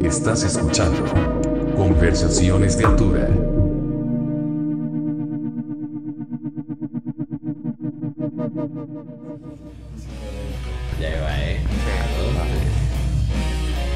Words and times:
Estás 0.00 0.44
escuchando 0.44 1.04
Conversaciones 1.76 2.78
de 2.78 2.84
Altura. 2.84 3.28
Ya 11.00 11.08
va, 11.20 11.40
eh. 11.40 11.58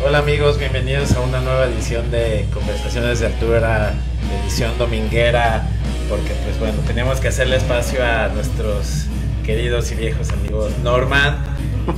Hola 0.05 0.19
amigos, 0.19 0.59
bienvenidos 0.59 1.13
a 1.13 1.21
una 1.21 1.41
nueva 1.41 1.67
edición 1.67 2.11
de 2.11 2.47
Conversaciones 2.53 3.21
de 3.21 3.27
Altura, 3.27 3.95
edición 4.43 4.77
dominguera, 4.77 5.69
porque 6.09 6.33
pues 6.45 6.59
bueno, 6.59 6.79
tenemos 6.85 7.21
que 7.21 7.29
hacerle 7.29 7.57
espacio 7.57 8.05
a 8.05 8.29
nuestros 8.29 9.07
queridos 9.45 9.93
y 9.93 9.95
viejos 9.95 10.31
amigos 10.31 10.73
Norman, 10.83 11.37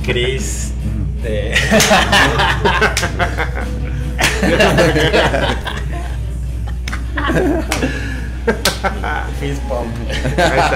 Chris, 0.03 0.73
de... 1.21 1.53
Fist. 9.39 9.61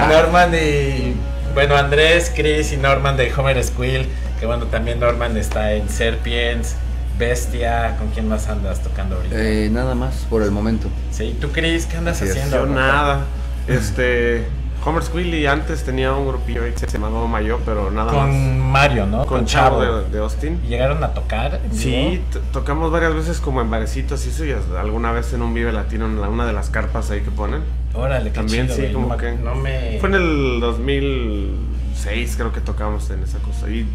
Norman 0.08 0.54
y 0.54 1.14
bueno, 1.54 1.76
Andrés, 1.76 2.32
Chris 2.34 2.72
y 2.72 2.76
Norman 2.76 3.16
de 3.16 3.32
Homer 3.34 3.62
Squill, 3.62 4.06
que 4.38 4.46
bueno, 4.46 4.66
también 4.66 5.00
Norman 5.00 5.36
está 5.36 5.72
en 5.72 5.88
Serpiens, 5.88 6.76
Bestia, 7.18 7.96
¿con 7.98 8.08
quién 8.08 8.28
más 8.28 8.48
andas 8.48 8.82
tocando 8.82 9.16
ahorita? 9.16 9.36
Eh, 9.38 9.70
nada 9.70 9.94
más 9.94 10.26
por 10.28 10.42
el 10.42 10.50
momento. 10.50 10.88
Sí, 11.10 11.36
¿tú 11.40 11.50
Chris 11.50 11.86
qué 11.86 11.96
andas 11.96 12.20
haciendo? 12.20 12.58
Yo 12.58 12.66
nada. 12.66 13.24
Este. 13.66 14.46
Homer 14.86 15.02
Squilly 15.02 15.46
antes 15.46 15.82
tenía 15.84 16.12
un 16.14 16.28
grupillo 16.28 16.62
ahí 16.62 16.70
que 16.72 16.78
se 16.78 16.86
llamaba 16.86 17.26
Mayo, 17.26 17.58
pero 17.66 17.90
nada 17.90 18.12
Con 18.12 18.28
más. 18.30 18.66
Mario, 18.72 19.06
¿no? 19.06 19.26
Con 19.26 19.44
Chavo 19.44 19.80
de, 19.82 20.08
de 20.10 20.18
Austin. 20.20 20.60
¿Y 20.64 20.68
llegaron 20.68 21.02
a 21.02 21.12
tocar? 21.12 21.60
Sí, 21.72 22.22
tocamos 22.52 22.92
varias 22.92 23.12
veces 23.14 23.40
como 23.40 23.60
en 23.60 23.68
barecitos 23.70 24.24
y 24.26 24.30
eso, 24.30 24.44
y 24.46 24.52
alguna 24.78 25.10
vez 25.10 25.32
en 25.32 25.42
un 25.42 25.52
Vive 25.52 25.72
Latino, 25.72 26.06
en 26.06 26.20
la- 26.20 26.28
una 26.28 26.46
de 26.46 26.52
las 26.52 26.70
carpas 26.70 27.10
ahí 27.10 27.20
que 27.22 27.30
ponen. 27.32 27.62
Órale, 27.94 28.30
qué 28.30 28.36
También 28.36 28.68
chido, 28.68 28.86
sí, 28.86 28.92
como 28.92 29.08
no, 29.08 29.16
me- 29.16 29.20
que- 29.22 29.32
no 29.32 29.54
me... 29.56 29.98
Fue 29.98 30.08
en 30.08 30.14
el 30.14 30.60
2006 30.60 32.36
creo 32.36 32.52
que 32.52 32.60
tocamos 32.60 33.10
en 33.10 33.22
esa 33.22 33.38
cosa. 33.38 33.68
Y 33.68 33.86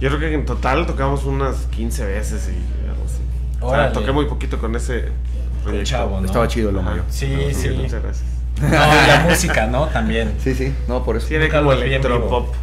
yo 0.00 0.08
creo 0.08 0.20
que 0.20 0.32
en 0.34 0.44
total 0.46 0.86
tocamos 0.86 1.24
unas 1.24 1.66
15 1.66 2.04
veces 2.06 2.48
y 2.48 2.88
algo 2.88 3.02
así. 3.04 3.20
O 3.60 3.70
sea, 3.70 3.78
Órale. 3.80 3.92
toqué 3.94 4.12
muy 4.12 4.26
poquito 4.26 4.58
con 4.58 4.76
ese 4.76 5.06
proyecto. 5.64 5.88
Chavo, 5.90 6.20
¿no? 6.20 6.26
Estaba 6.26 6.46
chido 6.46 6.70
lo 6.70 6.80
Ajá. 6.80 6.90
mayo. 6.90 7.02
Sí, 7.08 7.34
sí. 7.52 7.70
Muchas 7.70 8.02
gracias. 8.02 8.24
No, 8.60 8.68
y 8.68 9.06
la 9.06 9.24
música, 9.28 9.66
¿no? 9.66 9.86
También. 9.86 10.34
Sí, 10.42 10.54
sí, 10.54 10.74
no, 10.88 11.04
por 11.04 11.16
eso. 11.16 11.28
Nunca 11.30 11.58
como 11.58 11.72
electropop. 11.72 12.54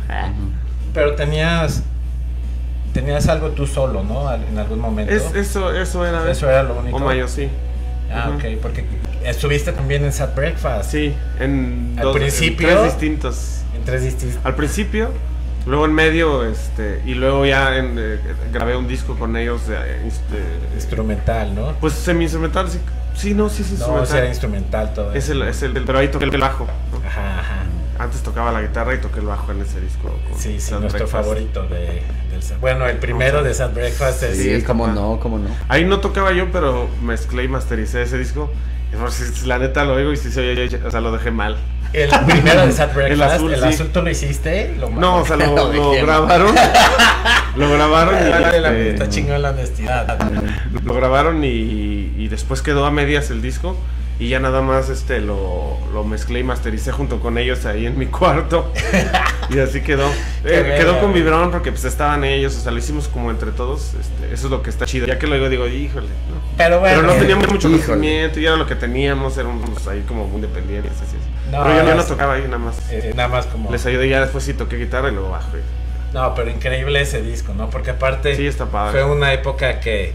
Pero 0.93 1.15
tenías... 1.15 1.83
Tenías 2.93 3.27
algo 3.27 3.49
tú 3.49 3.67
solo, 3.67 4.03
¿no? 4.03 4.33
En 4.33 4.57
algún 4.57 4.79
momento. 4.79 5.13
Es, 5.13 5.33
eso, 5.35 5.73
eso 5.75 6.05
era. 6.05 6.31
Eso 6.31 6.49
era 6.49 6.63
lo 6.63 6.75
único. 6.79 6.95
O 6.95 6.99
Mayo, 7.01 7.27
sí. 7.27 7.49
Ah, 8.09 8.29
Ujú. 8.29 8.37
ok, 8.37 8.43
porque 8.61 8.85
estuviste 9.25 9.73
también 9.73 10.05
en 10.05 10.13
Sad 10.13 10.33
Breakfast. 10.33 10.91
Sí, 10.91 11.13
en, 11.41 11.95
Al 11.97 12.03
dos- 12.05 12.15
en 12.15 12.21
principio- 12.21 12.69
tres 12.69 12.83
distintos. 12.85 13.61
En 13.77 13.83
tres 13.83 14.03
distintos. 14.03 14.39
Al 14.45 14.55
principio, 14.55 15.09
luego 15.65 15.85
en 15.85 15.93
medio, 15.93 16.43
este, 16.45 17.01
y 17.05 17.13
luego 17.15 17.45
ya 17.45 17.77
en, 17.77 17.95
eh, 17.97 18.19
grabé 18.53 18.75
un 18.75 18.87
disco 18.87 19.15
con 19.17 19.35
ellos, 19.37 19.67
de, 19.67 19.75
este, 20.07 20.37
Instrumental, 20.75 21.55
¿no? 21.55 21.73
pues 21.79 21.93
semi-instrumental, 21.93 22.69
sí, 22.69 22.79
sí, 23.15 23.33
no, 23.33 23.49
sí 23.49 23.61
es 23.63 23.69
No, 23.69 23.75
instrumental. 23.75 24.03
ese 24.07 24.17
era 24.17 24.27
instrumental 24.27 24.93
todo. 24.93 25.13
es, 25.13 25.29
el, 25.29 25.41
es 25.43 25.61
el, 25.63 25.73
pero 25.83 25.99
ahí 25.99 26.07
toqué 26.09 26.25
el 26.25 26.37
bajo. 26.37 26.67
¿no? 26.91 27.07
Ajá, 27.07 27.39
ajá. 27.39 27.55
Antes 27.97 28.21
tocaba 28.23 28.51
la 28.51 28.61
guitarra 28.61 28.93
y 28.93 28.97
toqué 28.99 29.19
el 29.21 29.25
bajo 29.25 29.51
en 29.53 29.61
ese 29.61 29.79
disco. 29.79 30.09
con 30.29 30.37
Sí, 30.37 30.59
sí, 30.59 30.59
Sad 30.59 30.81
nuestro 30.81 31.05
Breakfast. 31.05 31.23
favorito 31.25 31.63
de, 31.67 32.03
del 32.29 32.43
Sad- 32.43 32.59
Bueno, 32.59 32.85
el 32.87 32.97
primero 32.97 33.41
de 33.41 33.53
Sad 33.53 33.73
Breakfast 33.73 34.23
es... 34.23 34.37
Sí, 34.37 34.49
es 34.49 34.63
cómo 34.65 34.87
no, 34.87 35.17
cómo 35.21 35.39
no. 35.39 35.47
Ahí 35.69 35.85
no 35.85 36.01
tocaba 36.01 36.33
yo, 36.33 36.51
pero 36.51 36.89
mezclé 37.01 37.45
y 37.45 37.47
mastericé 37.47 38.01
ese 38.01 38.17
disco. 38.17 38.51
Y 38.93 38.97
por 38.97 39.11
si- 39.13 39.47
la 39.47 39.59
neta 39.59 39.85
lo 39.85 39.93
oigo 39.93 40.11
y 40.11 40.17
si 40.17 40.29
se 40.29 40.41
oye, 40.41 40.81
o 40.85 40.91
sea, 40.91 40.99
lo 40.99 41.13
dejé 41.13 41.31
mal. 41.31 41.55
El 42.03 42.09
primero 42.27 42.65
de 42.65 42.71
Sad 42.71 42.93
Breakfast. 42.93 43.11
el 43.11 43.21
azul, 43.21 43.53
azul, 43.55 43.73
sí. 43.73 43.89
tú 43.93 44.01
lo 44.01 44.09
hiciste. 44.09 44.75
Lo 44.79 44.89
No, 44.89 45.17
o 45.17 45.25
sea, 45.25 45.35
lo, 45.37 45.45
Lo 45.55 45.73
lo 45.73 45.91
grabaron. 45.91 46.53
lo 47.55 47.71
grabaron 47.71 48.15
y, 48.27 48.29
Vale, 48.29 48.59
la- 48.59 48.69
este, 48.69 48.89
está 48.91 49.09
chingón 49.09 49.41
la 49.41 49.49
honestidad. 49.51 50.17
lo 50.83 50.93
grabaron 50.93 51.43
y, 51.43 52.13
y 52.17 52.27
después 52.27 52.61
quedó 52.61 52.85
a 52.85 52.91
medias 52.91 53.29
el 53.31 53.41
disco 53.41 53.77
y 54.19 54.29
ya 54.29 54.39
nada 54.39 54.61
más 54.61 54.89
este 54.89 55.19
lo, 55.19 55.77
lo 55.93 56.03
mezclé 56.05 56.39
y 56.39 56.43
mastericé 56.43 56.91
junto 56.93 57.19
con 57.19 57.37
ellos 57.37 57.65
ahí 57.65 57.85
en 57.85 57.97
mi 57.99 58.05
cuarto 58.05 58.71
y 59.55 59.59
así 59.59 59.81
quedó 59.81 60.09
Eh, 60.43 60.75
quedó 60.77 60.99
con 60.99 61.13
vibrón 61.13 61.51
porque 61.51 61.71
pues 61.71 61.85
estaban 61.85 62.23
ellos 62.23 62.55
o 62.55 62.59
sea 62.59 62.71
lo 62.71 62.77
hicimos 62.77 63.07
como 63.07 63.31
entre 63.31 63.51
todos 63.51 63.93
este, 63.99 64.33
eso 64.33 64.47
es 64.47 64.51
lo 64.51 64.61
que 64.61 64.69
está 64.69 64.85
chido 64.85 65.07
ya 65.07 65.17
que 65.19 65.27
lo 65.27 65.35
digo 65.35 65.49
digo 65.49 65.67
híjole 65.67 66.07
¿no? 66.07 66.41
Pero 66.57 66.79
bueno. 66.79 67.01
pero 67.01 67.13
no 67.13 67.19
teníamos 67.19 67.47
mucho 67.49 67.67
híjole. 67.69 67.83
conocimiento 67.85 68.39
y 68.39 68.45
era 68.45 68.55
lo 68.55 68.65
que 68.67 68.75
teníamos 68.75 69.37
éramos 69.37 69.87
ahí 69.87 70.01
como 70.07 70.25
muy 70.27 70.35
independientes 70.37 70.93
así. 71.01 71.17
No, 71.51 71.63
pero 71.63 71.85
yo, 71.85 71.95
no 71.95 72.03
tocaba 72.03 72.33
ahí 72.33 72.43
nada 72.43 72.57
más 72.57 72.77
eh, 72.91 73.13
nada 73.15 73.29
más 73.29 73.45
como... 73.47 73.71
les 73.71 73.85
ayudé 73.85 74.09
ya 74.09 74.21
después 74.21 74.43
sí 74.43 74.53
toqué 74.53 74.77
guitarra 74.77 75.09
y 75.09 75.13
luego 75.13 75.29
bajo 75.31 75.57
y- 75.57 76.13
No, 76.13 76.33
pero 76.33 76.49
increíble 76.49 77.01
ese 77.01 77.21
disco, 77.21 77.53
¿no? 77.53 77.69
Porque 77.69 77.91
aparte 77.91 78.35
sí 78.35 78.47
está 78.47 78.65
padre 78.65 78.91
fue 79.03 79.11
una 79.11 79.33
época 79.33 79.79
que 79.79 80.13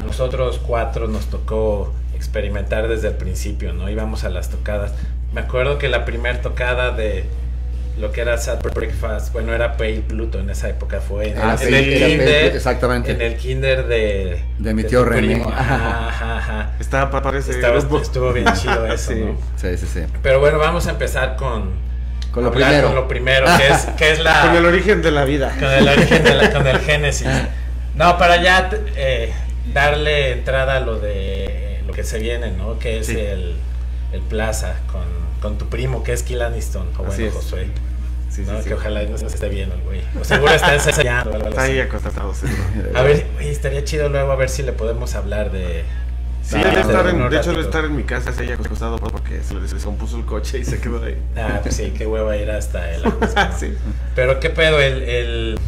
a 0.00 0.04
nosotros 0.04 0.60
cuatro 0.66 1.06
nos 1.08 1.26
tocó 1.26 1.92
experimentar 2.14 2.88
desde 2.88 3.08
el 3.08 3.14
principio, 3.14 3.72
¿no? 3.72 3.90
Íbamos 3.90 4.24
a 4.24 4.30
las 4.30 4.48
tocadas. 4.48 4.92
Me 5.34 5.40
acuerdo 5.42 5.78
que 5.78 5.88
la 5.88 6.04
primera 6.04 6.40
tocada 6.40 6.92
de 6.92 7.24
lo 7.98 8.10
que 8.10 8.22
era 8.22 8.38
Sad 8.38 8.62
Breakfast, 8.62 9.32
bueno, 9.32 9.52
era 9.54 9.76
Pale 9.76 10.02
Pluto 10.08 10.38
en 10.40 10.48
esa 10.50 10.68
época, 10.68 11.00
fue 11.00 11.30
en, 11.30 11.38
Ah, 11.38 11.56
en 11.60 11.68
sí, 11.68 11.74
el 11.74 11.94
kinder, 12.08 12.56
exactamente. 12.56 13.12
en 13.12 13.20
el 13.20 13.36
kinder 13.36 13.86
de, 13.86 14.42
De 14.58 14.74
mi 14.74 14.82
tío 14.84 15.04
René. 15.04 15.42
Ajá, 15.46 16.08
ajá, 16.08 16.36
ajá. 16.38 16.70
estaba 16.80 17.10
estuvo 18.00 18.32
bien 18.32 18.46
chido 18.54 18.86
eso, 18.86 19.12
Sí. 19.12 19.20
¿no? 19.20 19.36
Sí, 19.56 19.76
sí, 19.76 19.86
sí. 19.86 20.00
Pero 20.22 20.40
bueno, 20.40 20.58
vamos 20.58 20.86
a 20.86 20.90
empezar 20.90 21.36
con, 21.36 21.70
Con 22.32 22.44
lo 22.44 22.50
primero. 22.52 22.86
con 22.88 22.94
lo 22.96 23.06
primero, 23.08 23.46
que 23.58 23.68
es, 23.68 23.84
que 23.98 24.12
es 24.12 24.20
la... 24.20 24.40
con 24.40 24.56
el 24.56 24.64
origen 24.64 25.02
de 25.02 25.10
la 25.10 25.24
vida 25.24 25.54
Con 25.60 25.70
el 25.70 25.86
origen 25.86 26.24
de 26.24 26.34
la- 26.34 26.50
con 26.52 26.66
el 26.66 26.78
génesis. 26.80 27.28
No, 27.94 28.16
para 28.16 28.42
ya 28.42 28.70
eh, 28.96 29.32
darle 29.74 30.32
entrada 30.32 30.76
a 30.76 30.80
lo 30.80 30.98
de 30.98 31.82
lo 31.86 31.92
que 31.92 32.04
se 32.04 32.18
viene, 32.18 32.52
¿no? 32.52 32.78
Que 32.78 33.00
es 33.00 33.06
Sí. 33.06 33.18
el, 33.20 33.54
el 34.12 34.20
Plaza 34.22 34.76
con, 34.90 35.02
con 35.42 35.58
tu 35.58 35.68
primo, 35.68 36.02
que 36.02 36.12
es 36.14 36.22
Kill 36.22 36.40
Aniston, 36.40 36.88
o 36.98 37.02
bueno, 37.04 37.24
es. 37.26 37.34
Josué. 37.34 37.66
sí, 38.30 38.44
¿no? 38.46 38.62
sí. 38.62 38.68
Que 38.68 38.74
ojalá 38.74 39.02
no 39.02 39.16
esté 39.16 39.48
bien 39.48 39.70
el 39.72 39.82
güey. 39.82 40.00
O 40.18 40.24
seguro 40.24 40.52
está 40.54 40.72
ensayando. 40.74 41.36
está 41.36 41.62
ahí 41.62 41.80
acostado. 41.80 42.32
A 42.94 43.02
ver, 43.02 43.26
güey, 43.34 43.48
estaría 43.50 43.84
chido 43.84 44.08
luego 44.08 44.32
a 44.32 44.36
ver 44.36 44.48
si 44.48 44.62
le 44.62 44.72
podemos 44.72 45.14
hablar 45.14 45.50
de... 45.50 45.84
Sí, 46.42 46.56
estar 46.56 47.06
en- 47.06 47.18
de 47.18 47.26
hecho, 47.26 47.28
debe 47.28 47.36
ratito. 47.36 47.60
estar 47.60 47.84
en 47.84 47.94
mi 47.96 48.02
casa, 48.02 48.32
se 48.32 48.42
haya 48.42 48.54
acostado 48.54 48.96
porque 48.98 49.42
se 49.42 49.54
le 49.54 49.60
descompuso 49.60 50.16
el 50.16 50.24
coche 50.24 50.58
y 50.58 50.64
se 50.64 50.80
quedó 50.80 51.02
ahí. 51.04 51.16
Ah, 51.36 51.60
pues 51.62 51.76
sí, 51.76 51.92
qué 51.96 52.04
hueva 52.06 52.36
ir 52.36 52.50
hasta 52.50 52.90
el... 52.92 53.02
sí. 53.58 53.74
Pero 54.16 54.40
qué 54.40 54.50
pedo, 54.50 54.80
el... 54.80 55.02
el 55.02 55.58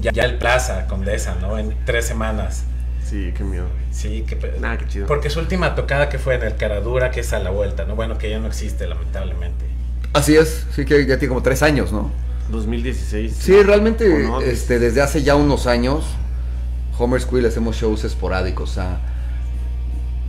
ya, 0.00 0.10
ya 0.12 0.24
el 0.24 0.36
Plaza, 0.36 0.86
Condesa, 0.88 1.36
¿no? 1.40 1.58
En 1.58 1.74
tres 1.86 2.04
semanas. 2.06 2.64
Sí, 3.12 3.32
qué 3.36 3.44
miedo. 3.44 3.66
Sí, 3.90 4.24
qué 4.26 4.36
pedo. 4.36 4.58
Nada, 4.58 4.78
qué 4.78 4.88
chido. 4.88 5.06
Porque 5.06 5.28
su 5.28 5.38
última 5.38 5.74
tocada 5.74 6.08
que 6.08 6.18
fue 6.18 6.36
en 6.36 6.42
el 6.42 6.56
Caradura, 6.56 7.10
que 7.10 7.20
es 7.20 7.32
a 7.34 7.38
la 7.38 7.50
vuelta, 7.50 7.84
¿no? 7.84 7.94
Bueno, 7.94 8.16
que 8.16 8.30
ya 8.30 8.38
no 8.38 8.46
existe, 8.46 8.86
lamentablemente. 8.86 9.66
Así 10.14 10.34
es, 10.34 10.66
sí 10.74 10.84
que 10.84 11.06
ya 11.06 11.18
tiene 11.18 11.28
como 11.28 11.42
tres 11.42 11.62
años, 11.62 11.92
¿no? 11.92 12.10
2016. 12.50 13.34
Sí, 13.38 13.62
realmente, 13.62 14.28
este, 14.44 14.78
desde 14.78 15.02
hace 15.02 15.22
ya 15.22 15.36
unos 15.36 15.66
años, 15.66 16.04
Homer 16.98 17.20
Squill 17.20 17.44
hacemos 17.46 17.76
shows 17.76 18.04
esporádicos, 18.04 18.70
o 18.70 18.74
sea, 18.74 19.00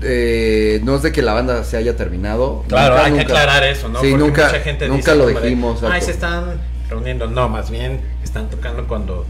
eh, 0.02 0.82
no 0.84 0.98
es 0.98 1.02
de 1.04 1.12
que 1.12 1.22
la 1.22 1.34
banda 1.34 1.64
se 1.64 1.78
haya 1.78 1.96
terminado. 1.96 2.64
Claro, 2.68 2.96
nunca, 2.96 3.06
hay 3.06 3.12
nunca. 3.12 3.26
que 3.26 3.32
aclarar 3.32 3.64
eso, 3.64 3.88
¿no? 3.88 4.02
Sí, 4.02 4.12
Porque 4.12 4.26
nunca, 4.26 4.46
mucha 4.46 4.60
gente 4.60 4.88
nunca 4.88 4.98
dice 4.98 5.16
lo 5.16 5.24
como 5.26 5.40
de, 5.40 5.46
dijimos. 5.46 5.84
Ay, 5.84 6.02
se 6.02 6.12
están 6.12 6.60
reuniendo. 6.90 7.28
No, 7.28 7.48
más 7.48 7.70
bien 7.70 8.02
están 8.24 8.50
tocando 8.50 8.88
cuando 8.88 9.26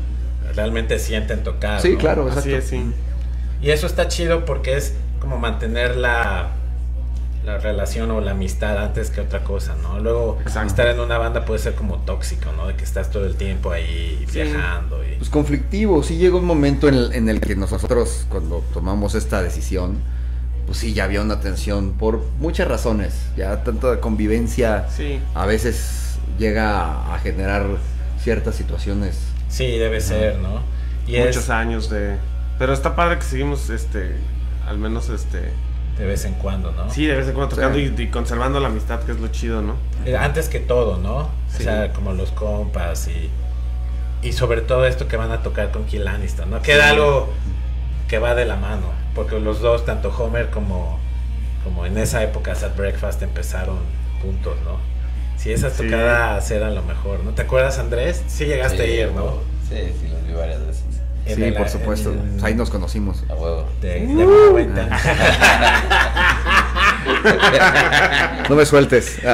realmente 0.56 0.98
sienten 0.98 1.44
tocar. 1.44 1.81
Sí, 1.81 1.94
¿no? 1.94 1.98
claro, 2.00 2.28
exacto. 2.28 2.50
Así 2.50 2.54
es, 2.54 2.66
sí. 2.66 2.83
Y 3.63 3.71
eso 3.71 3.88
está 3.88 4.07
chido 4.07 4.45
porque 4.45 4.75
es 4.77 4.94
como 5.19 5.38
mantener 5.38 5.95
la, 5.95 6.50
la 7.45 7.57
relación 7.60 8.12
o 8.12 8.19
la 8.21 8.31
amistad 8.31 8.77
antes 8.77 9.10
que 9.10 9.21
otra 9.21 9.44
cosa, 9.44 9.75
¿no? 9.81 10.00
Luego 10.00 10.38
Exacto. 10.42 10.68
estar 10.68 10.88
en 10.88 11.00
una 11.00 11.18
banda 11.18 11.45
puede 11.45 11.60
ser 11.60 11.74
como 11.75 11.98
tóxico, 12.00 12.51
¿no? 12.57 12.68
De 12.68 12.75
que 12.75 12.83
estás 12.83 13.10
todo 13.10 13.25
el 13.25 13.36
tiempo 13.36 13.71
ahí 13.71 14.24
Sí. 14.30 14.42
viajando 14.42 15.01
y... 15.04 15.15
Pues 15.18 15.30
conflictivo, 15.30 16.04
sí 16.04 16.18
llega 16.18 16.36
un 16.36 16.45
momento 16.45 16.88
en 16.89 16.95
el, 16.95 17.13
en 17.13 17.30
el 17.30 17.39
que 17.39 17.56
nosotros 17.56 18.25
cuando 18.30 18.63
tomamos 18.74 19.15
esta 19.15 19.42
decisión, 19.42 19.98
pues 20.66 20.77
sí, 20.80 20.94
ya 20.94 21.06
había 21.06 21.21
una 21.21 21.39
tensión 21.39 21.94
por 21.94 22.21
muchas 22.39 22.68
razones, 22.68 23.13
ya 23.38 23.63
tanta 23.63 24.00
convivencia 24.01 24.88
Sí. 24.89 25.19
a 25.36 25.45
veces 25.45 26.18
llega 26.38 27.13
a 27.13 27.19
generar 27.19 27.66
ciertas 28.21 28.56
situaciones. 28.56 29.18
Sí, 29.50 29.77
debe 29.77 30.01
ser, 30.01 30.39
¿no? 30.39 30.62
Y 31.07 31.18
Muchos 31.19 31.38
es 31.44 31.50
años 31.50 31.89
de. 31.89 32.16
Pero 32.60 32.74
está 32.74 32.96
padre 32.96 33.18
que 33.18 33.24
seguimos, 33.24 33.70
este. 33.70 34.16
Al 34.68 34.78
menos, 34.78 35.10
este. 35.10 35.52
de 35.98 36.06
vez 36.06 36.26
en 36.26 36.34
cuando, 36.36 36.72
¿no? 36.72 36.90
Sí, 36.90 37.06
de 37.06 37.16
vez 37.16 37.28
en 37.28 37.34
cuando 37.34 37.56
tocando 37.56 37.78
Sí. 37.78 37.94
y, 37.98 38.02
y 38.04 38.08
conservando 38.08 38.60
la 38.60 38.68
amistad, 38.70 39.02
que 39.02 39.12
es 39.12 39.20
lo 39.20 39.28
chido, 39.28 39.62
¿no? 39.62 39.76
Eh, 40.06 40.16
Antes 40.18 40.50
que 40.50 40.60
todo, 40.60 40.98
¿no? 40.98 41.30
Sí. 41.50 41.62
O 41.62 41.66
sea, 41.66 41.94
como 41.94 42.14
los 42.14 42.32
compas 42.32 43.08
y, 43.10 43.30
y 44.28 44.32
sobre 44.34 44.62
todo 44.62 44.86
esto 44.88 45.08
que 45.08 45.18
van 45.18 45.32
a 45.32 45.44
tocar 45.44 45.72
con 45.72 45.86
Kill 45.86 46.08
Aniston, 46.08 46.50
¿no? 46.50 46.62
Queda 46.62 46.86
Sí. 46.86 46.96
algo 46.96 47.30
que 48.08 48.18
va 48.20 48.34
de 48.36 48.46
la 48.46 48.56
mano, 48.56 48.88
porque 49.14 49.40
los 49.40 49.60
dos, 49.62 49.86
tanto 49.86 50.10
Homer 50.18 50.50
como, 50.50 50.98
como 51.64 51.86
en 51.86 51.98
esa 51.98 52.24
época 52.24 52.56
Sad 52.56 52.76
Breakfast 52.76 53.22
empezaron 53.22 53.78
juntos, 54.22 54.56
¿no? 54.64 54.78
Si 55.38 55.52
esas 55.52 55.74
Sí. 55.74 55.84
tocadas 55.84 56.50
eran 56.52 56.74
lo 56.76 56.82
mejor, 56.84 57.20
¿no? 57.24 57.32
¿Te 57.32 57.42
acuerdas, 57.44 57.78
Andrés? 57.80 58.24
Sí 58.28 58.46
llegaste 58.46 58.82
a 58.82 58.86
ir, 58.86 59.12
¿no? 59.12 59.40
Sí, 59.70 59.76
sí, 60.00 60.08
los 60.08 60.26
vi 60.28 60.34
varias 60.34 60.66
veces. 60.66 60.84
En 61.25 61.36
Sí, 61.38 61.44
el- 61.44 61.54
por 61.54 61.70
supuesto. 61.70 62.12
el- 62.12 62.18
Pues 62.18 62.44
ahí 62.44 62.54
nos 62.56 62.70
conocimos. 62.70 63.24
A 63.30 63.34
huevo. 63.34 63.66
De, 63.81 64.06
de 64.06 64.25
Uh. 64.25 64.46
Mahueta. 64.48 64.90
No 68.50 68.56
me 68.56 68.66
sueltes. 68.66 69.18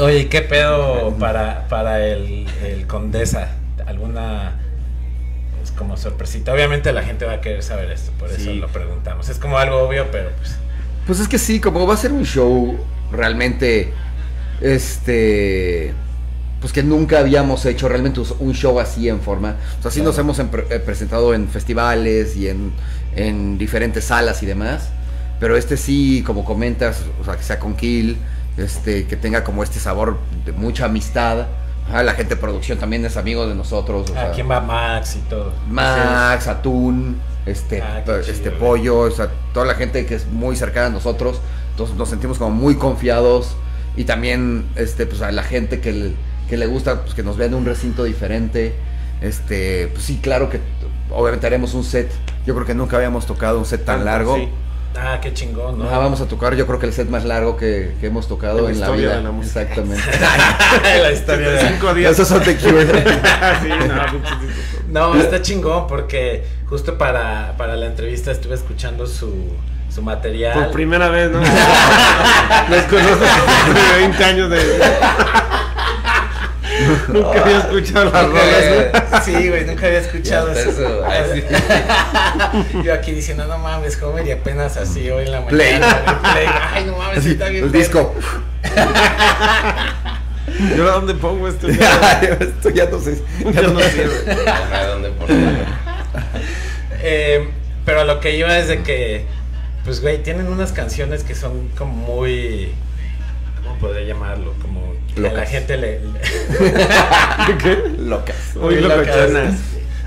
Oye, 0.00 0.18
¿y 0.20 0.24
¿qué 0.26 0.42
pedo 0.42 1.16
para, 1.18 1.66
para 1.68 2.04
el, 2.06 2.46
el 2.62 2.86
Condesa? 2.86 3.48
¿Alguna 3.86 4.56
pues, 5.58 5.70
como 5.70 5.96
sorpresita? 5.96 6.52
Obviamente 6.52 6.92
la 6.92 7.02
gente 7.02 7.24
va 7.24 7.32
a 7.34 7.40
querer 7.40 7.62
saber 7.62 7.90
esto, 7.90 8.12
por 8.18 8.28
eso 8.30 8.40
Sí. 8.40 8.54
lo 8.56 8.68
preguntamos. 8.68 9.28
Es 9.30 9.38
como 9.38 9.58
algo 9.58 9.78
obvio, 9.78 10.10
pero 10.10 10.30
pues... 10.38 10.56
Pues 11.06 11.20
es 11.20 11.28
que 11.28 11.38
sí, 11.38 11.60
como 11.60 11.86
va 11.86 11.94
a 11.94 11.96
ser 11.96 12.12
un 12.12 12.26
show 12.26 12.78
realmente, 13.10 13.94
este, 14.60 15.94
pues 16.60 16.72
que 16.72 16.82
nunca 16.82 17.18
habíamos 17.20 17.64
hecho 17.66 17.88
realmente 17.88 18.20
un 18.38 18.52
show 18.54 18.78
así 18.80 19.08
en 19.08 19.20
forma. 19.20 19.56
O 19.78 19.82
sea, 19.82 19.90
sí 19.90 20.00
nos 20.00 20.14
Claro. 20.14 20.22
hemos 20.32 20.38
em- 20.38 20.50
eh, 20.70 20.78
presentado 20.78 21.34
en 21.34 21.48
festivales 21.48 22.36
y 22.36 22.48
en, 22.48 22.72
en 23.14 23.58
diferentes 23.58 24.04
salas 24.04 24.42
y 24.42 24.46
demás. 24.46 24.88
Pero 25.38 25.56
este 25.56 25.76
sí, 25.76 26.22
como 26.26 26.44
comentas, 26.44 27.02
o 27.20 27.24
sea, 27.24 27.36
que 27.36 27.42
sea 27.42 27.58
con 27.58 27.76
Kill, 27.76 28.16
este, 28.56 29.06
que 29.06 29.16
tenga 29.16 29.44
como 29.44 29.62
este 29.62 29.78
sabor 29.80 30.18
de 30.46 30.52
mucha 30.52 30.86
amistad. 30.86 31.46
Ah, 31.92 32.02
la 32.02 32.14
gente 32.14 32.34
de 32.34 32.40
producción 32.40 32.78
también 32.78 33.04
es 33.04 33.16
amigo 33.18 33.46
de 33.46 33.54
nosotros. 33.54 34.10
o 34.10 34.12
sea, 34.14 34.30
¿A 34.30 34.32
quién 34.32 34.50
va 34.50 34.60
Max 34.60 35.16
y 35.16 35.28
todo? 35.28 35.52
Max, 35.68 36.48
Atún, 36.48 37.20
este, 37.44 37.82
Ah, 37.82 38.02
este 38.20 38.32
chido, 38.50 38.58
pollo, 38.58 38.98
o 39.00 39.10
sea, 39.10 39.28
toda 39.52 39.66
la 39.66 39.74
gente 39.74 40.04
que 40.06 40.14
es 40.16 40.26
muy 40.26 40.56
cercana 40.56 40.86
a 40.86 40.90
nosotros, 40.90 41.40
entonces 41.72 41.96
nos 41.96 42.08
sentimos 42.08 42.38
como 42.38 42.50
muy 42.50 42.74
confiados 42.76 43.54
y 43.96 44.04
también 44.04 44.64
este, 44.74 45.06
pues 45.06 45.22
a 45.22 45.30
la 45.30 45.42
gente 45.42 45.80
que 45.80 45.92
le, 45.92 46.12
que 46.48 46.56
le 46.56 46.66
gusta 46.66 47.02
pues, 47.02 47.14
que 47.14 47.22
nos 47.22 47.36
vean 47.36 47.52
en 47.52 47.58
un 47.58 47.64
recinto 47.66 48.04
diferente, 48.04 48.74
este, 49.20 49.88
pues 49.92 50.04
sí, 50.04 50.18
claro 50.22 50.48
que 50.50 50.60
obviamente 51.10 51.46
haremos 51.46 51.74
un 51.74 51.84
set, 51.84 52.10
yo 52.46 52.54
creo 52.54 52.66
que 52.66 52.74
nunca 52.74 52.96
habíamos 52.96 53.26
tocado 53.26 53.58
un 53.58 53.64
set 53.66 53.84
tan 53.84 54.04
largo. 54.04 54.36
sí. 54.36 54.48
Ah, 54.98 55.18
qué 55.20 55.34
chingón, 55.34 55.78
¿no? 55.78 55.84
Ajá, 55.84 55.98
vamos 55.98 56.22
a 56.22 56.26
tocar, 56.26 56.56
yo 56.56 56.66
creo 56.66 56.78
que 56.78 56.86
el 56.86 56.92
set 56.94 57.10
más 57.10 57.22
largo 57.26 57.58
que, 57.58 57.94
que 58.00 58.06
hemos 58.06 58.28
tocado 58.28 58.60
En 58.60 58.64
la 58.64 58.70
en 58.70 58.80
la 58.80 58.86
historia 58.86 59.06
vida. 59.08 59.16
de 59.18 59.22
la 59.24 59.30
música. 59.30 59.60
Exactamente. 59.60 60.02
la 61.02 61.12
historia 61.12 61.50
de... 61.50 61.68
Cinco 61.68 61.92
días. 61.94 62.12
Esos 62.12 62.28
son 62.28 62.42
The 62.42 62.56
Cure. 62.56 62.86
sí, 62.86 63.68
no. 64.88 65.12
No, 65.12 65.20
está 65.20 65.42
chingón 65.42 65.86
porque 65.86 66.46
justo 66.70 66.96
para, 66.96 67.54
para 67.58 67.76
la 67.76 67.84
entrevista 67.86 68.30
estuve 68.32 68.54
escuchando 68.54 69.06
su, 69.06 69.34
su 69.94 70.00
material. 70.00 70.54
Por 70.54 70.70
primera 70.70 71.10
vez, 71.10 71.30
¿no? 71.30 71.40
Los 71.40 72.82
conozco 72.84 73.24
de 73.74 73.98
20 73.98 74.24
años 74.24 74.48
de. 74.48 74.80
Nunca 77.08 77.40
había 77.42 77.58
escuchado 77.58 78.04
las 78.06 78.26
rolas. 78.26 78.44
había- 78.54 79.20
Sí, 79.22 79.48
güey, 79.48 79.64
nunca 79.64 79.86
había 79.86 79.98
escuchado 80.00 80.52
Ya 80.52 80.60
eso. 80.60 80.70
eso, 80.70 81.04
ay, 81.06 81.22
sí. 81.34 82.82
Yo 82.84 82.92
aquí 82.94 83.12
diciendo, 83.12 83.46
no 83.46 83.58
mames, 83.58 84.00
Homer, 84.02 84.26
y 84.26 84.32
apenas 84.32 84.76
así 84.76 85.08
hoy 85.10 85.24
en 85.24 85.32
la 85.32 85.40
mañana. 85.40 85.56
Play. 85.56 85.78
play. 86.32 86.46
Ay, 86.72 86.84
no 86.84 86.96
mames, 86.98 87.18
Así, 87.18 87.30
está 87.32 87.48
bien. 87.48 87.64
el 87.64 87.70
perro. 87.70 87.78
disco. 87.82 88.14
¿Y 90.58 90.80
ahora 90.80 90.92
dónde 90.92 91.14
pongo 91.14 91.48
esto? 91.48 91.66
Esto 91.68 92.70
ya 92.70 92.86
no 92.86 92.98
sé. 93.00 93.22
Ya 93.52 93.62
no 93.62 93.80
sirve. 93.80 94.14
Ya 94.44 94.66
no 94.70 94.76
hay 94.76 94.86
dónde 94.86 95.10
ponerlo. 95.10 95.64
Eh, 97.02 97.48
pero 97.84 98.04
lo 98.04 98.20
que 98.20 98.36
iba 98.36 98.56
es 98.58 98.68
de 98.68 98.82
que, 98.82 99.26
pues, 99.84 100.00
güey, 100.00 100.22
tienen 100.22 100.46
unas 100.46 100.72
canciones 100.72 101.24
que 101.24 101.34
son 101.34 101.68
como 101.76 101.92
muy. 101.92 102.72
¿Cómo 103.80 103.88
podría 103.92 104.06
llamarlo? 104.06 104.54
Como 104.62 104.92
que 105.14 105.20
a 105.20 105.22
la 105.22 105.28
Locas. 105.30 105.50
gente 105.50 105.76
le. 105.76 106.00
le- 106.00 107.56
¿Qué? 107.62 107.78
Locas. 107.98 108.36
Muy 108.56 108.76
locas. 108.80 109.16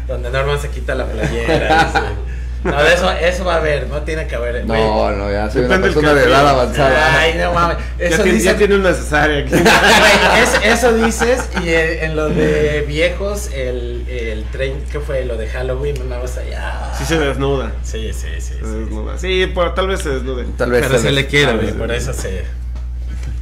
Donde 0.08 0.30
Norman 0.32 0.60
se 0.60 0.70
quita 0.70 0.96
la 0.96 1.06
playera. 1.06 2.14
No, 2.62 2.84
de 2.84 2.94
eso, 2.94 3.10
eso 3.12 3.46
va 3.46 3.54
a 3.54 3.58
haber, 3.60 3.88
no 3.88 4.02
tiene 4.02 4.28
que 4.28 4.36
haber. 4.36 4.66
No, 4.66 5.12
no, 5.12 5.32
ya 5.32 5.50
soy 5.50 5.62
una 5.64 5.78
Depende 5.78 5.88
del 5.88 5.94
persona 5.94 6.14
de 6.14 6.24
edad 6.26 6.50
avanzada. 6.50 7.20
Ay, 7.22 7.36
no 7.38 7.54
mames. 7.54 7.78
Ya 7.98 8.06
Eso 8.08 8.16
tiene, 8.24 8.32
dice. 8.34 8.46
ya 8.52 8.58
tiene 8.58 8.76
una 8.76 8.94
cesárea 8.94 9.40
aquí. 9.46 9.54
Es- 10.42 10.66
eso 10.66 10.94
dices 10.94 11.48
y 11.64 11.70
eh, 11.70 12.04
en 12.04 12.18
lo 12.18 12.28
de 12.30 12.84
viejos 12.86 13.50
el, 13.54 14.06
el 14.10 14.44
tren 14.52 14.84
que 14.92 15.00
fue 15.00 15.24
lo 15.24 15.38
de 15.38 15.48
Halloween 15.48 16.02
una 16.02 16.18
vez 16.18 16.38
allá 16.38 16.92
Sí 16.98 17.06
se 17.06 17.18
desnuda. 17.18 17.72
sí 17.82 18.12
sí 18.12 18.28
sí, 18.40 18.42
Se 18.42 18.56
sí. 18.56 18.60
desnuda. 18.62 19.18
Sí, 19.18 19.48
por- 19.54 19.74
tal 19.74 19.88
vez 19.88 20.02
se 20.02 20.10
desnude. 20.10 20.44
Tal 20.58 20.72
vez. 20.72 20.86
pero 20.86 21.00
se 21.00 21.12
le 21.14 21.28
quiere 21.28 21.52
A 21.52 21.56
güey, 21.56 21.72
por 21.72 21.92
eso 21.94 22.12
se 22.12 22.44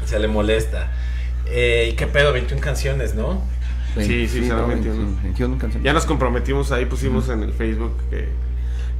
se 0.07 0.17
le 0.19 0.27
molesta 0.27 0.91
eh, 1.47 1.89
y 1.91 1.95
qué 1.95 2.07
pedo 2.07 2.33
21 2.33 2.61
canciones 2.61 3.13
no 3.15 3.41
Sí, 3.95 4.27
sí, 4.27 4.43
será 4.43 4.57
no, 4.57 4.67
21. 4.67 5.17
21 5.23 5.57
canciones. 5.57 5.83
Ya 5.83 5.91
nos 5.91 6.05
comprometimos 6.05 6.71
ahí, 6.71 6.85
pusimos 6.85 7.29
en 7.29 7.41
el 7.41 7.51
Facebook 7.51 7.93
que, 8.11 8.29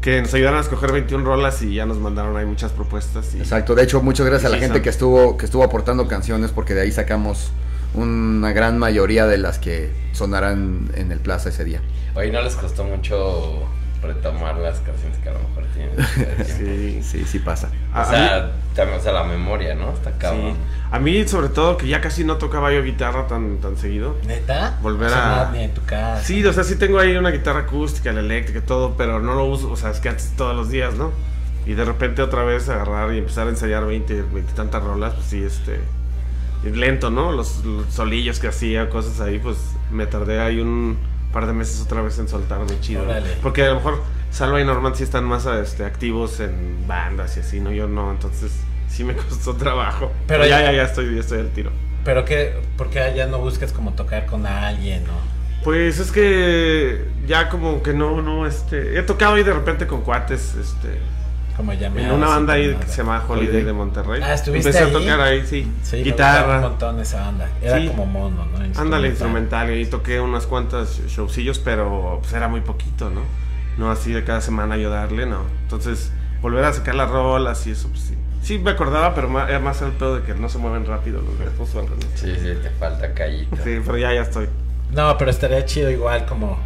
que 0.02 0.22
nos 0.24 0.34
ayudaran 0.34 0.58
a 0.58 0.62
escoger 0.64 0.92
21 0.92 1.24
rolas 1.24 1.62
y 1.62 1.76
ya 1.76 1.86
nos 1.86 1.98
mandaron 2.00 2.36
ahí 2.36 2.48
muchas 2.48 2.72
propuestas. 2.72 3.36
Y, 3.36 3.38
Exacto, 3.38 3.76
de 3.76 3.84
hecho, 3.84 4.02
muchas 4.02 4.26
gracias 4.26 4.48
a 4.48 4.50
la 4.50 4.56
Sí, 4.58 4.62
gente 4.62 4.78
son- 4.80 4.84
que 4.84 4.90
estuvo, 4.90 5.38
que 5.38 5.46
estuvo 5.46 5.64
aportando 5.64 6.08
canciones, 6.08 6.50
porque 6.52 6.74
de 6.74 6.82
ahí 6.82 6.92
sacamos 6.92 7.52
una 7.94 8.54
gran 8.54 8.80
mayoría 8.80 9.28
de 9.28 9.38
las 9.38 9.60
que 9.60 9.92
sonarán 10.14 10.90
en 10.96 11.12
el 11.12 11.20
plaza 11.20 11.50
ese 11.50 11.64
día. 11.64 11.80
Oye, 12.16 12.32
¿no 12.32 12.42
les 12.42 12.56
costó 12.56 12.84
mucho 12.84 13.68
retomar 14.02 14.58
las 14.58 14.80
canciones 14.80 15.18
que 15.20 15.30
a 15.30 15.34
lo 15.34 15.40
mejor 15.40 15.64
tienen? 15.74 15.96
Sí. 16.46 17.02
Sí, 17.04 17.26
sí 17.26 17.40
pasa. 17.40 17.70
O 17.94 17.98
a 17.98 18.06
sea, 18.06 18.52
también, 18.76 19.00
o 19.00 19.02
sea, 19.02 19.12
la 19.14 19.24
memoria, 19.24 19.76
¿no? 19.76 19.92
Está 19.92 20.12
cabrón. 20.18 20.54
sí. 20.54 20.60
A 20.92 21.00
mí, 21.00 21.28
sobre 21.28 21.50
todo, 21.50 21.78
que 21.78 21.88
ya 21.88 22.00
casi 22.02 22.24
no 22.24 22.38
tocaba 22.38 22.72
yo 22.72 22.82
guitarra 22.84 23.28
tan, 23.28 23.58
tan 23.58 23.76
seguido. 23.78 24.16
neta 24.26 24.78
Volver 24.82 25.08
O 25.08 25.12
sea, 25.12 25.42
a- 25.42 25.46
no, 25.48 25.52
ni 25.52 25.64
en 25.64 25.74
tu 25.74 25.84
casa 25.84 26.24
Sí, 26.24 26.46
o 26.46 26.54
sea, 26.54 26.64
sí 26.64 26.76
tengo 26.78 27.00
ahí 27.00 27.16
una 27.18 27.32
guitarra 27.32 27.62
acústica, 27.62 28.12
la 28.14 28.22
eléctrica 28.22 28.60
y 28.60 28.62
todo, 28.64 28.96
pero 28.98 29.20
no 29.20 29.34
lo 29.36 29.46
uso, 29.46 29.70
o 29.72 29.76
sea, 29.76 29.92
es 29.92 30.00
que 30.00 30.10
antes 30.10 30.34
todos 30.38 30.56
los 30.56 30.70
días, 30.70 30.94
¿no? 30.96 31.12
Y 31.66 31.74
de 31.74 31.84
repente 31.84 32.22
otra 32.22 32.44
vez 32.44 32.70
agarrar 32.70 33.14
y 33.14 33.18
empezar 33.18 33.48
a 33.48 33.50
ensayar 33.50 33.86
20, 33.86 34.22
20 34.22 34.52
y 34.52 34.56
tantas 34.56 34.82
rolas, 34.84 35.14
pues 35.16 35.26
sí, 35.28 35.44
este... 35.44 35.82
lento, 36.64 37.10
¿no? 37.10 37.32
Los, 37.34 37.64
los 37.66 37.94
solillos 37.94 38.40
que 38.40 38.48
hacía, 38.48 38.90
cosas 38.90 39.20
ahí, 39.20 39.40
pues 39.40 39.58
me 39.92 40.06
tardé 40.08 40.40
ahí 40.40 40.60
un 40.62 40.98
par 41.38 41.46
de 41.46 41.54
meses 41.54 41.80
otra 41.82 42.02
vez 42.02 42.18
en 42.18 42.28
soltarme 42.28 42.80
chido. 42.82 43.04
Porque 43.44 43.62
a 43.64 43.68
lo 43.70 43.76
mejor 43.76 44.02
Salva 44.32 44.60
y 44.60 44.66
Norman 44.66 44.96
sí 44.96 45.04
están 45.04 45.24
más 45.26 45.46
este, 45.46 45.86
activos 45.86 46.40
en 46.40 46.88
bandas 46.88 47.38
y 47.38 47.42
así, 47.42 47.60
¿no? 47.60 47.72
Yo 47.72 47.88
no, 47.88 48.10
entonces 48.10 48.52
sí 48.90 49.04
me 49.04 49.16
costó 49.30 49.56
trabajo. 49.56 50.12
Pero 50.26 50.42
Pero, 50.42 50.46
ya, 50.48 50.64
ya- 50.64 50.72
ya, 50.72 50.84
estoy, 50.84 51.14
ya 51.14 51.20
estoy 51.22 51.40
al 51.42 51.50
tiro. 51.50 51.70
pero 52.04 52.26
que 52.26 52.56
por 52.76 52.90
qué 52.90 53.14
ya 53.16 53.28
no 53.28 53.38
buscas 53.38 53.72
como 53.72 53.94
tocar 53.94 54.26
con 54.26 54.48
alguien 54.48 55.04
no 55.06 55.14
Pues 55.64 56.00
es 56.00 56.12
que 56.12 57.06
ya 57.28 57.50
como 57.50 57.84
que 57.84 57.94
no, 57.94 58.24
no, 58.24 58.48
este... 58.48 58.98
He 58.98 59.04
tocado 59.04 59.36
ahí 59.36 59.44
de 59.44 59.54
repente 59.54 59.86
con 59.86 60.02
cuates, 60.02 60.56
este... 60.56 60.98
como 61.58 61.74
ya 61.74 61.90
me 61.90 62.04
En 62.06 62.12
una 62.12 62.28
banda 62.28 62.54
ahí 62.54 62.74
que 62.76 62.88
se 62.88 62.98
llama 62.98 63.24
Holiday 63.28 63.64
de 63.64 63.74
Monterrey. 63.74 64.22
Ah, 64.24 64.34
¿estuviste 64.36 64.70
Empecé 64.70 64.86
ahí? 64.86 64.90
a 64.92 64.94
tocar 65.00 65.22
ahí, 65.22 65.42
sí. 65.46 65.48
sí 65.84 65.98
me 65.98 66.04
gustaba 66.04 66.04
un 66.04 66.04
Guitarra. 66.04 66.62
montón 66.62 67.00
esa 67.00 67.22
banda 67.22 67.50
era 67.62 67.80
Sí. 67.80 67.88
como 67.88 68.06
mono 68.06 68.46
no 68.46 68.80
Ándale, 68.80 69.08
instrumental. 69.10 69.70
Y 69.72 69.74
ahí 69.74 69.86
toqué 69.88 70.20
unas 70.22 70.46
cuantas 70.46 71.02
showcillos, 71.08 71.60
pero 71.60 72.20
pues 72.22 72.32
era 72.34 72.48
muy 72.48 72.62
poquito, 72.62 73.10
¿no? 73.10 73.22
No 73.78 73.92
así 73.92 74.12
de 74.14 74.24
cada 74.24 74.42
semana 74.42 74.76
ayudarle, 74.76 75.26
no. 75.26 75.42
Entonces, 75.64 76.12
volver 76.42 76.64
a 76.64 76.74
sacar 76.74 76.96
las 76.96 77.10
rolas 77.10 77.66
y 77.68 77.72
eso, 77.72 77.88
pues 77.90 78.02
sí. 78.02 78.14
Sí, 78.44 78.60
me 78.60 78.72
acordaba, 78.72 79.14
pero 79.16 79.28
ma- 79.28 79.50
era 79.50 79.60
más 79.60 79.82
el 79.82 79.92
pedo 79.92 80.18
de 80.18 80.24
que 80.24 80.34
no 80.36 80.48
se 80.48 80.58
mueven 80.60 80.86
rápido 80.86 81.22
los 81.22 81.76
algo, 81.76 81.90
¿no? 81.96 82.02
Sí, 82.16 82.34
sí, 82.36 82.54
te 82.62 82.70
falta 82.80 83.14
callito. 83.14 83.56
Sí, 83.58 83.80
pero 83.86 83.98
ya, 83.98 84.14
ya 84.14 84.22
estoy. 84.22 84.48
No, 84.94 85.18
pero 85.18 85.32
estaría 85.32 85.66
chido 85.66 85.90
igual 85.92 86.26
como 86.26 86.58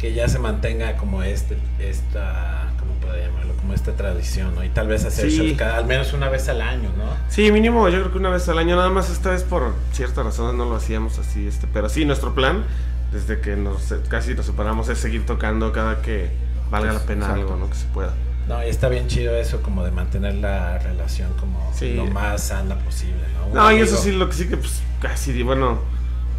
que 0.00 0.14
ya 0.14 0.26
se 0.28 0.38
mantenga 0.40 0.96
como 0.96 1.22
este, 1.22 1.56
esta, 1.78 2.71
¿cómo 3.12 3.20
puedo 3.20 3.26
llamarlo? 3.26 3.54
Como 3.60 3.74
esta 3.74 3.92
tradición, 3.92 4.54
¿no? 4.54 4.64
Y 4.64 4.68
tal 4.70 4.88
vez 4.88 5.04
hacer 5.04 5.30
Sí. 5.30 5.36
shows 5.38 5.52
cada, 5.58 5.76
al 5.78 5.86
menos 5.86 6.12
una 6.12 6.28
vez 6.28 6.48
al 6.48 6.60
año, 6.62 6.90
¿no? 6.96 7.04
Sí, 7.28 7.50
mínimo, 7.52 7.88
yo 7.88 8.00
creo 8.00 8.12
que 8.12 8.18
una 8.18 8.30
vez 8.30 8.48
al 8.48 8.58
año, 8.58 8.76
nada 8.76 8.90
más 8.90 9.10
esta 9.10 9.30
vez 9.30 9.42
por 9.44 9.74
ciertas 9.92 10.24
razones 10.24 10.54
no 10.54 10.64
lo 10.64 10.76
hacíamos 10.76 11.18
así, 11.18 11.46
este, 11.46 11.66
pero 11.72 11.88
sí, 11.88 12.04
nuestro 12.04 12.34
plan, 12.34 12.64
desde 13.12 13.40
que 13.40 13.56
nos 13.56 13.94
casi 14.08 14.34
nos 14.34 14.46
separamos, 14.46 14.88
es 14.88 14.98
seguir 14.98 15.24
tocando 15.26 15.70
cada 15.72 16.02
que 16.02 16.30
valga 16.70 16.92
la 16.92 17.00
pena 17.00 17.26
Exacto. 17.26 17.40
algo, 17.42 17.56
¿no? 17.56 17.68
Que 17.70 17.76
se 17.76 17.86
pueda. 17.86 18.12
No, 18.48 18.64
y 18.64 18.68
está 18.68 18.88
bien 18.88 19.06
chido 19.06 19.36
eso 19.36 19.62
como 19.62 19.84
de 19.84 19.92
mantener 19.92 20.34
la 20.34 20.78
relación 20.78 21.32
como 21.38 21.72
Sí. 21.74 21.94
lo 21.94 22.06
más 22.06 22.42
sana 22.42 22.74
posible, 22.76 23.22
¿no? 23.38 23.46
Un 23.46 23.54
No, 23.54 23.72
y 23.72 23.80
eso 23.80 23.96
sí, 23.96 24.10
lo 24.12 24.28
que 24.28 24.34
sí 24.34 24.48
que 24.48 24.56
pues 24.56 24.82
casi, 25.00 25.40
bueno, 25.44 25.78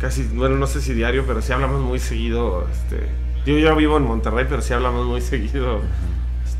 casi, 0.02 0.24
bueno, 0.24 0.58
no 0.58 0.68
sé 0.68 0.82
si 0.82 0.94
diario, 0.94 1.24
pero 1.26 1.42
sí 1.42 1.54
hablamos 1.54 1.80
muy 1.82 2.00
seguido, 2.00 2.68
este, 2.70 3.08
yo 3.46 3.58
ya 3.58 3.74
vivo 3.74 3.96
en 3.98 4.04
Monterrey, 4.04 4.46
pero 4.50 4.62
sí 4.62 4.74
hablamos 4.74 5.06
muy 5.06 5.22
seguido, 5.32 5.82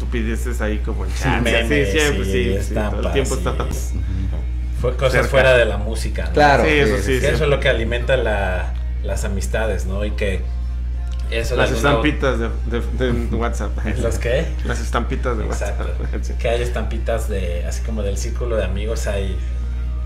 estupideces 0.04 0.62
ahí 0.62 0.80
como 0.80 1.06
en 1.06 1.12
Sí, 1.12 1.24
chat, 1.24 1.40
sí, 1.46 1.86
siempre, 1.86 2.26
sí, 2.26 2.32
sí, 2.32 2.32
sí, 2.32 2.54
estampas, 2.54 2.92
todo 3.00 3.08
el 3.08 3.14
tiempo 3.14 3.36
sí. 3.36 3.42
estamos. 3.46 3.92
Fue 4.82 4.96
cosas 4.96 5.12
cerca. 5.14 5.28
fuera 5.30 5.58
de 5.58 5.66
la 5.66 5.78
música, 5.78 6.26
¿no? 6.26 6.32
Claro. 6.34 6.64
Sí, 6.66 6.70
eso 6.72 6.98
sí, 6.98 7.20
Que 7.20 7.30
eso 7.30 7.44
es 7.46 7.50
lo 7.50 7.60
que 7.60 7.70
alimenta 7.70 8.18
la- 8.18 8.74
las 9.04 9.24
amistades, 9.26 9.86
¿no? 9.86 10.04
Y 10.06 10.12
que 10.12 10.42
Eso 11.32 11.56
Las 11.56 11.72
estampitas 11.72 12.38
de, 12.38 12.50
de- 12.70 13.12
de 13.14 13.36
WhatsApp. 13.36 13.72
¿Los 14.02 14.20
qué? 14.20 14.46
Las 14.66 14.80
estampitas 14.82 15.36
de 15.38 15.46
Exacto. 15.46 15.90
WhatsApp. 16.14 16.38
Que 16.38 16.50
hay 16.50 16.62
estampitas 16.62 17.28
de, 17.30 17.66
así 17.66 17.82
como 17.82 18.04
del 18.04 18.18
círculo 18.18 18.56
de 18.58 18.66
amigos, 18.66 19.08
hay, 19.08 19.36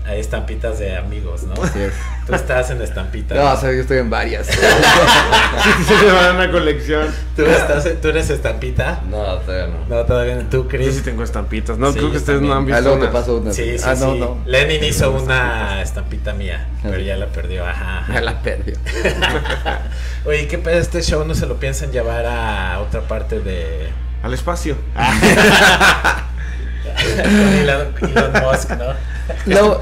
hay 0.08 0.20
estampitas 0.20 0.78
de 0.78 0.96
amigos, 0.96 1.42
¿no? 1.42 1.52
Así 1.62 1.80
es. 1.80 1.92
Tú 2.26 2.34
estás 2.34 2.70
en 2.70 2.80
estampitas. 2.80 3.36
No, 3.36 3.52
o 3.52 3.56
sea, 3.56 3.72
yo 3.72 3.80
estoy 3.80 3.98
en 3.98 4.08
varias. 4.08 4.46
Se 5.86 5.96
llevan 6.02 6.36
una 6.36 6.50
colección. 6.50 7.08
¿Tú, 7.36 7.44
estás, 7.44 7.86
¿Tú 8.00 8.08
eres 8.08 8.30
estampita? 8.30 9.02
No, 9.10 9.22
todavía 9.38 9.66
no. 9.66 9.86
No, 9.96 10.04
todavía 10.04 10.36
no. 10.36 10.42
¿Tú, 10.44 10.62
Yo 10.62 10.68
Chris? 10.68 10.94
sí 10.96 11.02
tengo 11.02 11.22
estampitas. 11.22 11.76
No, 11.76 11.92
Sí, 11.92 11.98
creo 11.98 12.08
que 12.08 12.14
yo 12.14 12.20
ustedes 12.20 12.40
no 12.40 12.52
han 12.54 12.58
también. 12.66 12.76
Ah, 12.76 12.78
visto. 12.80 12.96
luego 12.96 13.04
te 13.04 13.10
unas. 13.10 13.20
paso 13.22 13.36
una. 13.36 13.52
Sí, 13.52 13.78
sí, 13.78 13.84
ah, 13.86 13.94
no, 13.98 14.12
sí. 14.12 14.18
no. 14.20 14.38
Lenin 14.46 14.84
hizo 14.84 15.10
una 15.10 15.82
estampita 15.82 16.32
mía, 16.32 16.66
pero 16.82 16.98
ya 17.00 17.16
la 17.16 17.26
perdió, 17.26 17.66
ajá. 17.66 18.06
Ya 18.12 18.20
la 18.22 18.40
perdió. 18.40 18.76
Oye, 20.24 20.48
¿qué 20.48 20.56
pedo 20.58 20.78
este 20.78 21.02
show 21.02 21.24
no 21.26 21.34
se 21.34 21.46
lo 21.46 21.56
piensan 21.60 21.92
llevar 21.92 22.24
a 22.26 22.80
otra 22.80 23.02
parte 23.02 23.40
de... 23.40 23.88
Al 24.22 24.32
espacio. 24.32 24.76
con 27.04 27.48
Elon, 27.54 27.94
Elon 28.00 28.32
Musk, 28.42 28.70
¿no? 28.70 29.17
No, 29.46 29.78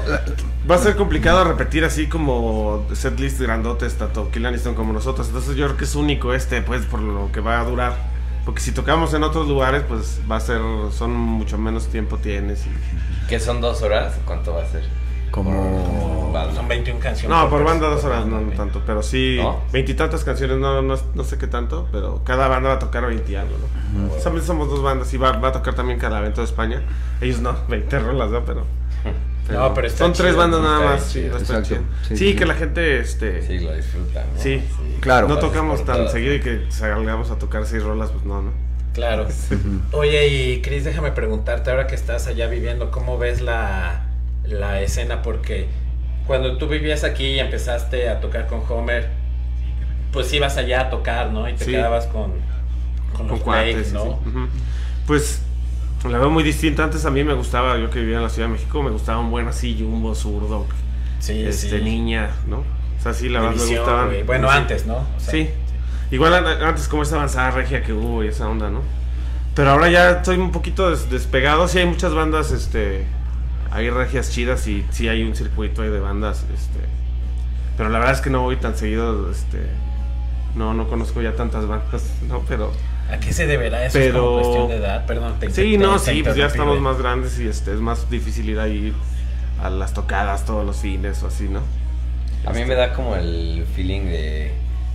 Va 0.69 0.75
a 0.75 0.79
ser 0.79 0.97
complicado 0.97 1.45
repetir 1.45 1.85
así 1.85 2.07
como 2.07 2.85
setlist 2.91 3.39
grandotes, 3.39 3.95
tanto 3.95 4.29
Kill 4.31 4.45
Aniston 4.45 4.75
como 4.75 4.91
nosotros. 4.91 5.27
Entonces 5.27 5.55
yo 5.55 5.65
creo 5.65 5.77
que 5.77 5.85
es 5.85 5.95
único 5.95 6.33
este, 6.33 6.61
pues, 6.61 6.85
por 6.85 6.99
lo 6.99 7.31
que 7.31 7.39
va 7.39 7.61
a 7.61 7.63
durar. 7.63 7.95
Porque 8.43 8.59
si 8.61 8.73
tocamos 8.73 9.13
en 9.13 9.23
otros 9.23 9.47
lugares, 9.47 9.83
pues 9.87 10.19
va 10.29 10.35
a 10.35 10.39
ser, 10.41 10.59
son 10.91 11.13
mucho 11.15 11.57
menos 11.57 11.87
tiempo 11.87 12.17
tienes. 12.17 12.65
y- 12.65 13.27
¿Qué 13.29 13.39
son 13.39 13.61
dos 13.61 13.81
horas? 13.81 14.15
¿Cuánto 14.25 14.53
va 14.53 14.63
a 14.63 14.67
ser? 14.67 14.83
como. 15.31 16.33
Son 16.55 16.67
21 16.67 16.99
canciones. 16.99 17.37
No, 17.37 17.49
por 17.49 17.63
banda 17.63 17.87
dos 17.89 18.03
horas, 18.03 18.25
no, 18.25 18.39
no 18.39 18.51
tanto, 18.53 18.81
pero 18.85 19.01
sí, 19.03 19.37
¿No? 19.41 19.61
veintitantas 19.71 20.23
canciones, 20.23 20.57
no, 20.57 20.81
no, 20.81 20.95
no 21.13 21.23
sé 21.23 21.37
qué 21.37 21.47
tanto, 21.47 21.87
pero 21.91 22.21
cada 22.23 22.47
banda 22.47 22.69
va 22.69 22.75
a 22.75 22.79
tocar 22.79 23.05
20 23.05 23.31
y 23.31 23.35
algo, 23.35 23.55
¿no? 23.93 24.07
También 24.23 24.45
somos 24.45 24.69
dos 24.69 24.81
bandas 24.81 25.13
y 25.13 25.17
va, 25.17 25.31
va 25.33 25.49
a 25.49 25.51
tocar 25.51 25.73
también 25.73 25.99
cada 25.99 26.19
evento 26.19 26.41
de 26.41 26.45
España. 26.45 26.81
Ellos 27.21 27.39
no, 27.39 27.55
20 27.69 27.99
rolas, 27.99 28.29
¿no? 28.29 28.45
Pero, 28.45 28.65
No, 29.49 29.73
pero 29.73 29.87
está 29.87 29.99
son 29.99 30.13
tres 30.13 30.27
chido, 30.29 30.37
bandas 30.39 30.61
nada 30.61 30.79
más, 30.81 31.03
sí, 31.03 31.21
chido. 31.21 31.37
está 31.37 31.57
Exacto. 31.59 31.67
chido. 31.69 31.81
Sí, 32.07 32.17
Sí, 32.17 32.29
sí. 32.31 32.35
que 32.35 32.45
la 32.45 32.53
gente, 32.55 32.99
este, 32.99 33.41
Sí, 33.45 33.59
lo 33.59 33.73
disfrutan. 33.75 34.25
¿no? 34.35 34.41
Sí. 34.41 34.61
Claro. 34.99 35.27
no 35.27 35.37
tocamos 35.39 35.85
tan 35.85 35.97
todas. 35.97 36.11
seguido 36.11 36.33
y 36.33 36.39
que 36.41 36.65
salgamos 36.69 37.31
a 37.31 37.37
tocar 37.39 37.65
seis 37.65 37.83
rolas, 37.83 38.09
pues 38.11 38.25
no, 38.25 38.41
¿no? 38.41 38.51
Claro. 38.93 39.27
Oye, 39.91 40.27
y 40.27 40.61
Chris, 40.61 40.83
déjame 40.83 41.11
preguntarte, 41.11 41.69
ahora 41.69 41.85
que 41.87 41.95
estás 41.95 42.25
allá 42.27 42.47
viviendo, 42.47 42.89
¿cómo 42.91 43.17
ves 43.19 43.41
la, 43.41 44.07
la 44.43 44.81
escena? 44.81 45.21
Porque 45.21 45.67
cuando 46.25 46.57
tú 46.57 46.67
vivías 46.67 47.03
aquí 47.03 47.25
y 47.27 47.39
empezaste 47.39 48.09
a 48.09 48.19
tocar 48.19 48.47
con 48.47 48.61
Homer, 48.67 49.09
pues 50.11 50.33
ibas 50.33 50.57
allá 50.57 50.81
a 50.81 50.89
tocar, 50.89 51.31
¿no? 51.31 51.47
Y 51.47 51.53
te 51.53 51.65
Sí. 51.65 51.71
quedabas 51.71 52.07
con, 52.07 52.33
con 53.15 53.27
los 53.27 53.37
con 53.37 53.39
cuates, 53.45 53.93
¿no? 53.93 54.19
Pues 55.05 55.41
la 56.05 56.19
veo 56.19 56.29
muy 56.29 56.43
distinta. 56.43 56.83
Antes 56.83 57.05
a 57.05 57.11
mí 57.11 57.23
me 57.23 57.33
gustaba, 57.33 57.77
yo 57.77 57.89
que 57.89 57.99
vivía 57.99 58.17
en 58.17 58.23
la 58.23 58.29
Ciudad 58.29 58.47
de 58.47 58.53
México, 58.53 58.81
me 58.83 58.91
gustaba 58.91 59.19
un 59.19 59.31
buen 59.31 59.47
así, 59.47 59.75
Jumbo, 59.79 60.13
zurdo, 60.15 60.65
Sí, 61.19 61.43
este, 61.43 61.79
sí. 61.79 61.83
niña, 61.83 62.29
¿no? 62.47 62.57
O 62.59 63.01
sea, 63.01 63.13
sí, 63.13 63.29
la 63.29 63.41
verdad 63.41 63.55
me 63.55 63.75
gustaban. 63.77 64.09
Bueno, 64.25 64.49
Sí. 64.51 64.57
antes, 64.57 64.85
¿no? 64.85 64.97
O 64.97 65.05
sea, 65.19 65.31
Sí. 65.31 65.49
Igual 66.11 66.33
an- 66.35 66.45
antes 66.63 66.87
como 66.87 67.03
esta 67.03 67.15
avanzada 67.15 67.51
regia 67.51 67.83
que 67.83 67.91
hubo 67.93 68.23
y 68.23 68.27
esa 68.27 68.47
onda, 68.47 68.69
¿no? 68.69 68.81
Pero 69.55 69.71
ahora 69.71 69.89
ya 69.89 70.11
estoy 70.11 70.37
un 70.37 70.51
poquito 70.51 70.89
des- 70.89 71.09
despegado. 71.09 71.67
Sí 71.67 71.79
hay 71.79 71.85
muchas 71.85 72.13
bandas, 72.13 72.51
este... 72.51 73.05
Hay 73.71 73.89
regias 73.89 74.31
chidas 74.31 74.65
y 74.67 74.85
sí 74.91 75.09
hay 75.09 75.23
un 75.23 75.35
circuito 75.35 75.81
ahí 75.81 75.89
de 75.89 75.99
bandas, 75.99 76.45
este... 76.53 76.79
Pero 77.75 77.89
la 77.89 77.99
verdad 77.99 78.13
es 78.15 78.21
que 78.21 78.29
no 78.29 78.41
voy 78.43 78.55
tan 78.55 78.77
seguido, 78.77 79.29
este... 79.29 79.67
No, 80.55 80.73
no 80.73 80.87
conozco 80.87 81.21
ya 81.21 81.35
tantas 81.35 81.67
bandas, 81.67 82.03
¿no? 82.29 82.41
Pero... 82.47 82.71
¿A 83.11 83.19
qué 83.19 83.31
se 83.33 83.47
deberá 83.47 83.85
eso? 83.85 83.97
¿Es 83.99 84.05
Pero- 84.07 84.21
como 84.25 84.39
cuestión 84.41 84.67
de 84.69 84.75
edad? 84.77 85.05
Perdón, 85.05 85.35
te 85.39 85.49
Sí, 85.49 85.71
te- 85.73 85.77
no, 85.77 85.93
te 85.99 86.11
sí, 86.11 86.23
pues 86.23 86.35
ya 86.35 86.47
estamos 86.47 86.79
más 86.81 86.97
grandes 86.97 87.39
y 87.39 87.47
este 87.47 87.73
es 87.73 87.79
más 87.79 88.09
difícil 88.09 88.49
ir 88.49 88.59
a 88.59 88.67
ir 88.67 88.93
a 89.61 89.69
las 89.69 89.93
tocadas 89.93 90.45
todos 90.45 90.65
los 90.65 90.77
fines 90.77 91.23
o 91.23 91.27
así, 91.27 91.47
¿no? 91.47 91.61
A 92.45 92.51
mí 92.51 92.63
me 92.65 92.75
da 92.75 92.93
como 92.93 93.15
el 93.15 93.65
feeling 93.75 94.01
de, 94.05 94.51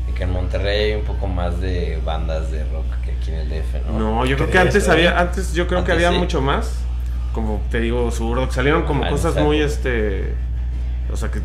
de 0.06 0.12
que 0.14 0.22
en 0.24 0.30
Monterrey 0.32 0.90
hay 0.90 0.94
un 0.94 1.04
poco 1.04 1.26
más 1.26 1.60
de 1.60 1.98
bandas 2.04 2.50
de 2.50 2.64
rock 2.64 2.84
que 3.04 3.12
aquí 3.12 3.30
en 3.30 3.36
el 3.38 3.48
DF, 3.48 3.80
¿no? 3.90 3.98
No, 3.98 4.26
yo 4.26 4.36
creo 4.36 4.46
que 4.48 4.52
¿Crees, 4.52 4.66
antes 4.74 4.88
había, 4.88 5.18
antes 5.18 5.52
yo 5.54 5.66
creo 5.66 5.84
que 5.84 5.92
había 5.92 6.10
sí. 6.12 6.18
mucho 6.18 6.40
más. 6.40 6.78
Como 7.32 7.62
te 7.70 7.80
digo, 7.80 8.10
zurdo, 8.10 8.46
que 8.46 8.54
salieron 8.54 8.82
como 8.82 9.08
cosas 9.08 9.36
muy 9.36 9.60
este. 9.62 10.34
O 11.12 11.16
sea 11.16 11.30
que 11.30 11.40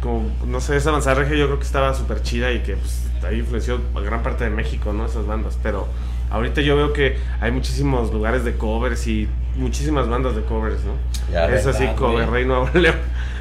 como, 0.00 0.30
no 0.46 0.60
sé, 0.60 0.76
esa 0.76 0.90
avanzada 0.90 1.16
regia 1.16 1.36
yo 1.36 1.46
creo 1.46 1.58
que 1.58 1.64
estaba 1.66 1.92
súper 1.94 2.22
chida 2.22 2.52
y 2.52 2.60
que 2.60 2.76
pues 2.76 3.04
ahí 3.26 3.38
influenció 3.40 3.80
a 3.96 4.00
gran 4.00 4.22
parte 4.22 4.44
de 4.44 4.50
México, 4.50 4.92
¿no? 4.92 5.06
Esas 5.06 5.26
bandas. 5.26 5.58
Pero 5.62 5.88
ahorita 6.30 6.60
yo 6.60 6.76
veo 6.76 6.92
que 6.92 7.18
hay 7.40 7.50
muchísimos 7.50 8.12
lugares 8.12 8.44
de 8.44 8.56
covers 8.56 9.06
y 9.06 9.28
muchísimas 9.56 10.08
bandas 10.08 10.34
de 10.36 10.42
covers, 10.42 10.84
¿no? 10.84 10.92
Ya, 11.32 11.46
es 11.48 11.66
así, 11.66 11.84
¿verdad, 11.84 11.96
cover 11.96 12.46
Nuevo 12.46 12.70
León. 12.74 12.96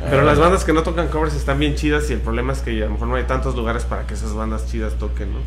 Pero 0.10 0.22
Ah. 0.22 0.25
las 0.25 0.39
bandas 0.39 0.63
que 0.63 0.74
no 0.74 0.82
tocan 0.84 1.08
covers 1.10 1.36
están 1.36 1.60
bien 1.60 1.75
chidas 1.75 2.10
y 2.10 2.13
el 2.13 2.20
problema 2.20 2.53
es 2.53 2.60
que 2.60 2.82
a 2.82 2.86
lo 2.86 2.91
mejor 2.94 3.08
no 3.08 3.15
hay 3.15 3.24
tantos 3.24 3.56
lugares 3.56 3.86
para 3.86 4.08
que 4.08 4.15
esas 4.15 4.34
bandas 4.34 4.65
chidas 4.68 4.96
toquen, 4.96 5.32
¿no? 5.32 5.39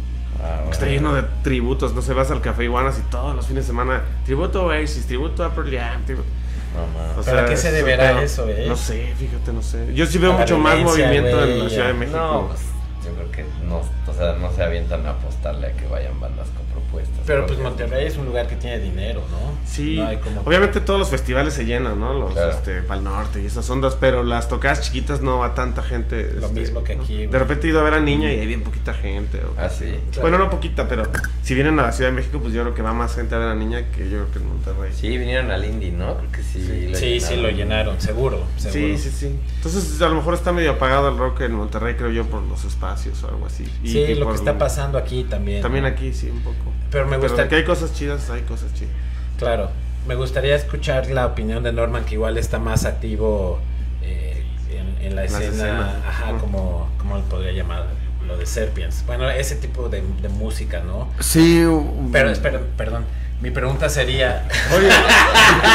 Ah, 0.43 0.57
bueno. 0.59 0.71
Está 0.73 0.87
lleno 0.87 1.15
de 1.15 1.23
tributos, 1.43 1.95
no 1.95 2.03
sé, 2.03 2.13
vas 2.15 2.31
al 2.31 2.41
Café 2.41 2.65
Iguanas 2.65 2.99
y 2.99 3.03
todos 3.11 3.35
los 3.35 3.47
fines 3.47 3.65
de 3.65 3.69
semana, 3.69 4.03
tributo 4.25 4.61
a 4.61 4.65
Oasis, 4.67 5.07
tributo 5.07 5.45
a 5.45 5.51
Pearl 5.55 5.71
Jam, 5.71 6.05
tributo... 6.05 6.29
No, 6.75 7.21
o 7.21 7.25
¿Pero 7.25 7.39
a 7.41 7.45
qué 7.47 7.57
se 7.57 7.71
deberá 7.71 8.09
pero- 8.09 8.21
eso, 8.21 8.49
eh? 8.49 8.65
No 8.67 8.77
sé, 8.77 9.15
fíjate, 9.19 9.53
no 9.53 9.63
sé. 9.63 9.95
Yo 9.95 10.07
sí 10.07 10.19
veo 10.19 10.33
la 10.33 10.39
mucho 10.39 10.59
más 10.59 10.79
movimiento 10.81 11.45
en 11.45 11.65
la 11.65 11.71
Ciudad 11.71 11.87
de. 11.89 11.95
México. 11.95 12.19
No, 12.19 12.49
pues 12.49 12.61
yo 13.05 13.15
creo 13.15 13.31
que 13.31 13.45
no, 13.67 13.77
o 13.79 14.15
sea, 14.15 14.33
no 14.35 14.53
se 14.53 14.63
avientan 14.63 15.07
a 15.07 15.11
apostarle 15.11 15.69
a 15.69 15.73
que 15.73 15.87
vayan 15.87 16.19
bandas 16.19 16.49
con 16.49 16.64
propuestas. 16.95 17.25
Pero 17.27 17.47
pues. 17.47 17.59
Monterrey 17.59 18.07
es 18.07 18.17
un 18.17 18.27
lugar 18.27 18.47
que 18.47 18.57
tiene 18.57 18.79
dinero, 18.79 19.23
¿no? 19.31 19.55
Sí, 19.67 19.97
No 19.97 20.07
hay 20.07 20.17
como- 20.19 20.43
obviamente 20.43 20.81
todos 20.81 20.99
los 21.01 21.09
festivales 21.09 21.55
se 21.55 21.65
llenan, 21.65 21.99
¿no? 21.99 22.15
Los, 22.15 22.33
Claro. 22.33 22.51
este, 22.51 22.83
Pal 22.83 23.03
Norte 23.05 23.43
y 23.43 23.47
esas 23.47 23.69
ondas, 23.71 23.97
pero 23.99 24.23
las 24.23 24.49
tocadas 24.49 24.81
chiquitas 24.83 25.21
no 25.21 25.39
va 25.39 25.55
tanta 25.55 25.83
gente. 25.83 26.33
Lo 26.35 26.47
este, 26.47 26.61
mismo 26.61 26.85
que 26.85 26.93
aquí. 26.95 27.27
De 27.27 27.39
repente 27.39 27.67
he 27.67 27.71
ido 27.71 27.81
a 27.81 27.83
ver 27.83 27.95
a 27.95 28.01
Niña 28.01 28.33
y 28.33 28.39
hay 28.41 28.47
bien 28.47 28.63
poquita 28.63 28.95
gente. 28.95 29.39
o- 29.39 29.55
Ah, 29.59 29.69
sí. 29.69 29.87
Claro. 30.11 30.21
Bueno, 30.23 30.39
no 30.39 30.51
poquita, 30.51 30.89
pero 30.89 31.05
si 31.43 31.55
vienen 31.55 31.79
a 31.79 31.83
la 31.83 31.93
Ciudad 31.93 32.11
de 32.11 32.17
México, 32.17 32.39
pues 32.41 32.53
yo 32.53 32.63
creo 32.63 32.75
que 32.75 32.83
va 32.83 32.93
más 32.93 33.15
gente 33.15 33.35
a 33.35 33.39
ver 33.39 33.49
a 33.49 33.55
Niña 33.55 33.85
que 33.91 34.05
yo 34.11 34.19
creo 34.25 34.31
que 34.33 34.39
en 34.39 34.49
Monterrey. 34.49 34.93
Sí, 34.95 35.17
vinieron 35.17 35.51
al 35.51 35.65
Indie, 35.65 35.93
¿no? 35.93 36.17
Creo 36.19 36.33
que 36.33 36.43
sí. 36.43 36.89
lo 36.91 36.97
Sí, 36.99 37.21
sí, 37.21 37.37
lo 37.37 37.51
llenaron, 37.51 38.01
seguro, 38.01 38.45
seguro. 38.57 38.97
Sí, 38.97 38.99
sí, 38.99 39.11
sí. 39.11 39.39
Entonces 39.57 40.01
a 40.03 40.09
lo 40.09 40.15
mejor 40.17 40.35
está 40.35 40.53
medio 40.53 40.73
apagado 40.73 41.09
el 41.09 41.17
rock 41.19 41.41
en 41.43 41.53
Monterrey, 41.55 41.95
creo 41.97 42.11
yo, 42.11 42.25
por 42.27 42.43
los 42.43 42.65
espacios 42.65 43.23
o 43.25 43.29
algo 43.29 43.47
así. 43.47 43.65
Y- 43.83 43.89
Sí, 43.95 44.15
lo 44.15 44.29
que 44.29 44.35
está 44.35 44.57
pasando 44.59 44.99
aquí 44.99 45.25
también. 45.25 45.63
También 45.63 45.85
¿no? 45.85 45.89
aquí, 45.91 46.13
sí, 46.13 46.29
un 46.31 46.41
poco. 46.41 46.57
Pero 46.95 47.07
me 47.07 47.17
Pero 47.19 47.23
gusta, 47.29 47.43
de 47.43 47.49
que 47.49 47.57
hay 47.57 47.65
cosas 47.65 47.93
chidas, 47.93 48.31
hay 48.31 48.43
cosas 48.43 48.73
chidas. 48.73 48.93
claro, 49.37 49.71
me 50.07 50.15
gustaría 50.15 50.55
escuchar 50.55 51.11
la 51.11 51.27
opinión 51.27 51.65
de 51.65 51.73
Norman, 51.73 52.05
que 52.05 52.15
igual 52.15 52.39
está 52.39 52.61
más 52.61 52.85
activo 52.85 53.59
eh, 54.01 54.45
en, 54.71 55.05
en 55.05 55.17
la 55.17 55.25
escena, 55.25 55.97
ajá, 56.09 56.39
como, 56.39 56.89
como 56.99 57.21
podría 57.23 57.51
llamar, 57.51 57.87
lo 58.29 58.37
de 58.39 58.47
Serpiens. 58.47 59.03
Bueno, 59.07 59.29
ese 59.29 59.57
tipo 59.57 59.89
de, 59.89 60.05
de 60.23 60.29
música, 60.29 60.83
¿no? 60.87 61.09
Sí. 61.19 61.67
Pero, 62.13 62.31
espera, 62.31 62.61
perdón, 62.77 63.05
mi 63.43 63.51
pregunta 63.51 63.89
sería... 63.89 64.47
Oye, 64.77 64.89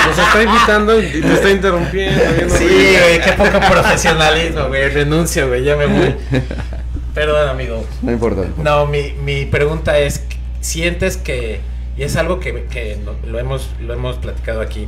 nos 0.08 0.18
está 0.18 0.42
invitando 0.42 1.02
y 1.04 1.22
te 1.22 1.34
está 1.34 1.50
interrumpiendo. 1.50 2.22
Sí, 2.56 2.96
güey, 2.98 3.22
qué 3.22 3.34
poco 3.38 3.60
profesionalismo, 3.70 4.70
güey, 4.70 4.88
renuncio, 4.90 5.50
güey, 5.50 5.66
ya 5.66 5.76
me 5.76 5.86
voy. 5.86 6.16
Perdón, 7.14 7.50
amigo. 7.50 7.86
No 8.02 8.12
importa. 8.14 8.44
No, 8.58 8.86
mi, 8.86 9.12
mi 9.24 9.46
pregunta 9.46 10.00
es, 10.00 10.24
¿sientes 10.62 11.18
que, 11.18 11.62
y 11.98 12.04
es 12.04 12.16
algo 12.16 12.40
que, 12.40 12.66
que 12.66 12.98
lo, 13.26 13.40
hemos, 13.40 13.70
lo 13.80 13.94
hemos 13.94 14.18
platicado 14.18 14.62
aquí, 14.62 14.88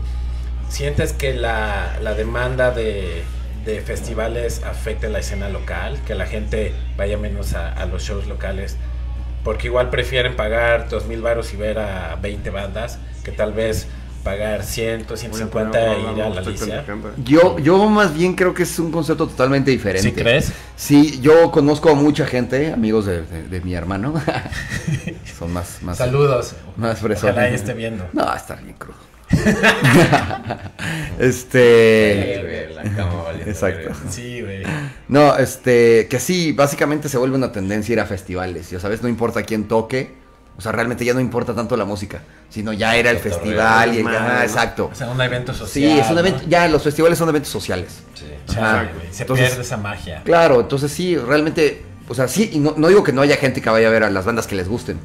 ¿sientes 0.70 1.14
que 1.14 1.34
la, 1.34 1.98
la 2.02 2.14
demanda 2.14 2.72
de, 2.72 3.24
de 3.66 3.82
festivales 3.82 4.64
afecta 4.64 5.10
la 5.10 5.20
escena 5.20 5.50
local? 5.50 6.00
Que 6.06 6.16
la 6.16 6.26
gente 6.26 6.74
vaya 6.98 7.18
menos 7.18 7.54
a, 7.54 7.72
a 7.72 7.86
los 7.86 8.04
shows 8.04 8.28
locales, 8.28 8.78
porque 9.44 9.68
igual 9.68 9.90
prefieren 9.90 10.36
pagar 10.36 10.90
dos 10.90 11.06
mil 11.06 11.24
y 11.52 11.56
ver 11.56 11.80
a 11.80 12.16
20 12.16 12.50
bandas, 12.50 13.00
que 13.24 13.32
tal 13.32 13.54
vez 13.54 13.88
pagar 14.24 14.64
100, 14.64 15.06
150 15.08 15.94
e 15.96 16.00
ir 16.02 16.22
a 16.22 16.30
la 16.30 16.42
Alicia. 16.42 16.84
Yo, 17.24 17.58
yo 17.60 17.90
más 17.90 18.14
bien 18.14 18.36
creo 18.36 18.54
que 18.54 18.64
es 18.64 18.80
un 18.80 18.92
concepto 18.92 19.28
totalmente 19.28 19.72
diferente. 19.72 20.10
¿Sí 20.10 20.16
crees? 20.16 20.52
Sí, 20.76 21.20
yo 21.22 21.52
conozco 21.52 21.90
a 21.90 21.96
mucha 21.96 22.26
gente, 22.26 22.72
amigos 22.72 23.06
de, 23.06 23.22
de- 23.24 23.44
de 23.48 23.62
mi 23.62 23.74
hermano. 23.74 24.14
Son 25.38 25.52
más, 25.52 25.82
más, 25.82 25.98
Saludos. 25.98 26.54
más 26.78 27.00
fresones. 27.00 27.34
Ojalá 27.36 27.50
esté 27.50 27.74
viendo. 27.74 28.08
No, 28.14 28.34
está 28.34 28.56
bien 28.56 28.76
crudo. 28.78 28.98
este. 31.20 32.34
Sí, 32.36 32.42
güey, 32.42 32.74
la 32.74 32.84
cama 32.96 33.24
Exacto. 33.46 33.92
Sí, 34.10 34.42
güey. 34.42 34.64
No, 35.08 35.36
este, 35.38 36.08
que 36.10 36.20
sí, 36.20 36.52
básicamente 36.52 37.10
se 37.10 37.18
vuelve 37.18 37.38
una 37.38 37.52
tendencia 37.52 37.94
ir 37.94 38.00
a 38.00 38.06
festivales, 38.06 38.70
ya 38.70 38.80
sabes, 38.80 39.02
no 39.02 39.10
importa 39.10 39.44
quién 39.44 39.68
toque, 39.68 40.16
o 40.58 40.62
sea, 40.62 40.72
realmente 40.72 41.04
ya 41.06 41.14
no 41.14 41.20
importa 41.20 41.56
tanto 41.56 41.76
la 41.78 41.86
música, 41.86 42.22
sino 42.50 42.72
ya 42.74 42.96
era 42.96 43.10
el 43.10 43.18
festival 43.18 43.98
y 43.98 44.04
¿no? 44.04 44.12
exacto. 44.42 44.90
O 44.92 44.96
sea, 44.96 45.10
un 45.10 45.20
evento 45.22 45.54
social. 45.54 45.70
Sí, 45.70 46.00
es 46.00 46.08
un 46.10 46.16
¿no? 46.16 46.20
evento, 46.20 46.44
ya 46.48 46.68
los 46.68 46.84
festivales 46.84 47.18
son 47.18 47.30
eventos 47.30 47.52
sociales. 47.52 48.00
Sí. 48.14 48.26
Ajá. 48.58 48.90
Se 49.12 49.24
Entonces- 49.24 49.48
pierde 49.48 49.62
esa 49.64 49.78
magia. 49.78 50.22
Claro, 50.24 50.60
entonces 50.62 50.92
sí, 50.92 51.18
realmente, 51.18 51.84
o 52.08 52.14
sea, 52.14 52.28
sí, 52.28 52.50
y 52.54 52.60
no, 52.60 52.76
no 52.78 52.88
digo 52.90 53.04
que 53.04 53.12
no 53.14 53.22
haya 53.22 53.38
gente 53.38 53.62
que 53.62 53.70
vaya 53.70 53.88
a 53.88 53.92
ver 53.92 54.04
a 54.04 54.10
las 54.10 54.26
bandas 54.26 54.46
que 54.46 54.56
les 54.56 54.68
gusten, 54.68 55.00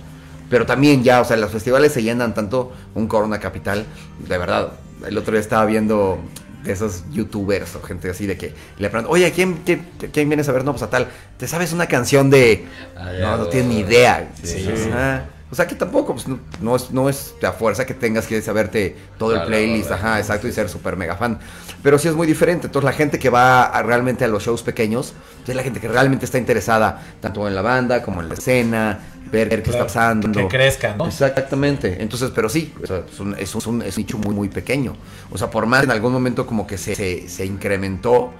pero 0.50 0.66
también 0.66 1.02
ya, 1.02 1.20
o 1.20 1.24
sea, 1.24 1.36
los 1.36 1.50
festivales 1.50 1.92
se 1.92 2.02
llenan 2.02 2.34
tanto, 2.34 2.72
un 2.94 3.06
Corona 3.08 3.40
Capital, 3.40 3.86
de 4.18 4.38
verdad, 4.38 4.72
el 5.06 5.16
otro 5.16 5.32
día 5.32 5.40
estaba 5.40 5.64
viendo 5.64 6.18
de 6.64 6.72
esos 6.72 7.04
youtubers 7.12 7.76
o 7.76 7.82
gente 7.82 8.10
así 8.10 8.26
de 8.26 8.36
que 8.36 8.52
le 8.78 8.90
preguntan, 8.90 9.12
oye, 9.12 9.30
¿quién, 9.30 9.60
quién, 9.64 9.86
quién 10.12 10.28
vienes 10.28 10.48
a 10.48 10.52
ver? 10.52 10.64
No, 10.64 10.72
pues 10.72 10.82
a 10.82 10.90
tal, 10.90 11.06
¿te 11.36 11.46
sabes 11.46 11.72
una 11.72 11.86
canción 11.86 12.28
de...? 12.28 12.66
Ah, 12.96 13.12
ya, 13.12 13.20
no, 13.30 13.36
no 13.38 13.46
tienes 13.46 13.68
ni 13.70 13.80
idea. 13.80 14.28
Sí, 14.42 14.48
sí. 14.76 14.90
"Ah". 14.92 15.20
O 15.50 15.54
sea 15.54 15.66
que 15.66 15.76
tampoco, 15.76 16.12
pues 16.14 16.26
no, 16.26 16.40
no 16.60 16.74
es, 16.74 16.90
no 16.90 17.08
es 17.08 17.34
a 17.46 17.52
fuerza 17.52 17.86
que 17.86 17.94
tengas 17.94 18.26
que 18.26 18.42
saberte 18.42 18.96
todo 19.16 19.30
el 19.30 19.36
Claro, 19.36 19.48
playlist, 19.48 19.86
claro, 19.88 20.02
ajá, 20.02 20.14
sí, 20.16 20.20
exacto, 20.22 20.46
y 20.48 20.50
sí. 20.50 20.56
ser 20.56 20.68
súper 20.68 20.96
mega 20.96 21.16
fan. 21.16 21.38
Pero 21.84 21.98
sí 21.98 22.08
es 22.08 22.14
muy 22.14 22.26
diferente. 22.26 22.66
Entonces 22.66 22.84
la 22.84 22.92
gente 22.96 23.18
que 23.20 23.30
va 23.30 23.64
a- 23.64 23.82
realmente 23.84 24.24
a 24.24 24.28
los 24.28 24.42
shows 24.42 24.62
pequeños, 24.62 25.14
es 25.46 25.54
la 25.54 25.62
gente 25.62 25.78
que 25.80 25.86
realmente 25.86 26.24
está 26.24 26.38
interesada 26.38 27.00
tanto 27.20 27.46
en 27.46 27.54
la 27.54 27.62
banda 27.62 28.02
como 28.02 28.20
en 28.22 28.28
la 28.28 28.34
escena, 28.34 28.98
ver, 29.30 29.48
ver 29.48 29.62
qué 29.62 29.70
está 29.70 29.84
Claro, 29.84 29.86
pasando. 29.86 30.32
Que 30.32 30.48
crezcan, 30.48 30.98
¿no? 30.98 31.06
Exactamente. 31.06 32.02
Entonces, 32.02 32.32
pero 32.34 32.48
sí, 32.48 32.74
o 32.82 32.86
sea, 32.86 33.02
es, 33.08 33.20
un, 33.20 33.34
es 33.38 33.54
un- 33.54 33.82
es 33.82 33.96
un 33.96 34.02
nicho 34.02 34.18
muy, 34.18 34.34
muy 34.34 34.48
pequeño. 34.48 34.96
O 35.30 35.38
sea, 35.38 35.48
por 35.48 35.66
más 35.66 35.84
en 35.84 35.92
algún 35.92 36.12
momento 36.12 36.44
como 36.44 36.66
que 36.66 36.76
se, 36.76 36.96
se, 36.96 37.28
se 37.28 37.46
incrementó, 37.46 38.32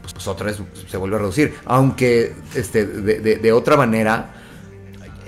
pues, 0.00 0.14
pues 0.14 0.26
otra 0.26 0.46
vez 0.46 0.56
se 0.88 0.96
vuelve 0.96 1.16
a 1.16 1.18
reducir. 1.18 1.54
Aunque 1.66 2.34
este, 2.54 2.86
de, 2.86 3.20
de- 3.20 3.36
de 3.36 3.52
otra 3.52 3.76
manera, 3.76 4.36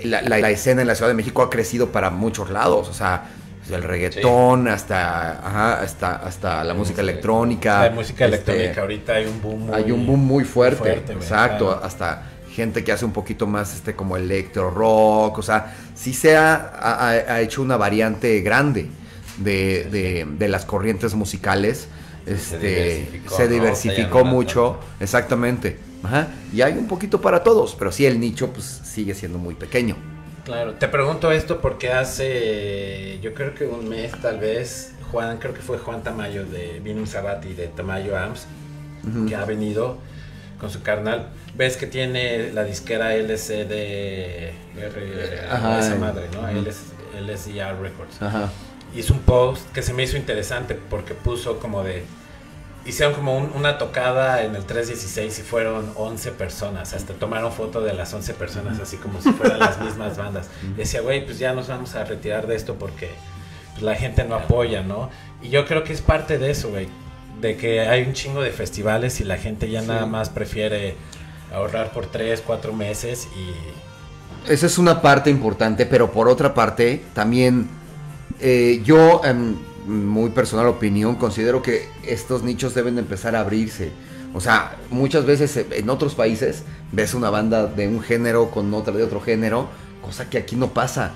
la, 0.03 0.21
la- 0.21 0.39
la 0.39 0.49
escena 0.49 0.81
en 0.81 0.87
la 0.87 0.95
Ciudad 0.95 1.09
de 1.09 1.15
México 1.15 1.41
ha 1.41 1.49
crecido 1.49 1.91
para 1.91 2.09
muchos 2.09 2.49
lados. 2.49 2.89
O 2.89 2.93
sea, 2.93 3.23
desde 3.61 3.75
el 3.75 3.83
reggaetón 3.83 4.67
hasta, 4.67 5.31
ajá, 5.47 5.81
hasta, 5.81 6.15
hasta 6.17 6.63
la 6.63 6.73
música 6.73 7.01
electrónica. 7.01 7.83
La 7.85 7.91
música 7.91 8.25
este, 8.25 8.35
electrónica 8.51 8.81
ahorita 8.81 9.13
hay 9.13 9.25
un 9.25 9.41
boom 9.41 9.59
muy, 9.67 9.75
hay 9.75 9.91
un 9.91 10.05
boom 10.05 10.19
muy 10.25 10.43
fuerte, 10.43 10.91
exacto, 11.13 11.67
claro. 11.67 11.83
hasta 11.85 12.23
gente 12.51 12.83
que 12.83 12.91
hace 12.91 13.05
un 13.05 13.13
poquito 13.13 13.47
más 13.47 13.73
este 13.73 13.95
como 13.95 14.15
electro 14.17 14.69
rock, 14.69 15.39
o 15.39 15.41
sea, 15.41 15.73
sí 15.95 16.13
se 16.13 16.35
ha, 16.35 16.53
ha- 16.55 17.09
ha 17.09 17.41
hecho 17.41 17.61
una 17.63 17.77
variante 17.77 18.41
grande 18.41 18.89
de, 19.37 19.85
de- 19.89 20.27
de 20.37 20.47
las 20.49 20.63
corrientes 20.65 21.15
musicales, 21.15 21.87
este, 22.27 22.57
diversificó, 22.59 23.35
se 23.35 23.47
diversificó 23.47 24.19
no 24.19 24.25
mucho, 24.25 24.77
exactamente, 24.99 25.79
ajá, 26.03 26.27
y 26.53 26.61
hay 26.61 26.73
un 26.73 26.85
poquito 26.87 27.19
para 27.21 27.41
todos, 27.43 27.75
pero 27.75 27.91
sí 27.91 28.05
el 28.05 28.19
nicho 28.19 28.51
pues 28.53 28.81
sigue 28.93 29.15
siendo 29.15 29.37
muy 29.39 29.55
pequeño. 29.55 29.95
Claro, 30.45 30.73
te 30.73 30.87
pregunto 30.87 31.31
esto 31.31 31.61
porque 31.61 31.91
hace, 31.91 33.19
yo 33.21 33.33
creo 33.33 33.55
que 33.55 33.65
un 33.65 33.87
mes 33.89 34.11
tal 34.21 34.39
vez, 34.39 34.93
Juan, 35.11 35.37
creo 35.37 35.53
que 35.53 35.61
fue 35.61 35.77
Juan 35.77 36.03
Tamayo 36.03 36.45
de 36.45 36.79
Vinum 36.83 37.05
Sabati 37.07 37.53
de 37.53 37.67
Tamayo 37.67 38.17
Amps, 38.17 38.45
que 39.27 39.35
ha 39.35 39.45
venido 39.45 39.97
con 40.59 40.69
su 40.69 40.81
carnal. 40.81 41.29
Ves 41.55 41.77
que 41.77 41.87
tiene 41.87 42.51
la 42.53 42.63
disquera 42.63 43.15
LC 43.15 43.65
de 43.65 44.53
R- 44.77 45.47
Ajá. 45.49 45.79
esa 45.79 45.95
madre, 45.95 46.27
¿no? 46.33 46.41
Ujú. 46.41 46.59
LS 46.67 46.81
LSR 47.19 47.79
Records. 47.81 48.21
Ajá. 48.21 48.49
Hizo 48.95 49.13
un 49.13 49.19
post 49.21 49.71
que 49.71 49.81
se 49.81 49.93
me 49.93 50.03
hizo 50.03 50.17
interesante 50.17 50.77
porque 50.89 51.13
puso 51.13 51.57
como 51.59 51.83
de 51.83 52.03
hicieron 52.85 53.13
como 53.15 53.37
un- 53.37 53.51
una 53.55 53.77
tocada 53.77 54.43
en 54.43 54.55
el 54.55 54.65
316 54.65 55.39
y 55.39 55.41
fueron 55.41 55.91
11 55.95 56.31
personas. 56.31 56.93
Hasta 56.93 57.13
tomaron 57.13 57.51
foto 57.51 57.81
de 57.81 57.93
las 57.93 58.13
11 58.13 58.33
personas, 58.33 58.79
así 58.79 58.97
como 58.97 59.21
si 59.21 59.31
fueran 59.31 59.59
las 59.59 59.79
mismas 59.79 60.17
bandas. 60.17 60.47
Decía, 60.75 61.01
güey, 61.01 61.25
pues 61.25 61.39
ya 61.39 61.53
nos 61.53 61.67
vamos 61.69 61.95
a 61.95 62.03
retirar 62.03 62.47
de 62.47 62.55
esto 62.55 62.75
porque 62.75 63.09
pues, 63.71 63.83
la 63.83 63.95
gente 63.95 64.23
no 64.25 64.35
apoya, 64.35 64.81
¿no? 64.83 65.09
Y 65.41 65.49
yo 65.49 65.65
creo 65.65 65.83
que 65.83 65.93
es 65.93 66.01
parte 66.01 66.37
de 66.37 66.51
eso, 66.51 66.69
güey. 66.69 66.87
De 67.39 67.57
que 67.57 67.81
hay 67.81 68.03
un 68.03 68.13
chingo 68.13 68.41
de 68.41 68.51
festivales 68.51 69.19
y 69.19 69.23
la 69.23 69.37
gente 69.37 69.69
ya 69.69 69.81
nada 69.81 70.05
más 70.05 70.29
prefiere 70.29 70.95
ahorrar 71.53 71.91
por 71.91 72.05
3, 72.07 72.41
4 72.45 72.73
meses 72.73 73.27
y... 73.35 74.51
Esa 74.51 74.65
es 74.65 74.77
una 74.77 75.01
parte 75.01 75.29
importante, 75.29 75.85
pero 75.85 76.11
por 76.11 76.27
otra 76.27 76.53
parte, 76.53 77.01
también 77.13 77.69
eh, 78.41 78.81
yo, 78.83 79.21
en 79.23 79.57
muy 79.85 80.29
personal 80.31 80.67
opinión, 80.67 81.15
considero 81.15 81.61
que 81.61 81.87
estos 82.05 82.43
nichos 82.43 82.73
deben 82.73 82.95
de 82.95 83.01
empezar 83.01 83.35
a 83.35 83.41
abrirse. 83.41 83.91
O 84.33 84.41
sea, 84.41 84.77
muchas 84.89 85.25
veces 85.25 85.65
en 85.71 85.89
otros 85.89 86.15
países 86.15 86.63
ves 86.91 87.13
una 87.13 87.29
banda 87.29 87.67
de 87.67 87.87
un 87.87 88.01
género 88.01 88.49
con 88.49 88.73
otra 88.73 88.93
de 88.93 89.03
otro 89.03 89.21
género, 89.21 89.67
cosa 90.01 90.29
que 90.29 90.37
aquí 90.37 90.55
no 90.55 90.73
pasa. 90.73 91.11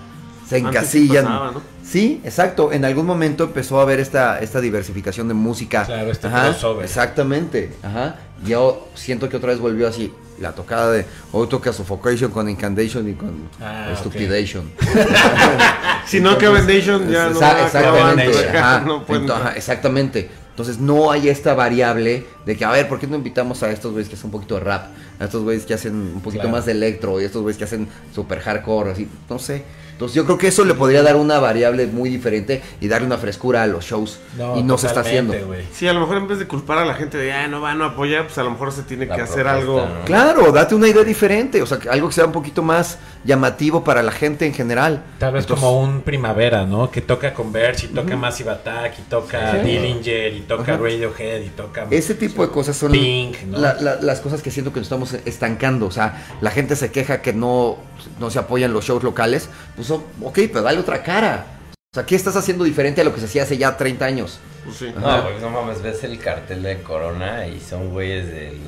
Se 0.48 0.58
encasillan. 0.60 1.26
pasaba, 1.26 1.52
¿no? 1.52 1.62
Sí, 1.84 2.22
exacto. 2.24 2.72
En 2.72 2.86
algún 2.86 3.06
momento 3.06 3.46
empezó 3.46 3.80
a 3.80 3.84
haber 3.84 4.00
esta, 4.00 4.40
esta 4.40 4.62
diversificación 4.62 5.28
de 5.28 5.34
música. 5.34 5.86
Claro, 5.86 6.12
este 6.12 6.28
Ajá, 6.28 6.44
crossover. 6.46 6.86
Exactamente. 6.86 7.74
Ajá. 7.84 8.16
Yo 8.46 8.88
siento 8.94 9.28
que 9.28 9.38
otra 9.38 9.50
vez 9.50 9.60
volvió 9.60 9.88
así. 9.88 10.14
La 10.40 10.54
tocada 10.54 10.92
de 10.92 11.06
hoy 11.32 11.48
toca 11.48 11.74
Suffocation 11.74 12.32
con 12.32 12.48
Incantation 12.50 13.08
y 13.10 13.14
con 13.14 13.50
Ah. 13.62 13.94
Stupidation. 13.98 14.72
Si 16.06 16.22
no, 16.22 16.38
que 16.38 16.48
Nation 16.48 17.10
ya 17.10 17.30
no 17.30 17.32
exactamente. 17.32 18.58
ajá, 18.58 18.80
no 18.86 19.34
ajá, 19.34 19.54
exactamente. 19.58 20.30
Entonces 20.52 20.80
no 20.80 21.12
hay 21.12 21.28
esta 21.30 21.54
variable 21.54 22.26
de 22.46 22.56
que, 22.56 22.64
a 22.66 22.72
ver, 22.72 22.88
¿por 22.88 22.98
qué 23.00 23.08
no 23.08 23.16
invitamos 23.18 23.62
a 23.62 23.72
estos 23.72 23.92
güeyes 23.92 24.08
que 24.10 24.16
hacen 24.16 24.28
un 24.28 24.32
poquito 24.32 24.56
de 24.56 24.62
rap? 24.62 24.86
A 25.20 25.26
estos 25.26 25.44
güeyes 25.44 25.66
que 25.66 25.74
hacen 25.74 25.94
un 25.94 26.22
poquito 26.22 26.44
Claro. 26.44 26.56
más 26.56 26.66
de 26.66 26.72
electro 26.72 27.20
y 27.22 27.26
estos 27.26 27.42
güeyes 27.42 27.58
que 27.58 27.66
hacen 27.66 27.88
super 28.16 28.40
hardcore, 28.40 28.92
así, 28.92 29.08
no 29.30 29.38
sé. 29.38 29.64
Entonces 29.98 30.16
yo 30.16 30.26
creo 30.26 30.38
que 30.38 30.48
eso 30.50 30.64
le 30.64 30.76
podría 30.76 31.02
dar 31.02 31.16
una 31.16 31.40
variable 31.40 31.88
muy 31.88 32.08
diferente 32.12 32.62
y 32.80 32.88
darle 32.88 33.08
una 33.08 33.18
frescura 33.18 33.64
a 33.64 33.68
los 33.68 33.84
shows. 33.84 34.20
y 34.56 34.62
no 34.62 34.78
se 34.78 34.86
está 34.86 35.00
haciendo. 35.00 35.34
güey. 35.48 35.64
Sí, 35.74 35.88
a 35.88 35.94
lo 35.94 36.02
mejor 36.02 36.18
en 36.18 36.28
vez 36.28 36.38
de 36.38 36.46
culpar 36.46 36.78
a 36.78 36.86
la 36.86 36.94
gente 36.94 37.18
de, 37.18 37.34
ah, 37.34 37.48
no 37.48 37.62
va, 37.62 37.74
no 37.74 37.84
apoya, 37.86 38.22
pues 38.24 38.38
a 38.38 38.44
lo 38.44 38.52
mejor 38.52 38.72
se 38.72 38.84
tiene 38.84 39.08
La 39.08 39.16
que 39.16 39.22
hacer 39.24 39.48
algo. 39.48 39.80
¿no? 39.88 40.06
Claro, 40.06 40.52
date 40.52 40.76
una 40.76 40.88
idea 40.88 41.04
diferente, 41.04 41.64
o 41.64 41.66
sea, 41.66 41.80
algo 41.90 42.10
que 42.10 42.14
sea 42.14 42.26
un 42.26 42.32
poquito 42.32 42.62
más 42.62 43.00
llamativo 43.24 43.84
para 43.84 44.04
la 44.04 44.12
gente 44.12 44.46
en 44.46 44.54
general. 44.54 45.04
Tal 45.18 45.34
vez 45.34 45.44
Entonces, 45.46 45.64
como 45.66 45.82
un 45.82 46.02
primavera, 46.02 46.66
¿no? 46.68 46.92
Que 46.92 47.02
toca 47.02 47.34
Converge 47.34 47.88
y 47.88 47.90
toca 47.90 48.16
Massive 48.16 48.52
Attack 48.52 49.00
y 49.00 49.02
toca 49.10 49.52
Sí. 49.54 49.58
Dillinger 49.68 50.34
y 50.36 50.42
toca 50.42 50.74
Ajá. 50.74 50.78
Radiohead 50.78 51.42
y 51.42 51.50
toca 51.50 51.88
Ese 51.90 52.14
tipo 52.14 52.46
de 52.46 52.52
cosas 52.52 52.78
son 52.78 52.92
Pink, 52.92 53.42
¿no? 53.48 53.58
la- 53.58 53.74
la- 53.82 53.96
las 53.96 54.20
cosas 54.22 54.44
que 54.44 54.52
siento 54.52 54.72
que 54.72 54.80
nos 54.80 54.86
estamos 54.86 55.14
estancando. 55.26 55.88
O 55.88 55.92
sea, 55.92 56.24
la 56.42 56.52
gente 56.52 56.76
se 56.76 56.92
queja 56.92 57.22
que 57.24 57.34
no, 57.34 57.78
no 58.20 58.30
se 58.30 58.38
apoyan 58.40 58.72
los 58.74 58.86
shows 58.86 59.04
locales. 59.04 59.50
Pues 59.76 59.87
ok, 59.92 60.40
pero 60.52 60.62
dale 60.62 60.80
otra 60.80 61.02
cara. 61.04 61.46
O 61.92 61.96
sea, 61.96 62.06
¿qué 62.06 62.16
estás 62.16 62.36
haciendo 62.36 62.64
diferente 62.64 63.02
a 63.02 63.04
lo 63.04 63.14
que 63.14 63.20
se 63.20 63.26
hacía 63.26 63.44
hace 63.44 63.58
ya 63.58 63.76
30 63.78 64.06
años? 64.06 64.40
Pues 64.66 64.78
sí. 64.78 64.92
No, 64.96 65.24
pues 65.24 65.42
no 65.42 65.50
mames, 65.50 65.82
ves 65.82 66.04
el 66.04 66.20
cartel 66.20 66.62
de 66.64 66.82
Corona 66.82 67.48
y 67.48 67.60
son 67.60 67.90
güeyes 67.92 68.28
del 68.28 68.64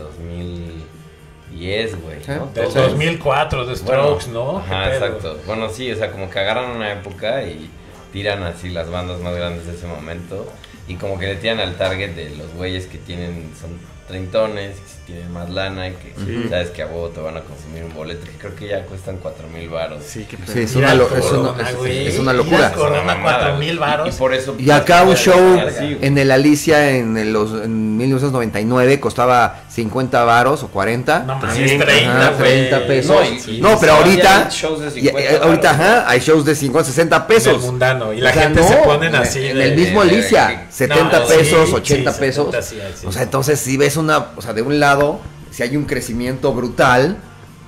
2010, 1.51 2.01
güey. 2.01 2.17
¿no? 2.27 2.45
Del 2.47 2.67
Todos- 2.69 2.73
2004 2.91 3.65
de 3.65 3.75
Bueno, 3.75 3.75
Strokes, 4.19 4.27
¿no? 4.31 4.59
Ajá, 4.59 4.93
exacto. 4.93 5.37
Bueno, 5.45 5.69
sí, 5.69 5.91
o 5.91 5.95
sea, 5.95 6.11
como 6.11 6.29
que 6.29 6.39
agarran 6.39 6.71
una 6.71 6.91
época 6.93 7.43
y 7.43 7.69
tiran 8.13 8.43
así 8.43 8.69
las 8.69 8.89
bandas 8.89 9.19
más 9.19 9.35
grandes 9.35 9.65
de 9.67 9.73
ese 9.75 9.85
momento 9.87 10.51
y 10.87 10.95
como 10.95 11.19
que 11.19 11.27
le 11.27 11.35
tiran 11.35 11.59
al 11.59 11.75
target 11.77 12.15
de 12.15 12.29
los 12.35 12.51
güeyes 12.53 12.87
que 12.87 12.97
tienen, 12.97 13.51
son 13.59 13.77
treintones, 14.09 14.75
que 15.05 15.13
tienen 15.13 15.31
más 15.31 15.49
lana 15.49 15.87
y 15.87 15.91
que 15.93 16.13
Sí. 16.25 16.47
sabes 16.49 16.69
que 16.71 16.81
a 16.81 16.87
huevo 16.87 17.07
te 17.09 17.21
van 17.21 17.37
a 17.37 17.41
consumir 17.41 17.83
un 17.85 17.93
boleto 17.93 18.25
que 18.25 18.31
creo 18.37 18.55
que 18.55 18.67
ya 18.67 18.83
cuestan 18.83 19.17
cuatro 19.17 19.47
mil 19.47 19.69
baros. 19.69 20.03
Sí, 20.03 20.27
pedo. 20.29 20.53
Sí, 20.53 20.59
es 20.63 20.75
una, 20.75 20.93
lo- 20.93 21.15
es 21.15 21.31
una- 21.31 21.69
es- 21.69 21.75
güey. 21.77 22.07
es 22.07 22.19
una 22.19 22.33
locura. 22.33 22.71
Corona, 22.73 23.17
4,000 23.21 23.77
güey. 23.77 23.89
varos. 23.89 24.13
Y 24.13 24.17
por 24.17 24.33
eso 24.33 24.55
Y 24.59 24.69
acá 24.69 25.03
un 25.03 25.15
show 25.15 25.59
en 26.01 26.17
el 26.17 26.31
Alicia 26.31 26.89
en, 26.91 27.17
el- 27.17 27.31
los, 27.31 27.63
en 27.63 27.97
1999 27.97 28.99
costaba 28.99 29.63
50 29.69 30.23
varos 30.23 30.63
o 30.63 30.67
40. 30.69 31.19
No 31.19 31.35
mames, 31.37 31.55
Sí. 31.55 31.77
30, 31.77 32.11
Ajá, 32.11 32.29
güey. 32.37 32.69
30 32.69 32.87
pesos. 32.87 33.15
No, 33.15 33.21
No, 33.23 33.71
y- 33.71 33.75
y 33.75 33.77
pero 33.79 33.93
ahorita, 33.93 34.45
hay 34.45 34.51
shows 34.51 34.79
de 34.81 34.87
y- 34.87 34.91
50 35.03 35.19
eh, 35.21 35.39
ahorita 35.43 35.69
ajá, 35.71 36.09
hay 36.09 36.19
shows 36.19 36.43
de 36.45 36.55
50, 36.55 36.89
60 36.89 37.27
pesos. 37.27 37.53
El 37.53 37.59
mundano. 37.71 38.11
Y 38.13 38.19
la 38.21 38.31
O 38.31 38.33
sea, 38.33 38.41
gente 38.43 38.61
no, 38.61 38.67
se 38.67 38.75
ponen 38.77 39.15
en- 39.15 39.21
así. 39.21 39.45
En 39.45 39.57
de- 39.57 39.63
el 39.65 39.75
mismo 39.75 40.01
Alicia, 40.01 40.47
de- 40.47 40.71
70 40.71 41.19
No, 41.19 41.27
pesos, 41.27 41.69
sí, 41.69 41.75
80 41.75 42.13
sí, 42.13 42.19
pesos. 42.19 42.45
70 42.47 42.61
sí 42.63 42.81
hay, 42.81 42.93
sí. 42.99 43.05
O 43.07 43.11
sea, 43.11 43.21
entonces 43.21 43.59
si 43.59 43.77
ves 43.77 43.95
una, 43.95 44.17
o 44.35 44.41
sea, 44.41 44.53
de 44.53 44.63
un 44.63 44.79
lado, 44.79 45.19
si 45.51 45.61
hay 45.63 45.77
un 45.77 45.85
crecimiento 45.85 46.51
brutal 46.53 47.17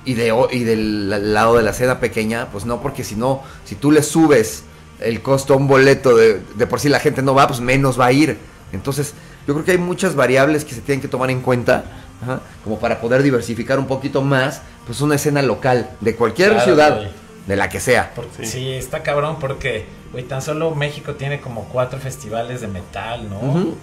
y 0.04 0.14
de 0.14 0.34
y 0.50 0.64
del 0.64 1.32
lado 1.34 1.56
de 1.56 1.62
la 1.62 1.72
seda 1.72 2.00
pequeña, 2.00 2.48
pues 2.50 2.64
no, 2.66 2.82
porque 2.82 3.04
si 3.04 3.14
no, 3.14 3.42
si 3.64 3.76
tú 3.76 3.92
le 3.92 4.02
subes 4.02 4.64
el 4.98 5.22
costo 5.22 5.54
a 5.54 5.56
un 5.56 5.68
boleto 5.68 6.16
de, 6.16 6.40
de 6.56 6.66
por 6.66 6.80
sí 6.80 6.88
la 6.88 6.98
gente 6.98 7.22
no 7.22 7.34
va, 7.34 7.46
pues 7.46 7.60
menos 7.60 7.98
va 7.98 8.06
a 8.06 8.12
ir. 8.12 8.38
Entonces, 8.72 9.14
yo 9.46 9.54
creo 9.54 9.64
que 9.64 9.72
hay 9.72 9.78
muchas 9.78 10.14
variables 10.14 10.64
que 10.64 10.74
se 10.74 10.80
tienen 10.80 11.00
que 11.00 11.08
tomar 11.08 11.30
en 11.30 11.40
cuenta, 11.40 11.84
ajá, 12.22 12.40
como 12.64 12.78
para 12.78 13.00
poder 13.00 13.22
diversificar 13.22 13.78
un 13.78 13.86
poquito 13.86 14.22
más, 14.22 14.62
pues 14.86 15.00
una 15.00 15.14
escena 15.16 15.42
local 15.42 15.90
de 16.00 16.14
cualquier 16.16 16.50
Claro, 16.50 16.64
ciudad, 16.64 16.96
güey. 16.96 17.08
de 17.46 17.56
la 17.56 17.68
que 17.68 17.80
sea. 17.80 18.12
Porque, 18.14 18.46
Sí. 18.46 18.52
sí. 18.52 18.70
está 18.72 19.02
cabrón 19.02 19.36
porque, 19.40 19.84
güey, 20.12 20.24
tan 20.24 20.42
solo 20.42 20.74
México 20.74 21.14
tiene 21.14 21.40
como 21.40 21.64
cuatro 21.64 21.98
festivales 21.98 22.60
de 22.60 22.68
metal, 22.68 23.28
¿no? 23.28 23.74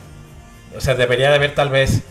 O 0.78 0.82
sea, 0.82 0.96
debería 0.96 1.30
de 1.30 1.36
haber 1.36 1.56
tal 1.56 1.70
vez 1.70 2.02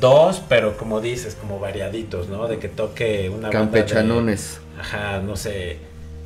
dos, 0.00 0.42
pero 0.48 0.76
como 0.76 1.00
dices, 1.00 1.36
como 1.40 1.58
variaditos, 1.60 2.28
¿no? 2.28 2.48
De 2.48 2.58
que 2.58 2.68
toque 2.68 3.28
una 3.30 3.48
banda 3.48 3.58
de- 3.60 3.64
Campechanones. 3.84 4.60
Ajá, 4.78 5.18
no 5.20 5.36
sé, 5.36 5.78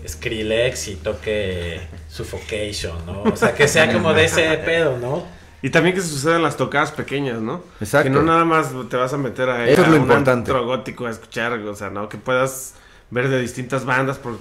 Skrillex 0.09 0.89
y 0.89 0.95
toque 0.97 1.81
Suffocation, 2.11 3.05
¿no? 3.07 3.23
O 3.25 3.37
sea, 3.37 3.55
que 3.55 3.69
sea 3.69 3.93
como 3.93 4.13
de 4.15 4.25
ese 4.25 4.43
pedo, 4.65 4.97
¿no? 4.99 5.25
Y 5.63 5.71
también 5.71 5.95
que 5.95 6.01
se 6.01 6.09
sucedan 6.09 6.43
las 6.43 6.57
tocadas 6.57 6.93
pequeñas, 6.93 7.41
¿no? 7.41 7.63
Exacto. 7.81 8.09
Que 8.09 8.15
no 8.15 8.23
nada 8.23 8.45
más 8.45 8.69
te 8.89 8.97
vas 8.97 9.13
a 9.13 9.19
meter 9.19 9.49
a, 9.49 9.69
Eso 9.69 9.83
es 9.83 9.89
lo 9.89 9.95
un 9.97 10.03
importante. 10.03 10.31
antro 10.53 10.65
gótico 10.65 11.07
a 11.07 11.11
escuchar, 11.11 11.53
o 11.55 11.75
sea, 11.75 11.91
¿no? 11.91 12.09
Que 12.09 12.17
puedas 12.17 12.75
ver 13.11 13.29
de 13.29 13.41
distintas 13.41 13.85
bandas, 13.85 14.19
por, 14.19 14.39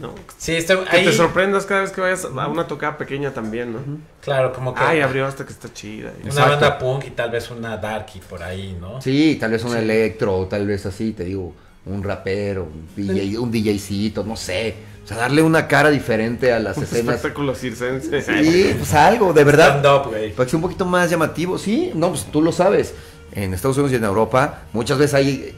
¿no? 0.00 0.14
Sí, 0.36 0.58
Que 0.64 0.72
ahí, 0.90 1.04
te 1.04 1.12
sorprendas 1.12 1.64
cada 1.64 1.82
vez 1.82 1.92
que 1.92 2.00
vayas 2.00 2.24
a 2.24 2.48
una 2.48 2.66
tocada 2.66 2.98
pequeña 2.98 3.32
también, 3.32 3.72
¿no? 3.72 3.78
claro, 4.20 4.52
como 4.52 4.74
que 4.74 4.82
Ay, 4.82 5.00
abrió 5.00 5.26
hasta 5.26 5.46
que 5.46 5.52
está 5.52 5.72
chida. 5.72 6.12
una 6.30 6.44
banda 6.46 6.78
punk 6.78 7.06
y 7.06 7.10
tal 7.10 7.30
vez 7.30 7.50
una 7.50 7.76
darky 7.76 8.20
por 8.20 8.42
ahí, 8.42 8.76
¿no? 8.80 9.00
Sí, 9.00 9.36
tal 9.40 9.52
vez 9.52 9.64
un 9.64 9.76
electro, 9.76 10.36
o 10.36 10.46
tal 10.46 10.66
vez 10.66 10.84
así, 10.86 11.12
te 11.12 11.24
digo, 11.24 11.54
un 11.86 12.02
rapero, 12.02 12.64
un 12.64 12.88
DJ, 12.96 13.38
un 13.38 13.50
DJcito, 13.50 14.24
no 14.24 14.36
sé. 14.36 14.74
O 15.04 15.06
sea, 15.06 15.18
darle 15.18 15.42
una 15.42 15.68
cara 15.68 15.90
diferente 15.90 16.52
a 16.52 16.58
las 16.58 16.78
Un 16.78 16.84
escenas. 16.84 17.16
espectáculo 17.16 17.54
circense. 17.54 18.22
Sí, 18.22 18.74
pues 18.78 18.94
algo, 18.94 19.32
de 19.34 19.44
verdad. 19.44 19.78
Stand 19.80 19.86
up, 19.86 20.08
güey. 20.10 20.32
Para 20.32 20.46
que 20.46 20.50
sea 20.50 20.56
un 20.56 20.62
poquito 20.62 20.86
más 20.86 21.10
llamativo. 21.10 21.58
Sí, 21.58 21.90
no, 21.94 22.08
pues 22.10 22.24
tú 22.32 22.40
lo 22.40 22.52
sabes. 22.52 22.94
En 23.32 23.52
Estados 23.52 23.76
Unidos 23.76 23.92
y 23.92 23.96
en 23.96 24.04
Europa, 24.04 24.62
muchas 24.72 24.96
veces 24.96 25.14
hay 25.14 25.54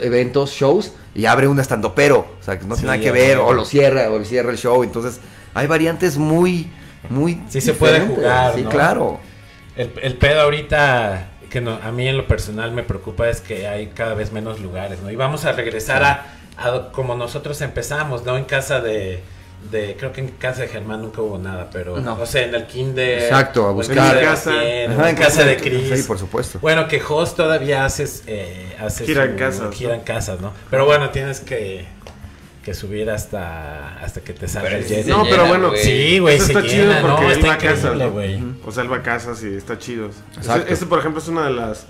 eventos, 0.00 0.50
shows, 0.50 0.92
y 1.14 1.26
abre 1.26 1.46
un 1.46 1.60
estandopero. 1.60 2.26
O 2.40 2.42
sea, 2.44 2.58
que 2.58 2.64
no 2.66 2.74
Sí, 2.74 2.82
tiene 2.82 2.96
nada 2.96 3.02
que 3.04 3.12
ver, 3.12 3.38
o 3.38 3.52
lo 3.52 3.64
cierra, 3.64 4.10
o 4.10 4.24
cierra 4.24 4.50
el 4.50 4.58
show. 4.58 4.82
Entonces, 4.82 5.20
hay 5.54 5.66
variantes 5.68 6.16
muy, 6.18 6.68
muy. 7.08 7.40
Sí 7.48 7.60
se 7.60 7.74
puede 7.74 8.00
jugar, 8.00 8.54
Sí, 8.56 8.62
¿no? 8.62 8.68
claro. 8.70 9.20
El, 9.76 9.92
el 10.02 10.16
pedo 10.16 10.40
ahorita 10.40 11.28
que 11.50 11.60
no, 11.60 11.78
a 11.82 11.92
mí 11.92 12.08
en 12.08 12.16
lo 12.16 12.26
personal 12.26 12.72
me 12.72 12.82
preocupa 12.82 13.28
es 13.28 13.40
que 13.40 13.68
hay 13.68 13.86
cada 13.88 14.14
vez 14.14 14.32
menos 14.32 14.60
lugares, 14.60 15.00
¿no? 15.02 15.10
Y 15.10 15.16
vamos 15.16 15.44
a 15.44 15.52
regresar 15.52 16.02
a, 16.02 16.26
a 16.58 16.90
como 16.92 17.14
nosotros 17.14 17.60
empezamos, 17.60 18.24
¿no? 18.24 18.36
En 18.36 18.44
casa 18.44 18.80
de, 18.80 19.22
de, 19.70 19.96
creo 19.98 20.12
que 20.12 20.20
en 20.20 20.28
casa 20.28 20.62
de 20.62 20.68
Germán 20.68 21.02
nunca 21.02 21.20
hubo 21.22 21.38
nada, 21.38 21.68
pero 21.72 21.98
No. 22.00 22.16
no, 22.16 22.26
sé, 22.26 22.44
en 22.44 22.54
el 22.54 22.66
kinder. 22.66 23.22
Exacto, 23.22 23.64
a 23.64 23.68
o 23.68 23.70
en 23.70 23.76
buscar. 23.76 24.20
casa 24.20 24.50
de 24.52 24.84
En 24.84 24.90
casa. 24.90 24.96
O 24.96 25.00
Ajá, 25.00 25.10
en 25.10 25.16
casa 25.16 25.44
de 25.44 25.56
Chris. 25.56 26.00
Sí, 26.00 26.02
por 26.06 26.18
supuesto. 26.18 26.58
Bueno, 26.60 26.88
que 26.88 27.00
Host 27.06 27.36
todavía 27.36 27.84
haces, 27.84 28.24
eh, 28.26 28.76
hace 28.80 29.04
Gira 29.06 29.24
en 29.24 29.32
su- 29.32 29.36
casas, 29.38 29.74
gira 29.74 29.90
¿no? 29.90 29.94
en 29.96 30.00
casas, 30.02 30.40
¿no? 30.40 30.52
Pero 30.70 30.84
bueno, 30.84 31.10
tienes 31.10 31.40
que, 31.40 31.86
que 32.64 32.74
subir 32.74 33.08
hasta, 33.10 33.98
hasta 34.00 34.20
que 34.20 34.32
te 34.32 34.46
salga 34.48 34.76
el 34.76 34.84
jet. 34.86 35.06
No, 35.06 35.24
pero 35.24 35.46
bueno, 35.46 35.68
güey. 35.70 35.82
Sí, 35.82 36.18
güey, 36.18 36.36
Eso 36.36 36.46
se 36.46 36.52
está 36.52 36.64
chido 36.66 36.84
llena, 36.92 37.00
porque 37.02 37.22
no, 37.24 37.30
está 37.30 37.48
increíble, 37.54 38.06
güey. 38.08 38.42
O 38.66 38.72
sea, 38.72 38.82
él 38.82 38.92
va 38.92 38.96
a 38.96 39.02
casa, 39.02 39.34
sí, 39.34 39.54
está 39.56 39.78
chido. 39.78 40.10
Exacto. 40.36 40.64
Ese, 40.64 40.72
ese, 40.74 40.86
por 40.86 40.98
ejemplo, 40.98 41.20
es 41.20 41.28
una 41.28 41.44
de 41.46 41.52
las 41.54 41.86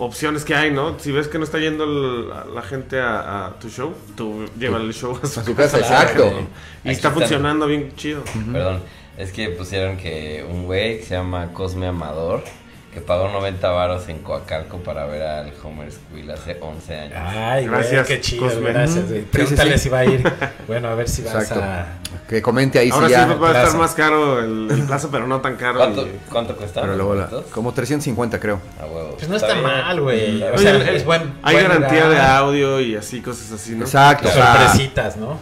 opciones 0.00 0.44
que 0.44 0.54
hay, 0.54 0.72
¿no? 0.72 0.98
Si 0.98 1.12
ves 1.12 1.28
que 1.28 1.38
no 1.38 1.44
está 1.44 1.58
yendo 1.58 1.84
el- 1.84 2.28
la, 2.28 2.44
la 2.46 2.62
gente 2.62 2.98
a, 3.00 3.46
a 3.46 3.58
tu 3.60 3.68
show, 3.68 3.94
tú 4.16 4.46
llévale 4.58 4.84
el 4.86 4.94
show 4.94 5.18
a 5.22 5.26
su, 5.26 5.40
A 5.40 5.44
su 5.44 5.54
casa, 5.54 5.78
Claro, 5.78 5.94
exacto. 6.02 6.24
Y 6.24 6.28
Aquí 6.28 6.42
está 6.84 6.90
están. 7.08 7.12
funcionando 7.14 7.66
bien 7.66 7.92
chido. 7.96 8.22
Perdón, 8.52 8.80
es 9.18 9.30
que 9.32 9.48
pusieron 9.50 9.96
que 9.96 10.44
un 10.50 10.64
güey 10.66 10.98
que 10.98 11.04
se 11.04 11.14
llama 11.14 11.52
Cosme 11.52 11.86
Amador, 11.86 12.42
que 12.92 13.00
pagó 13.00 13.28
90 13.28 13.68
varos 13.70 14.08
en 14.08 14.18
Coacalco 14.18 14.78
para 14.78 15.06
ver 15.06 15.22
al 15.22 15.52
Homer 15.62 15.92
Squill 15.92 16.28
hace 16.30 16.56
11 16.60 16.94
años. 16.96 17.18
Ay, 17.24 17.66
Gracias, 17.66 17.92
güey, 17.92 18.04
qué 18.06 18.20
chido, 18.20 18.46
Cosme. 18.48 18.72
gracias, 18.72 19.08
güey. 19.08 19.20
sí, 19.20 19.28
Pregúntale 19.30 19.72
sí. 19.78 19.84
si 19.84 19.88
va 19.90 19.98
a 20.00 20.04
ir. 20.06 20.32
Bueno, 20.66 20.88
a 20.88 20.94
ver 20.96 21.08
si 21.08 21.22
vas 21.22 21.34
Exacto. 21.34 21.62
a... 21.62 21.86
Que 22.28 22.42
comente 22.42 22.80
ahí 22.80 22.90
Ahora 22.90 23.06
si 23.06 23.14
sí 23.14 23.20
ya. 23.20 23.26
va 23.34 23.50
a 23.50 23.62
estar 23.62 23.78
más 23.78 23.94
caro 23.94 24.40
el, 24.40 24.68
el 24.70 24.82
plazo, 24.82 25.08
pero 25.12 25.26
no 25.28 25.40
tan 25.40 25.54
caro. 25.56 25.78
¿Cuánto, 25.78 26.02
y- 26.06 26.10
cuánto 26.30 26.56
cuesta? 26.56 26.80
Pero 26.80 26.96
luego 26.96 27.14
la- 27.14 27.28
como 27.52 27.72
350, 27.72 28.40
creo. 28.40 28.60
A 28.80 28.86
huevo. 28.86 29.14
Pues 29.16 29.28
no 29.28 29.36
está 29.36 29.54
mal, 29.54 30.00
güey. 30.00 30.42
O 30.42 30.46
Oye, 30.54 30.58
sea, 30.58 30.70
el- 30.74 30.88
es 30.88 31.04
buen... 31.04 31.32
hay 31.44 31.54
buen 31.54 31.68
garantía 31.68 32.04
lugar. 32.06 32.10
de 32.10 32.20
audio 32.26 32.80
y 32.80 32.96
así, 32.96 33.20
cosas 33.20 33.52
así, 33.52 33.72
¿no? 33.76 33.84
Exacto. 33.84 34.28
o 34.28 34.32
sea, 34.32 34.56
Sorpresitas, 34.66 35.16
¿no? 35.16 35.38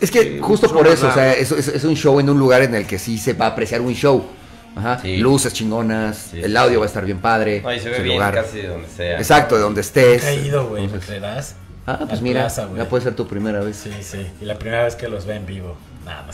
Es 0.00 0.10
que 0.10 0.22
Sí, 0.22 0.38
justo 0.40 0.72
por 0.72 0.88
eso, 0.88 1.06
o 1.08 1.12
sea, 1.12 1.32
es- 1.32 1.52
es 1.52 1.84
un 1.84 1.94
show 1.94 2.18
en 2.18 2.28
un 2.28 2.38
lugar 2.40 2.62
en 2.62 2.74
el 2.74 2.86
que 2.86 2.98
sí 2.98 3.18
se 3.18 3.34
va 3.34 3.46
a 3.46 3.48
apreciar 3.50 3.80
un 3.82 3.94
show. 3.94 4.26
Ajá. 4.76 5.00
Sí. 5.00 5.16
Luces 5.16 5.52
chingonas, 5.52 6.28
Sí, 6.30 6.40
el 6.40 6.56
audio 6.56 6.80
va 6.80 6.86
a 6.86 6.88
estar 6.88 7.04
bien 7.04 7.18
padre. 7.18 7.62
No, 7.62 7.72
y 7.72 7.80
se 7.80 7.90
ve 7.90 7.96
el 7.96 8.02
bien 8.04 8.16
lugar. 8.16 8.34
casi 8.34 8.58
de 8.58 8.68
donde 8.68 8.88
sea. 8.88 9.18
Exacto, 9.18 9.56
de 9.56 9.62
donde 9.62 9.80
estés. 9.80 10.24
He 10.24 10.46
ido, 10.46 10.68
güey, 10.68 10.88
¿me 10.88 10.98
creerás? 10.98 11.56
Ah, 11.86 11.96
pues 12.00 12.18
Al 12.18 12.22
mira, 12.22 12.42
Plaza, 12.42 12.68
ya 12.76 12.88
puede 12.88 13.02
ser 13.02 13.16
tu 13.16 13.26
primera 13.26 13.60
vez. 13.60 13.76
Sí, 13.76 13.90
sí. 14.02 14.26
Y 14.40 14.44
la 14.44 14.58
primera 14.58 14.84
vez 14.84 14.94
que 14.94 15.08
los 15.08 15.24
ve 15.24 15.36
en 15.36 15.46
vivo. 15.46 15.76
Nada, 16.04 16.24
no 16.26 16.32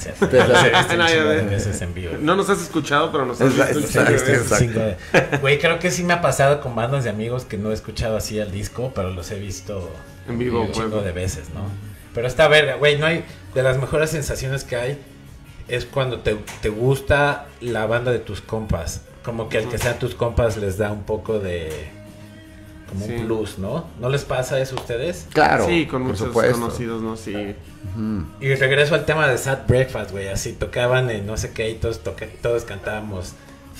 No, 2.20 2.36
nos 2.36 2.48
has 2.50 2.62
escuchado, 2.62 3.10
pero 3.10 3.26
nos 3.26 3.40
has 3.40 3.74
visto 3.74 4.00
Güey, 5.40 5.58
creo 5.58 5.78
que 5.78 5.90
sí 5.90 6.04
me 6.04 6.12
ha 6.12 6.20
pasado 6.20 6.60
con 6.60 6.74
bandas 6.74 7.04
de 7.04 7.10
amigos 7.10 7.44
que 7.44 7.56
no 7.56 7.70
he 7.70 7.74
escuchado 7.74 8.16
así 8.16 8.38
el 8.38 8.52
disco, 8.52 8.92
pero 8.94 9.10
los 9.10 9.30
he 9.30 9.38
visto 9.38 9.90
En 10.28 10.38
vivo, 10.38 10.62
un 10.62 10.72
chingo 10.72 11.02
de 11.02 11.12
veces, 11.12 11.50
¿no? 11.54 11.62
Pero 12.14 12.28
está 12.28 12.46
verga, 12.48 12.76
güey, 12.76 12.98
no 12.98 13.06
hay... 13.06 13.24
De 13.54 13.62
las 13.62 13.78
mejores 13.78 14.10
sensaciones 14.10 14.64
que 14.64 14.76
hay 14.76 14.98
es 15.68 15.84
cuando 15.86 16.20
te, 16.20 16.36
te 16.62 16.68
gusta 16.68 17.46
la 17.60 17.86
banda 17.86 18.10
de 18.12 18.18
tus 18.18 18.40
compas. 18.40 19.02
Como 19.24 19.48
que 19.48 19.58
el 19.58 19.68
que 19.68 19.78
sean 19.78 19.98
tus 19.98 20.14
compas 20.14 20.56
les 20.58 20.76
da 20.78 20.92
un 20.92 21.04
poco 21.04 21.38
de... 21.38 21.88
Como 22.88 23.06
Sí. 23.06 23.14
un 23.14 23.26
plus, 23.26 23.58
¿no? 23.58 23.86
¿No 23.98 24.10
les 24.10 24.24
pasa 24.24 24.60
eso 24.60 24.76
a 24.76 24.80
ustedes? 24.80 25.26
Claro, 25.32 25.66
Sí, 25.66 25.86
con 25.86 26.02
muchos 26.02 26.18
supuesto. 26.28 26.60
conocidos, 26.60 27.02
¿no? 27.02 27.16
Sí. 27.16 27.54
Y 28.40 28.54
regreso 28.54 28.94
al 28.94 29.04
tema 29.06 29.26
de 29.26 29.38
Sad 29.38 29.60
Breakfast, 29.66 30.10
güey. 30.10 30.28
Así 30.28 30.52
tocaban 30.52 31.08
en 31.10 31.26
no 31.26 31.36
sé 31.38 31.52
qué 31.52 31.70
y 31.70 31.74
todos, 31.74 32.00
toca- 32.00 32.26
todos 32.42 32.64
cantábamos 32.64 33.32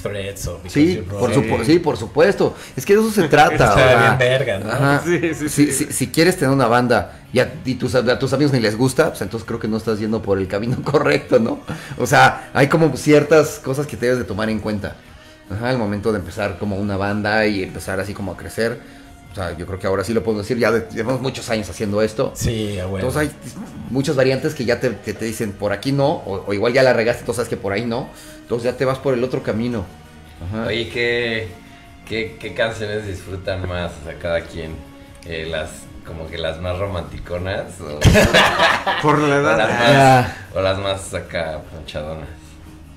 Threads 0.05 0.47
o 0.47 0.59
Because 0.59 0.71
Sí, 0.71 1.03
por 1.09 1.65
sí, 1.65 1.79
por 1.81 1.97
supuesto. 1.97 2.55
Es 2.77 2.85
que 2.87 2.95
de 2.95 3.01
eso 3.01 3.11
se 3.11 3.29
trata. 3.29 3.55
Está 3.71 4.01
bien 4.01 4.19
verga, 4.19 4.59
¿no? 4.61 4.71
ajá. 4.71 5.03
Sí, 5.05 5.19
sí, 5.35 5.49
Si, 5.49 5.67
sí. 5.67 5.73
si- 5.73 5.93
si 5.93 6.07
quieres 6.09 6.37
tener 6.37 6.55
una 6.55 6.67
banda 6.69 7.21
y 7.33 7.41
a, 7.41 7.53
y 7.65 7.75
tus, 7.75 7.95
a 7.95 8.19
tus 8.19 8.33
amigos 8.33 8.53
ni 8.53 8.61
les 8.61 8.77
gusta, 8.77 9.09
pues 9.09 9.23
entonces 9.23 9.47
creo 9.47 9.59
que 9.59 9.67
no 9.67 9.77
estás 9.79 9.99
yendo 9.99 10.23
por 10.23 10.39
el 10.39 10.47
camino 10.47 10.77
correcto, 10.85 11.39
¿no? 11.41 11.61
O 11.99 12.07
sea, 12.07 12.51
hay 12.55 12.69
como 12.69 12.97
ciertas 12.97 13.59
cosas 13.65 13.87
que 13.87 13.97
te 13.97 14.07
debes 14.07 14.19
de 14.21 14.25
tomar 14.25 14.49
en 14.51 14.61
cuenta. 14.61 14.97
Ajá, 15.51 15.69
al 15.71 15.79
momento 15.79 16.13
de 16.13 16.19
empezar 16.21 16.59
como 16.59 16.77
una 16.77 16.97
banda 16.97 17.47
y 17.47 17.63
empezar 17.63 17.99
así 18.01 18.15
como 18.15 18.33
a 18.33 18.37
crecer. 18.37 18.79
O 19.35 19.37
sea, 19.37 19.57
yo 19.57 19.67
creo 19.67 19.81
que 19.81 19.87
ahora 19.89 20.05
sí 20.05 20.15
lo 20.15 20.23
puedo 20.23 20.39
decir, 20.39 20.57
ya 20.59 20.71
llevamos 20.91 21.21
muchos 21.21 21.51
años 21.51 21.69
haciendo 21.69 22.01
esto. 22.03 22.31
Sí, 22.37 22.79
a 22.79 22.85
huevo. 22.87 22.99
Entonces 22.99 23.21
hay 23.23 23.31
muchas 23.91 24.15
variantes 24.15 24.55
que 24.55 24.65
ya 24.65 24.79
te, 24.79 24.97
que 25.05 25.13
te 25.13 25.25
dicen 25.25 25.51
por 25.53 25.73
aquí 25.73 25.91
no, 25.91 26.07
o, 26.09 26.45
o 26.47 26.55
igual 26.55 26.73
ya 26.73 26.85
la 26.85 26.93
regaste, 26.93 27.21
entonces 27.23 27.45
sabes 27.45 27.49
que 27.51 27.57
por 27.57 27.73
ahí 27.73 27.85
no. 27.85 28.09
Entonces 28.43 28.71
ya 28.71 28.77
te 28.79 28.85
vas 28.85 28.99
por 28.99 29.13
el 29.13 29.25
otro 29.25 29.43
camino. 29.43 29.85
Ajá. 30.49 30.67
Oye, 30.69 30.89
¿qué, 30.89 31.49
qué, 32.09 32.37
qué 32.39 32.55
canciones 32.55 33.07
disfrutan 33.09 33.69
más? 33.69 33.91
O 34.01 34.05
sea, 34.05 34.17
cada 34.21 34.41
quien. 34.43 34.77
Eh, 35.27 35.47
las, 35.51 35.71
como 36.07 36.29
que 36.29 36.39
las 36.39 36.61
más 36.61 36.79
romanticonas 36.79 37.81
o, 37.81 37.99
Por 39.03 39.19
la 39.19 39.37
o 39.37 39.43
las 39.43 39.57
edad. 39.57 39.69
más, 39.69 39.81
Ah. 39.81 40.37
o 40.55 40.61
las 40.61 40.79
más 40.79 41.13
acá 41.15 41.61
ponchadonas. 41.75 42.29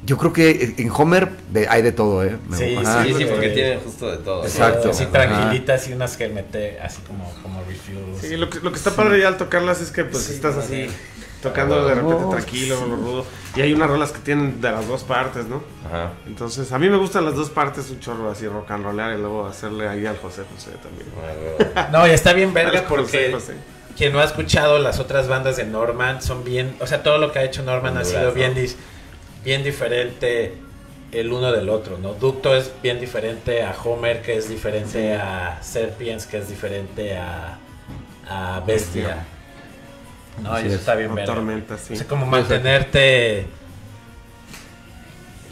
Yo 0.08 0.18
creo 0.18 0.32
que 0.32 0.74
en 0.78 0.90
Homer 0.90 1.30
de- 1.52 1.68
hay 1.68 1.82
de 1.82 1.92
todo, 1.92 2.24
¿eh? 2.24 2.38
Me- 2.48 2.58
Sí. 2.58 2.78
Sí, 3.04 3.14
sí, 3.18 3.26
porque 3.26 3.50
tienen 3.50 3.80
justo 3.82 4.10
de 4.10 4.18
todo. 4.18 4.44
Exacto. 4.46 4.90
Así 4.92 5.04
Ajá. 5.04 5.12
tranquilitas 5.12 5.88
y 5.90 5.94
unas 5.94 6.16
que 6.16 6.30
mete 6.30 6.80
así 6.80 7.02
como, 7.02 7.30
como 7.44 7.62
refuels. 7.66 8.22
Sí, 8.22 8.38
lo 8.38 8.50
que, 8.50 8.60
lo 8.62 8.72
que 8.72 8.78
está 8.78 8.92
padre 8.92 9.20
ya 9.20 9.28
al 9.28 9.38
tocarlas 9.38 9.82
es 9.82 9.92
que 9.92 10.06
pues 10.06 10.24
Sí, 10.24 10.34
estás 10.36 10.56
sí. 10.56 10.60
así 10.86 10.96
tocando 11.44 11.86
de 11.86 11.94
repente 11.96 12.24
Oh, 12.26 12.30
tranquilo, 12.30 12.78
lo 12.88 12.96
rudo. 12.96 13.26
Y 13.56 13.62
hay 13.62 13.74
unas 13.74 13.90
rolas 13.90 14.12
que 14.14 14.20
tienen 14.20 14.62
de 14.62 14.72
las 14.72 14.88
dos 14.88 15.04
partes, 15.04 15.46
¿no? 15.46 15.62
Ajá. 15.86 16.14
Entonces, 16.26 16.72
a 16.72 16.80
mí 16.80 16.90
me 16.90 16.98
gustan 16.98 17.26
las 17.26 17.36
dos 17.36 17.50
partes, 17.50 17.90
un 17.90 18.00
chorro 18.00 18.32
así 18.32 18.48
rock 18.48 18.72
and 18.72 18.86
rollar 18.86 19.14
y 19.18 19.20
luego 19.20 19.46
hacerle 19.46 19.88
ahí 19.90 20.06
al 20.06 20.18
José 20.18 20.44
José 20.56 20.72
también. 20.82 21.08
Ah, 21.76 21.90
No, 21.92 22.08
y 22.08 22.12
está 22.12 22.32
bien 22.34 22.54
verga 22.54 22.86
porque 22.88 23.32
José 23.32 23.32
José. 23.34 23.54
quien 23.98 24.14
no 24.14 24.20
ha 24.20 24.24
escuchado 24.24 24.80
las 24.80 25.00
otras 25.00 25.28
bandas 25.28 25.58
de 25.58 25.66
Norman 25.66 26.22
son 26.22 26.44
bien, 26.46 26.76
o 26.80 26.88
sea, 26.88 27.04
todo 27.04 27.18
lo 27.18 27.32
que 27.34 27.40
ha 27.40 27.44
hecho 27.44 27.62
Norman 27.64 27.98
ha 27.98 28.06
sido 28.06 28.26
¿no? 28.30 28.32
bien, 28.32 28.54
dis- 28.56 28.76
bien 29.48 29.64
diferente 29.64 30.58
el 31.14 31.32
uno 31.32 31.54
del 31.54 31.70
otro, 31.70 31.98
¿no? 31.98 32.14
Ducto 32.16 32.54
es 32.54 32.70
bien 32.84 33.00
diferente 33.00 33.64
a 33.64 33.74
Homer, 33.82 34.22
que 34.22 34.36
es 34.36 34.50
diferente 34.50 35.16
a 35.16 35.60
Serpiens, 35.62 36.26
que 36.26 36.40
es 36.40 36.50
diferente 36.50 37.16
a, 37.16 37.58
a 38.30 38.60
Bestia. 38.68 39.26
No, 40.44 40.54
y 40.60 40.66
eso 40.66 40.76
es. 40.76 40.82
está 40.82 40.96
bien 40.96 41.12
O 41.12 41.16
verga. 41.16 41.34
tormenta, 41.34 41.78
sí. 41.78 41.94
O 41.94 41.96
sea, 41.96 42.06
como 42.08 42.26
mantenerte 42.26 43.46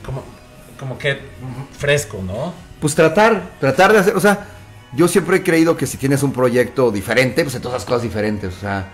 como, 0.06 0.24
como 0.78 0.98
que 0.98 1.22
fresco, 1.78 2.22
¿no? 2.22 2.54
Pues 2.82 2.94
tratar, 2.96 3.52
tratar 3.62 3.94
de 3.94 4.00
hacer, 4.00 4.16
o 4.18 4.20
sea, 4.20 4.46
yo 4.92 5.08
siempre 5.08 5.38
he 5.38 5.44
creído 5.44 5.78
que 5.78 5.88
si 5.88 5.96
tienes 5.96 6.22
un 6.22 6.34
proyecto 6.34 6.92
diferente, 6.92 7.44
pues 7.44 7.56
entonces 7.56 7.78
haz 7.82 7.86
cosas 7.86 8.04
diferentes, 8.04 8.58
o 8.58 8.60
sea, 8.60 8.90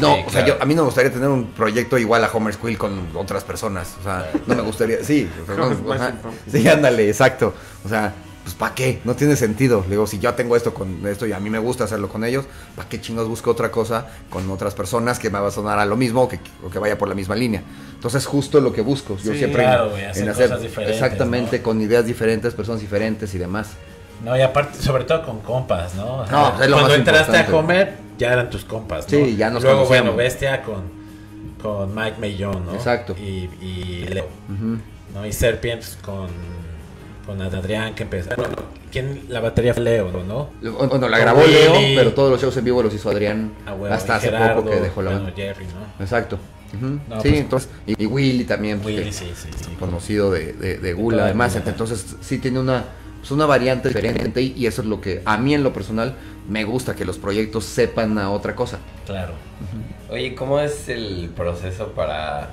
no, 0.00 0.14
Sí, 0.16 0.22
o 0.26 0.30
sea, 0.30 0.44
claro. 0.44 0.56
yo, 0.58 0.62
a 0.62 0.66
mí 0.66 0.74
no 0.74 0.82
me 0.82 0.86
gustaría 0.86 1.12
tener 1.12 1.28
un 1.28 1.46
proyecto 1.52 1.98
igual 1.98 2.22
a 2.24 2.30
Homer 2.32 2.54
Squill 2.54 2.78
con 2.78 3.08
otras 3.14 3.44
personas, 3.44 3.96
o 4.00 4.02
sea, 4.04 4.30
no 4.46 4.54
me 4.54 4.62
gustaría, 4.62 5.02
sí, 5.04 5.28
o 5.42 5.46
sea, 5.46 5.56
no, 5.56 5.66
Homer 5.66 5.78
ajá, 5.90 6.14
Squill. 6.46 6.62
sí, 6.62 6.68
ándale, 6.68 7.08
exacto, 7.08 7.54
o 7.84 7.88
sea, 7.88 8.14
pues 8.44 8.54
¿para 8.54 8.74
qué? 8.74 9.00
No 9.04 9.14
tiene 9.14 9.36
sentido, 9.36 9.82
le 9.82 9.90
digo, 9.90 10.06
si 10.06 10.18
yo 10.20 10.32
tengo 10.34 10.56
esto 10.56 10.72
con 10.72 11.06
esto 11.06 11.26
y 11.26 11.32
a 11.32 11.40
mí 11.40 11.50
me 11.50 11.58
gusta 11.58 11.84
hacerlo 11.84 12.08
con 12.08 12.24
ellos, 12.24 12.46
¿para 12.76 12.88
qué 12.88 12.98
chingos 13.00 13.28
busco 13.28 13.50
otra 13.50 13.70
cosa 13.70 14.06
con 14.30 14.48
otras 14.50 14.74
personas 14.74 15.18
que 15.18 15.28
me 15.30 15.38
va 15.38 15.48
a 15.48 15.50
sonar 15.50 15.78
a 15.78 15.84
lo 15.84 15.96
mismo 15.96 16.22
o 16.22 16.28
que, 16.28 16.40
o 16.64 16.70
que 16.70 16.78
vaya 16.78 16.96
por 16.96 17.08
la 17.08 17.14
misma 17.14 17.34
línea? 17.34 17.62
Entonces 17.94 18.24
justo 18.24 18.60
lo 18.62 18.72
que 18.72 18.80
busco, 18.80 19.18
yo 19.18 19.32
Sí, 19.32 19.38
siempre 19.38 19.64
claro, 19.64 19.90
güey, 19.90 20.04
hacer 20.06 20.28
cosas 20.32 20.62
diferentes, 20.62 20.96
exactamente 20.96 21.58
¿no? 21.58 21.62
con 21.64 21.80
ideas 21.82 22.06
diferentes, 22.06 22.54
personas 22.54 22.80
diferentes 22.80 23.34
y 23.34 23.38
demás. 23.38 23.70
No, 24.24 24.36
y 24.36 24.40
aparte, 24.42 24.80
sobre 24.82 25.04
todo 25.04 25.24
con 25.24 25.40
compas, 25.40 25.94
¿no? 25.94 26.18
O 26.18 26.26
sea, 26.26 26.32
No, 26.36 26.62
es 26.62 26.68
lo 26.70 26.76
cuando 26.76 26.88
más 26.90 26.98
entraste 26.98 27.36
importante. 27.38 27.52
a 27.52 27.58
Homer, 27.58 27.96
ya 28.18 28.32
eran 28.32 28.50
tus 28.50 28.64
compas, 28.64 29.04
¿no? 29.04 29.10
Sí, 29.10 29.36
ya 29.36 29.48
nos 29.50 29.62
Luego, 29.62 29.78
conocíamos. 29.84 30.14
bueno, 30.14 30.16
Bestia 30.16 30.62
con, 30.62 30.82
con 31.62 31.94
Mike 31.94 32.16
Mayon, 32.20 32.66
¿no? 32.66 32.74
Exacto. 32.74 33.14
Y, 33.18 33.48
y 33.64 34.06
Leo. 34.08 34.26
¿no? 35.14 35.24
Y 35.26 35.32
Serpiens 35.32 35.98
con, 36.02 36.28
con 37.26 37.40
Adrián 37.40 37.94
que 37.94 38.02
empezaron. 38.02 38.46
¿Quién? 38.90 39.26
La 39.28 39.40
batería 39.40 39.74
fue 39.74 39.82
Leo, 39.84 40.10
¿no? 40.26 40.48
Bueno, 40.88 41.08
la 41.08 41.18
grabó. 41.18 41.44
Leo, 41.46 41.74
pero 41.94 42.12
todos 42.14 42.30
los 42.30 42.40
shows 42.40 42.56
en 42.56 42.64
vivo 42.64 42.82
los 42.82 42.92
hizo 42.94 43.10
Adrián 43.10 43.52
Ah, 43.66 43.76
hasta 43.90 44.16
hace 44.16 44.26
Gerardo, 44.30 44.62
poco 44.62 44.70
que 44.74 44.80
dejó 44.80 45.02
la 45.02 45.10
bueno. 45.12 45.30
Jerry, 45.36 45.64
¿no? 45.66 46.02
Exacto. 46.04 46.38
No, 46.80 46.98
sí, 47.22 47.28
pues- 47.30 47.34
entonces, 47.40 47.70
y, 47.86 48.02
y 48.02 48.06
Willy 48.06 48.44
también, 48.44 48.80
pues, 48.80 48.94
Willy, 48.96 49.12
sí, 49.12 49.32
sí, 49.34 49.48
sí. 49.56 49.70
conocido 49.80 50.30
de, 50.30 50.52
de, 50.52 50.76
de 50.78 50.92
Gula, 50.92 51.24
además, 51.24 51.56
entonces 51.56 52.16
sí 52.20 52.38
tiene 52.38 52.60
una, 52.60 52.84
pues, 53.18 53.30
una 53.30 53.46
variante 53.46 53.88
diferente 53.88 54.42
y, 54.42 54.66
eso 54.66 54.82
es 54.82 54.88
lo 54.88 55.00
que 55.00 55.22
a 55.24 55.36
mí 55.38 55.54
en 55.54 55.62
lo 55.62 55.72
personal 55.72 56.16
me 56.48 56.64
gusta, 56.64 56.94
que 56.94 57.04
los 57.04 57.18
proyectos 57.18 57.64
sepan 57.64 58.18
a 58.18 58.30
otra 58.30 58.54
cosa. 58.54 58.78
Claro. 59.06 59.34
Oye, 60.10 60.34
¿cómo 60.34 60.60
es 60.60 60.88
el 60.88 61.30
proceso 61.36 61.88
para 61.92 62.50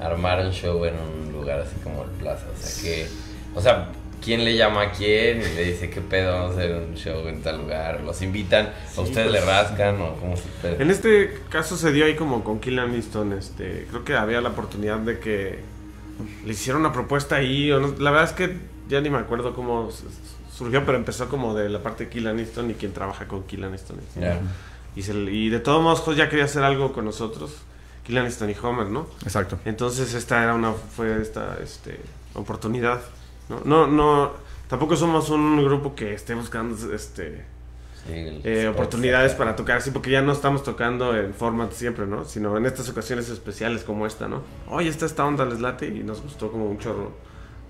armar 0.00 0.44
un 0.44 0.52
show 0.52 0.84
en 0.84 0.94
un 0.94 1.32
lugar 1.32 1.60
así 1.60 1.76
como 1.82 2.04
el 2.04 2.10
Plaza? 2.10 2.46
O 2.52 2.62
sea, 2.62 2.82
que, 2.82 3.06
o 3.54 3.60
sea, 3.60 3.88
¿quién 4.22 4.44
le 4.44 4.56
llama 4.56 4.82
a 4.82 4.92
quién 4.92 5.40
y 5.42 5.54
le 5.54 5.64
dice 5.64 5.90
qué 5.90 6.00
pedo 6.00 6.32
vamos 6.32 6.56
a 6.56 6.60
hacer 6.60 6.74
un 6.74 6.94
show 6.94 7.28
en 7.28 7.42
tal 7.42 7.58
lugar? 7.58 8.00
¿Los 8.00 8.22
invitan? 8.22 8.70
¿A 8.96 9.00
ustedes 9.02 9.30
le 9.30 9.40
rascan 9.40 10.00
o 10.00 10.14
cómo 10.16 10.36
se 10.36 10.44
puede? 10.62 10.82
En 10.82 10.90
este 10.90 11.38
caso 11.50 11.76
se 11.76 11.92
dio 11.92 12.06
ahí 12.06 12.16
como 12.16 12.42
con 12.42 12.60
Killian 12.60 12.94
Easton, 12.94 13.34
este, 13.34 13.86
creo 13.90 14.04
que 14.04 14.14
había 14.14 14.40
la 14.40 14.50
oportunidad 14.50 14.98
de 14.98 15.18
que 15.18 15.58
le 16.46 16.52
hicieron 16.52 16.80
una 16.80 16.92
propuesta 16.92 17.36
ahí, 17.36 17.70
o 17.72 17.80
no- 17.80 17.94
la 17.98 18.10
verdad 18.10 18.30
es 18.30 18.34
que 18.34 18.56
ya 18.88 19.00
ni 19.00 19.10
me 19.10 19.18
acuerdo 19.18 19.54
cómo 19.54 19.90
surgió, 20.52 20.84
pero 20.84 20.98
empezó 20.98 21.28
como 21.28 21.54
de 21.54 21.68
la 21.68 21.82
parte 21.82 22.04
de 22.04 22.10
Killian 22.10 22.38
Easton 22.38 22.70
y 22.70 22.74
quien 22.74 22.92
trabaja 22.92 23.26
con 23.26 23.44
Killian 23.44 23.72
Easton. 23.72 23.98
Ya. 24.20 24.40
Y, 24.94 25.02
se 25.02 25.12
y 25.12 25.48
de 25.48 25.58
todos 25.58 25.82
modos 25.82 26.00
Jos 26.00 26.16
ya 26.16 26.28
quería 26.28 26.44
hacer 26.44 26.62
algo 26.62 26.92
con 26.92 27.04
nosotros, 27.04 27.56
Killian 28.04 28.26
Easton 28.26 28.50
y 28.50 28.56
Homer, 28.62 28.88
¿no? 28.88 29.06
Exacto. 29.22 29.58
Entonces 29.64 30.14
esta 30.14 30.42
era 30.42 30.54
una 30.54 30.72
fue 30.72 31.20
esta 31.20 31.58
este 31.62 32.00
oportunidad, 32.34 33.00
¿no? 33.48 33.60
No 33.64 33.86
no 33.86 34.32
tampoco 34.68 34.96
somos 34.96 35.30
un 35.30 35.64
grupo 35.64 35.94
que 35.94 36.14
esté 36.14 36.34
buscando 36.34 36.76
este 36.94 37.44
Sí, 38.06 38.12
eh, 38.44 38.68
oportunidades 38.68 39.32
para 39.32 39.56
tocar 39.56 39.78
así 39.78 39.90
porque 39.90 40.10
ya 40.10 40.20
no 40.20 40.32
estamos 40.32 40.62
tocando 40.62 41.16
en 41.16 41.32
format 41.32 41.72
siempre, 41.72 42.06
¿no? 42.06 42.26
Sino 42.26 42.54
en 42.58 42.66
estas 42.66 42.90
ocasiones 42.90 43.30
especiales 43.30 43.82
como 43.82 44.06
esta, 44.06 44.28
¿no? 44.28 44.42
Oye, 44.68 44.90
está 44.90 45.06
esta 45.06 45.24
onda 45.24 45.46
les 45.46 45.60
late 45.60 45.86
y 45.86 46.02
nos 46.02 46.20
gustó 46.20 46.52
como 46.52 46.66
un 46.66 46.78
chorro 46.78 47.12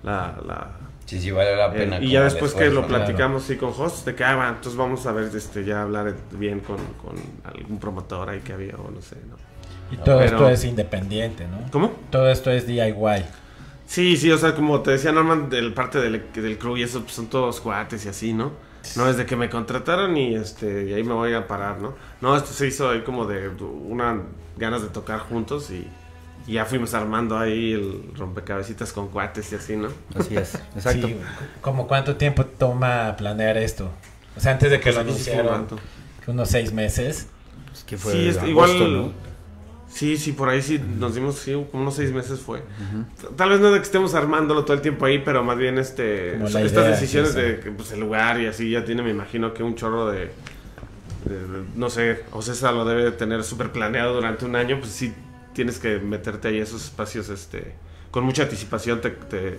la, 0.03 0.37
la 0.45 0.84
Sí, 1.05 1.19
sí, 1.21 1.29
vale 1.31 1.55
la 1.55 1.67
eh, 1.67 1.71
pena. 1.77 1.99
y 1.99 2.11
ya 2.11 2.23
después 2.23 2.53
que 2.53 2.69
lo 2.69 2.87
platicamos 2.87 3.43
sí 3.43 3.57
con 3.57 3.69
host 3.77 4.05
de 4.07 4.15
que 4.15 4.23
ah, 4.23 4.35
va, 4.35 4.49
entonces 4.49 4.75
vamos 4.75 5.05
a 5.05 5.11
ver 5.11 5.29
este 5.35 5.63
ya 5.63 5.83
hablar 5.83 6.15
bien 6.31 6.61
con, 6.61 6.77
con 6.77 7.15
algún 7.43 7.79
promotor 7.79 8.29
ahí 8.29 8.39
que 8.39 8.53
había 8.53 8.75
o 8.75 8.89
no 8.89 9.01
sé, 9.01 9.17
¿no? 9.29 9.35
Y 9.91 9.97
todo 9.97 10.17
Pero- 10.17 10.23
esto 10.23 10.49
es 10.49 10.65
independiente, 10.65 11.47
¿no? 11.47 11.59
¿Cómo? 11.71 11.91
Todo 12.09 12.29
esto 12.29 12.49
es 12.49 12.65
DIY. 12.65 13.23
Sí, 13.85 14.17
sí, 14.17 14.31
o 14.31 14.37
sea, 14.39 14.55
como 14.55 14.81
te 14.81 14.91
decía 14.91 15.11
Norman, 15.11 15.47
del 15.49 15.73
parte 15.73 15.99
del, 15.99 16.23
del 16.33 16.57
crew 16.57 16.75
y 16.75 16.81
eso, 16.83 17.01
pues 17.01 17.13
son 17.13 17.27
todos 17.27 17.61
cuates 17.61 18.03
y 18.05 18.09
así, 18.09 18.33
¿no? 18.33 18.51
No 18.95 19.05
desde 19.05 19.27
que 19.27 19.35
me 19.35 19.49
contrataron 19.49 20.15
y 20.17 20.35
este 20.35 20.85
y 20.85 20.93
ahí 20.93 21.03
me 21.03 21.13
voy 21.13 21.33
a 21.33 21.47
parar, 21.47 21.79
¿no? 21.81 21.95
No, 22.21 22.35
esto 22.35 22.51
se 22.51 22.67
hizo 22.67 22.89
ahí 22.89 23.01
como 23.01 23.25
de 23.25 23.49
una 23.49 24.21
ganas 24.57 24.81
de 24.81 24.89
tocar 24.89 25.19
juntos 25.19 25.69
y, 25.69 25.87
y 26.47 26.53
ya 26.53 26.65
fuimos 26.65 26.93
armando 26.93 27.37
ahí 27.37 27.73
el 27.73 28.11
rompecabecitas 28.15 28.93
con 28.93 29.07
cuates 29.09 29.51
y 29.51 29.55
así, 29.55 29.75
¿no? 29.77 29.89
Así 30.17 30.35
es, 30.37 30.55
exacto. 30.75 31.07
Sí, 31.07 31.17
¿Como 31.61 31.87
cuánto 31.87 32.15
tiempo 32.17 32.45
toma 32.45 33.15
planear 33.17 33.57
esto? 33.57 33.89
O 34.37 34.39
sea, 34.39 34.51
antes 34.51 34.69
de 34.71 34.79
que 34.79 34.91
lo 34.91 35.03
Pues 35.03 35.25
rato. 35.45 35.77
que 36.23 36.31
unos 36.31 36.49
seis 36.49 36.71
meses. 36.73 37.27
Pues, 37.69 37.83
que 37.83 37.97
fue 37.97 38.11
Sí, 38.13 38.27
es- 38.27 38.37
agosto, 38.37 38.75
igual. 38.83 38.93
¿no? 38.93 39.25
Sí, 39.87 40.17
sí, 40.17 40.33
por 40.33 40.49
ahí 40.49 40.61
sí 40.61 40.77
nos 40.99 41.15
dimos, 41.15 41.35
sí, 41.35 41.53
como 41.71 41.83
unos 41.83 41.95
seis 41.95 42.11
meses 42.11 42.41
fue. 42.41 42.61
Tal 43.37 43.49
vez 43.49 43.61
no 43.61 43.71
de 43.71 43.77
que 43.79 43.85
estemos 43.85 44.13
armándolo 44.13 44.65
todo 44.65 44.73
el 44.73 44.81
tiempo 44.81 45.05
ahí, 45.05 45.19
pero 45.19 45.41
más 45.41 45.57
bien 45.57 45.77
este 45.77 46.35
estas 46.35 46.63
idea, 46.73 46.81
decisiones 46.89 47.31
sí, 47.31 47.39
de 47.39 47.59
que, 47.61 47.71
pues, 47.71 47.93
el 47.93 48.01
lugar 48.01 48.41
y 48.41 48.47
así 48.47 48.69
ya 48.71 48.83
tiene, 48.83 49.03
me 49.03 49.11
imagino 49.11 49.53
que 49.53 49.63
un 49.63 49.75
chorro 49.75 50.07
de, 50.11 50.31
de- 51.25 51.39
de- 51.47 51.63
no 51.75 51.89
sé, 51.89 52.23
o 52.33 52.41
César 52.41 52.73
lo 52.73 52.83
debe 52.83 53.05
de 53.05 53.11
tener 53.13 53.41
súper 53.45 53.71
planeado 53.71 54.13
durante 54.15 54.43
un 54.43 54.57
año, 54.57 54.79
pues 54.79 54.91
sí 54.91 55.13
tienes 55.55 55.79
que 55.79 55.97
meterte 55.97 56.49
ahí 56.49 56.59
a 56.59 56.63
esos 56.63 56.83
espacios, 56.83 57.29
este, 57.29 57.73
con 58.11 58.23
mucha 58.23 58.43
anticipación 58.43 59.01
te, 59.01 59.09
te, 59.09 59.57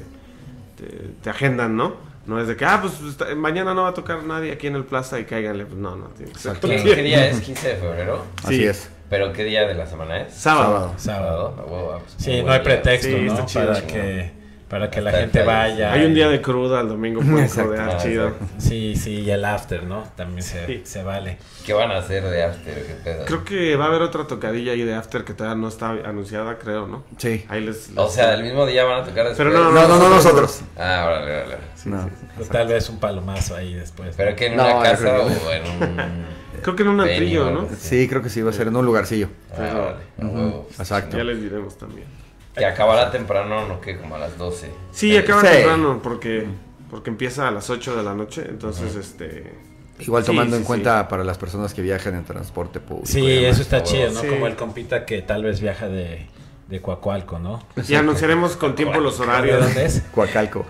te- 0.77 1.09
te 1.23 1.31
agendan, 1.31 1.77
¿no? 1.77 1.97
No 2.27 2.41
es 2.41 2.47
de 2.49 2.57
que, 2.57 2.65
ah, 2.65 2.79
pues 2.81 3.01
está- 3.09 3.35
mañana 3.35 3.73
no 3.75 3.83
va 3.85 3.89
a 3.89 3.95
tocar 3.95 4.23
nadie 4.25 4.53
aquí 4.53 4.67
en 4.67 4.75
el 4.77 4.85
plaza 4.85 5.19
y 5.19 5.25
cáiganle, 5.25 5.65
pues 5.65 5.79
no, 5.79 5.97
no, 5.97 6.07
tiene 6.09 6.33
que 6.33 6.39
ser. 6.39 6.59
¿Qué, 6.61 6.83
qué 6.83 7.03
día 7.03 7.29
es? 7.29 7.43
¿15 7.43 7.63
de 7.63 7.77
febrero? 7.77 8.25
Así 8.45 8.57
Sí. 8.59 8.65
es. 8.67 8.91
¿Pero 9.09 9.33
qué 9.33 9.45
día 9.45 9.67
de 9.69 9.75
la 9.75 9.87
semana 9.87 10.23
es? 10.23 10.35
Sábado. 10.35 10.93
Sábado. 10.97 11.55
Pues, 12.03 12.15
Sí, 12.19 12.43
no 12.43 12.51
hay 12.51 12.59
día. 12.59 12.63
pretexto, 12.65 13.09
Sí, 13.17 13.21
¿no? 13.23 13.33
está 13.35 13.47
chido, 13.47 13.67
para 13.69 13.87
que, 13.87 14.33
para 14.69 14.91
que 14.91 15.01
la 15.01 15.11
Está- 15.11 15.21
gente 15.21 15.43
vaya. 15.45 15.93
Hay 15.93 16.05
un 16.07 16.15
día 16.15 16.29
de 16.29 16.41
cruda 16.43 16.81
el 16.81 16.89
domingo, 16.89 17.21
pueden 17.21 17.49
jodear 17.49 17.91
Ah, 17.91 17.97
chido. 17.99 18.27
exacto. 18.29 18.47
Sí, 18.59 18.97
sí, 18.97 19.21
y 19.21 19.31
el 19.31 19.45
after, 19.45 19.85
¿no? 19.85 20.05
También 20.17 20.43
se, 20.43 20.67
Sí. 20.67 20.81
se 20.85 21.03
vale. 21.05 21.39
¿Qué 21.65 21.73
van 21.73 21.91
a 21.93 21.99
hacer 21.99 22.25
de 22.25 22.43
after? 22.43 22.75
¿Qué 22.75 22.95
pedo? 23.05 23.25
Creo 23.27 23.45
que 23.45 23.77
va 23.77 23.85
a 23.85 23.89
haber 23.89 24.03
otra 24.03 24.27
tocadilla 24.27 24.73
ahí 24.73 24.83
de 24.83 24.95
After 24.95 25.25
que 25.25 25.35
todavía 25.35 25.61
no 25.61 25.69
está 25.69 25.91
anunciada, 25.91 26.59
creo, 26.59 26.87
¿no? 26.89 27.05
Sí. 27.17 27.45
Ahí 27.49 27.61
les... 27.65 27.91
O 27.97 28.05
les- 28.05 28.13
sea, 28.15 28.35
el 28.35 28.43
mismo 28.43 28.67
día 28.67 28.85
van 28.85 29.03
a 29.03 29.05
tocar 29.05 29.29
después. 29.29 29.37
Pero 29.37 29.51
no, 29.51 29.71
No, 29.71 29.87
no, 29.87 29.99
no 29.99 30.09
nosotros. 30.09 30.63
Ah, 30.77 31.05
órale, 31.07 31.37
órale. 31.43 31.57
No. 31.85 32.11
O 32.41 32.45
tal 32.45 32.67
vez 32.69 32.89
un 32.91 32.99
palomazo 32.99 33.55
ahí 33.55 33.75
después. 33.75 34.15
¿Pero 34.17 34.35
que 34.35 34.47
en 34.47 34.57
No, 34.57 34.65
una 34.65 34.83
casa 34.83 34.99
creo 35.03 35.29
que- 35.29 35.35
o 35.47 35.53
en 35.53 35.63
un. 35.63 36.37
Creo 36.63 36.75
que 36.75 36.83
en 36.85 36.89
un 36.89 37.01
antrillo, 37.01 37.49
o 37.49 37.51
¿no? 37.51 37.69
Sí, 37.79 38.09
creo 38.09 38.23
que 38.23 38.31
sí, 38.31 38.41
va 38.43 38.51
a 38.51 38.53
ser 38.53 38.67
en 38.69 38.75
un 38.77 38.85
lugarcillo. 38.85 39.29
Ah, 39.53 39.59
órale, 39.75 40.05
a 40.21 40.27
huevo. 40.27 40.69
Exacto. 40.79 41.17
Ya 41.19 41.23
les 41.23 41.41
diremos 41.41 41.77
también. 41.79 42.07
Que 42.57 42.65
acabará 42.65 43.11
temprano, 43.11 43.67
¿no? 43.69 43.81
Que 43.81 43.97
como 43.99 44.15
a 44.17 44.19
las 44.19 44.37
12. 44.39 44.71
Sí, 44.93 45.15
Eh, 45.15 45.19
acaba 45.21 45.43
Sí. 45.43 45.49
temprano 45.49 46.01
porque, 46.03 46.47
porque 46.91 47.11
empieza 47.11 47.47
a 47.49 47.51
las 47.51 47.69
8 47.71 47.97
de 47.97 48.03
la 48.03 48.15
noche, 48.15 48.45
entonces 48.49 48.95
este... 48.97 49.53
Igual 49.99 50.25
tomando 50.25 50.57
sí, 50.57 50.61
en 50.61 50.67
cuenta 50.67 51.09
para 51.09 51.25
las 51.25 51.39
personas 51.39 51.73
que 51.73 51.81
viajan 51.83 52.15
en 52.15 52.25
transporte 52.25 52.81
público. 52.81 53.07
Sí, 53.07 53.45
eso 53.45 53.63
está 53.63 53.83
chido, 53.83 54.11
¿no? 54.11 54.21
Sí. 54.21 54.27
Como 54.29 54.47
el 54.47 54.55
compita 54.55 55.07
que 55.07 55.23
tal 55.23 55.43
vez 55.43 55.61
viaja 55.63 55.89
de, 55.89 56.27
de 56.69 56.83
Coacualco, 56.83 57.39
¿no? 57.39 57.63
Y 57.89 57.95
anunciaremos 57.95 58.57
con 58.57 58.75
tiempo 58.75 59.01
los 59.01 59.17
¿De 59.19 59.25
horarios. 59.25 59.65
dónde 59.65 59.87
es? 59.87 60.03
Coacalco. 60.15 60.67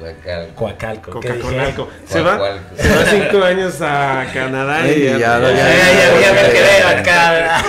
Coacalco. 0.55 1.11
Coca-Cola. 1.11 1.75
Se 2.07 2.21
va, 2.23 2.37
Coacualco. 2.39 2.77
se 2.77 2.89
va 2.97 3.05
cinco 3.05 3.45
años 3.45 3.81
a 3.81 4.27
Canadá 4.33 4.89
y 4.89 5.05
ya, 5.05 5.19
ya, 5.19 5.19
ya, 5.19 5.51
ya, 5.53 5.67
Ay, 5.67 5.75
ya, 5.75 5.95
ya, 5.97 6.21
ya 6.21 6.33
me 6.33 6.43
ya, 6.43 6.53
quedé 6.53 6.79
ya. 6.81 6.99
acá. 7.01 7.65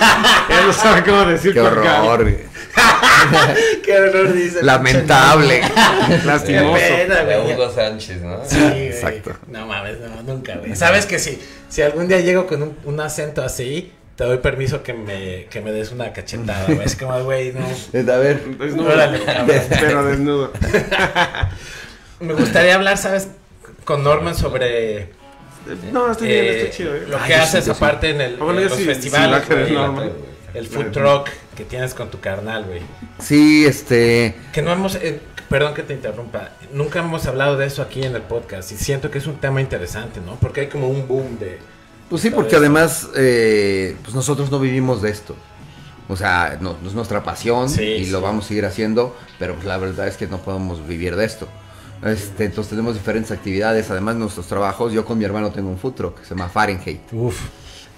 ya 0.48 0.66
no 0.66 0.72
sabe 0.72 1.02
cómo 1.02 1.24
decir 1.24 1.54
Qué 1.54 1.60
Coca-Cola. 1.60 2.02
horror. 2.04 2.32
Qué 3.84 3.98
horror 3.98 4.32
dice. 4.32 4.62
Lamentable. 4.62 5.60
Lastimoso. 6.24 6.74
Qué 6.78 7.04
pena, 7.04 7.24
De 7.24 7.38
güey. 7.40 7.54
Hugo 7.54 7.70
Sánchez, 7.72 8.20
¿no? 8.22 8.40
Sí, 8.44 8.58
güey. 8.60 8.86
Exacto. 8.88 9.32
No 9.48 9.66
mames, 9.66 9.98
no, 10.00 10.22
nunca, 10.22 10.56
güey. 10.56 10.74
Sabes 10.76 11.06
que 11.06 11.18
si, 11.18 11.38
si 11.68 11.82
algún 11.82 12.08
día 12.08 12.20
llego 12.20 12.46
con 12.46 12.62
un, 12.62 12.76
un 12.84 13.00
acento 13.00 13.42
así, 13.42 13.92
te 14.16 14.24
doy 14.24 14.38
permiso 14.38 14.82
que 14.82 14.94
me, 14.94 15.46
que 15.50 15.60
me 15.60 15.70
des 15.72 15.92
una 15.92 16.12
cachetada, 16.12 16.64
güey. 16.66 16.84
Es 16.86 16.96
como, 16.96 17.22
güey, 17.24 17.52
no. 17.52 17.64
A 17.64 18.16
ver. 18.18 18.40
Desnudo. 18.44 18.92
Órale. 18.92 19.20
Pero 19.80 20.04
desnudo. 20.04 20.52
Me 22.20 22.34
gustaría 22.34 22.74
hablar, 22.74 22.98
¿sabes? 22.98 23.28
Con 23.84 24.02
Norman 24.02 24.34
sobre 24.34 25.10
No, 25.92 26.10
estoy 26.10 26.28
bien, 26.28 26.44
eh, 26.44 26.56
estoy 26.56 26.70
chido. 26.76 26.94
¿eh? 26.96 27.04
lo 27.08 27.16
Ay, 27.18 27.28
que 27.28 27.34
haces 27.36 27.64
sí, 27.64 27.68
yo 27.70 27.74
sí. 27.74 27.84
aparte 27.84 28.10
en, 28.10 28.20
el, 28.20 28.36
bueno, 28.36 28.60
en 28.60 28.68
los 28.68 28.76
sí, 28.76 28.84
festivales, 28.84 29.44
sí, 29.46 29.72
la 29.72 29.86
güey. 29.88 30.10
El 30.54 30.66
food 30.66 30.90
truck 30.92 31.28
que 31.56 31.64
tienes 31.64 31.94
con 31.94 32.10
tu 32.10 32.20
carnal, 32.20 32.64
güey. 32.64 32.80
Sí, 33.18 33.66
este. 33.66 34.34
Que 34.52 34.62
no 34.62 34.72
hemos, 34.72 34.96
eh, 34.96 35.20
perdón 35.48 35.74
que 35.74 35.82
te 35.82 35.94
interrumpa, 35.94 36.50
nunca 36.72 37.00
hemos 37.00 37.26
hablado 37.26 37.56
de 37.56 37.66
eso 37.66 37.82
aquí 37.82 38.02
en 38.02 38.14
el 38.14 38.22
podcast 38.22 38.72
y 38.72 38.76
siento 38.76 39.10
que 39.10 39.18
es 39.18 39.26
un 39.26 39.36
tema 39.36 39.60
interesante, 39.60 40.20
¿no? 40.20 40.36
Porque 40.36 40.62
hay 40.62 40.66
como 40.68 40.88
un 40.88 41.06
boom 41.08 41.38
de... 41.38 41.58
Pues 42.08 42.22
sí, 42.22 42.30
porque 42.30 42.56
además, 42.56 43.08
eh, 43.16 43.96
pues 44.02 44.14
nosotros 44.14 44.50
no 44.50 44.58
vivimos 44.58 45.02
de 45.02 45.10
esto. 45.10 45.36
O 46.08 46.16
sea, 46.16 46.56
no, 46.60 46.76
es 46.86 46.94
nuestra 46.94 47.22
pasión 47.22 47.68
Sí, 47.68 47.82
y 47.82 48.04
sí. 48.06 48.10
lo 48.10 48.22
vamos 48.22 48.46
a 48.46 48.48
seguir 48.48 48.64
haciendo, 48.64 49.14
pero 49.38 49.54
pues 49.54 49.66
la 49.66 49.76
verdad 49.76 50.08
es 50.08 50.16
que 50.16 50.26
no 50.26 50.38
podemos 50.38 50.86
vivir 50.86 51.16
de 51.16 51.26
esto. 51.26 51.46
Este, 52.02 52.44
entonces 52.44 52.70
tenemos 52.70 52.94
diferentes 52.94 53.30
actividades, 53.30 53.90
además 53.90 54.16
nuestros 54.16 54.46
trabajos. 54.46 54.92
Yo 54.92 55.04
con 55.04 55.18
mi 55.18 55.24
hermano 55.24 55.50
tengo 55.50 55.68
un 55.68 55.78
food 55.78 55.94
truck 55.94 56.20
que 56.20 56.24
se 56.24 56.30
llama 56.30 56.48
Fahrenheit. 56.48 57.12
Uf, 57.12 57.40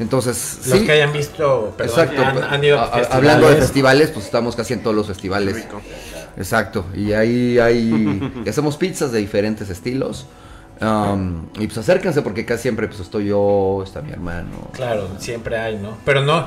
Entonces, 0.00 0.60
los 0.66 0.78
sí, 0.80 0.86
que 0.86 0.92
hayan 0.92 1.12
visto, 1.12 1.74
perdón, 1.76 2.00
exacto. 2.08 2.22
han, 2.24 2.42
han 2.54 2.64
ido 2.64 2.80
a 2.80 2.84
a- 2.84 3.02
hablando 3.10 3.48
de 3.48 3.56
festivales, 3.56 4.10
pues 4.10 4.24
estamos 4.24 4.56
casi 4.56 4.72
en 4.72 4.82
todos 4.82 4.96
los 4.96 5.06
festivales. 5.06 5.54
Rico. 5.54 5.80
Exacto, 6.36 6.86
y 6.94 7.12
ahí 7.12 7.58
hay, 7.58 8.32
hacemos 8.48 8.76
pizzas 8.76 9.12
de 9.12 9.18
diferentes 9.18 9.68
estilos. 9.70 10.26
Um, 10.80 11.46
y 11.58 11.66
pues 11.66 11.76
acérquense 11.76 12.22
porque 12.22 12.46
casi 12.46 12.62
siempre 12.62 12.88
pues 12.88 13.00
estoy 13.00 13.26
yo, 13.26 13.82
está 13.84 14.00
mi 14.00 14.12
hermano. 14.12 14.70
Claro, 14.72 15.08
siempre 15.18 15.58
hay, 15.58 15.76
¿no? 15.76 15.98
Pero 16.06 16.22
no, 16.22 16.46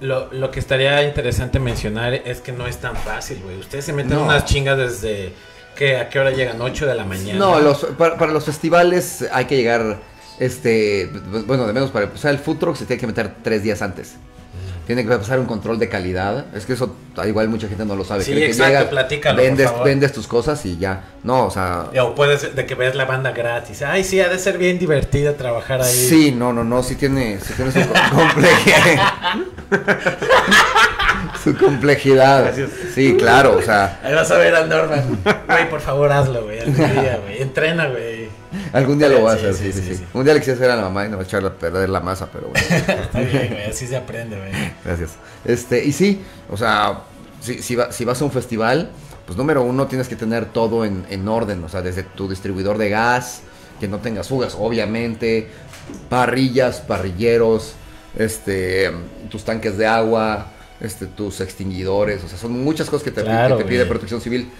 lo, 0.00 0.32
lo 0.32 0.50
que 0.52 0.60
estaría 0.60 1.02
interesante 1.02 1.58
mencionar 1.58 2.14
es 2.14 2.40
que 2.40 2.52
no 2.52 2.68
es 2.68 2.76
tan 2.76 2.94
fácil, 2.94 3.40
güey. 3.42 3.58
Ustedes 3.58 3.84
se 3.86 3.92
meten 3.92 4.14
No. 4.16 4.24
unas 4.26 4.44
chingas 4.44 4.78
desde, 4.78 5.32
¿qué? 5.76 5.96
¿A 5.96 6.08
qué 6.08 6.20
hora 6.20 6.30
llegan? 6.30 6.60
¿8 6.60 6.86
de 6.86 6.94
la 6.94 7.04
mañana? 7.04 7.36
No, 7.40 7.58
los, 7.58 7.84
para, 7.98 8.16
para 8.16 8.30
los 8.30 8.44
festivales 8.44 9.24
hay 9.32 9.46
que 9.46 9.56
llegar, 9.56 9.98
este, 10.38 11.10
bueno, 11.46 11.66
de 11.66 11.72
menos 11.72 11.90
para 11.90 12.06
empezar 12.06 12.30
el 12.32 12.38
food 12.38 12.58
truck 12.58 12.76
se 12.76 12.86
tiene 12.86 13.00
que 13.00 13.06
meter 13.06 13.34
tres 13.42 13.62
días 13.62 13.82
antes. 13.82 14.14
tiene 14.86 15.02
que 15.06 15.08
pasar 15.16 15.38
un 15.40 15.46
control 15.46 15.78
de 15.78 15.88
calidad. 15.88 16.44
Es 16.54 16.66
que 16.66 16.74
eso 16.74 16.94
ah, 17.16 17.26
igual 17.26 17.48
mucha 17.48 17.68
gente 17.68 17.84
no 17.86 17.96
lo 17.96 18.04
sabe. 18.04 18.22
Sí, 18.22 18.32
Cree 18.32 18.44
que 18.44 18.50
exacto, 18.50 18.90
platícalo, 18.90 19.36
por 19.38 19.44
vendes, 19.46 19.70
favor. 19.70 19.84
vendes 19.86 20.12
tus 20.12 20.26
cosas 20.26 20.66
y 20.66 20.76
ya. 20.76 21.04
No, 21.22 21.46
o 21.46 21.50
sea, 21.50 21.86
O 22.02 22.14
puedes 22.14 22.54
de 22.54 22.66
que 22.66 22.74
ves 22.74 22.94
la 22.94 23.06
banda 23.06 23.32
gratis. 23.32 23.80
Ay, 23.82 24.04
sí, 24.04 24.20
ha 24.20 24.28
de 24.28 24.38
ser 24.38 24.58
bien 24.58 24.78
divertido 24.78 25.34
trabajar 25.34 25.80
ahí. 25.80 25.90
sí, 25.92 26.32
no, 26.32 26.52
no, 26.52 26.64
no, 26.64 26.82
sí 26.82 26.96
tiene, 26.96 27.38
sí 27.40 27.54
tiene 27.54 27.72
su 27.72 27.80
co- 27.80 27.94
complejidad. 28.14 29.00
su 31.42 31.56
complejidad. 31.56 32.44
Gracias. 32.44 32.70
Sí, 32.94 33.16
claro, 33.18 33.56
o 33.58 33.62
sea, 33.62 34.00
Ahí 34.02 34.14
vas 34.14 34.30
a 34.30 34.38
ver 34.38 34.54
al 34.54 34.68
Norman. 34.68 35.18
Güey, 35.46 35.70
por 35.70 35.80
favor, 35.80 36.10
hazlo, 36.12 36.44
güey. 36.44 36.60
Algún 36.60 36.74
día, 36.76 37.18
güey. 37.22 37.42
Entrena, 37.42 37.88
güey. 37.88 38.23
algún 38.72 38.98
día 38.98 39.08
lo 39.08 39.20
voy 39.20 39.30
a 39.30 39.34
hacer, 39.34 39.54
sí, 39.54 39.72
sí. 39.72 40.04
Un 40.14 40.24
día 40.24 40.34
le 40.34 40.40
quise 40.40 40.52
hacer 40.52 40.70
a 40.70 40.76
la 40.76 40.82
mamá 40.82 41.06
y 41.06 41.08
no 41.08 41.16
va 41.16 41.22
a 41.22 41.26
echarle 41.26 41.48
a 41.48 41.52
perder 41.54 41.88
la 41.88 42.00
masa, 42.00 42.28
pero 42.32 42.48
bueno. 42.48 42.66
Está 42.70 43.20
bien, 43.20 43.48
güey. 43.52 43.64
Así 43.70 43.86
se 43.86 43.96
aprende, 43.96 44.36
güey. 44.38 44.52
Gracias. 44.84 45.12
Este, 45.44 45.84
y 45.84 45.92
sí, 45.92 46.20
o 46.50 46.56
sea, 46.56 47.00
si, 47.40 47.62
si, 47.62 47.74
va- 47.76 47.92
si 47.92 48.04
vas 48.04 48.20
a 48.20 48.24
un 48.24 48.30
festival, 48.32 48.90
pues 49.26 49.36
número 49.38 49.62
uno 49.62 49.86
tienes 49.86 50.08
que 50.08 50.16
tener 50.16 50.46
todo 50.46 50.84
en, 50.84 51.04
en 51.10 51.26
orden, 51.28 51.62
o 51.64 51.68
sea, 51.68 51.82
desde 51.82 52.02
tu 52.02 52.28
distribuidor 52.28 52.78
de 52.78 52.88
gas, 52.90 53.42
que 53.80 53.88
no 53.88 53.98
tengas 53.98 54.28
fugas, 54.28 54.54
obviamente, 54.58 55.48
parrillas, 56.08 56.80
parrilleros, 56.80 57.74
este, 58.16 58.90
tus 59.30 59.44
tanques 59.44 59.76
de 59.76 59.86
agua, 59.86 60.52
este, 60.80 61.06
tus 61.06 61.40
extinguidores, 61.40 62.22
o 62.24 62.28
sea, 62.28 62.38
son 62.38 62.62
muchas 62.62 62.88
cosas 62.88 63.02
que 63.04 63.10
te, 63.10 63.22
Claro, 63.22 63.56
que 63.56 63.64
te 63.64 63.68
pide 63.68 63.86
protección 63.86 64.20
civil. 64.20 64.50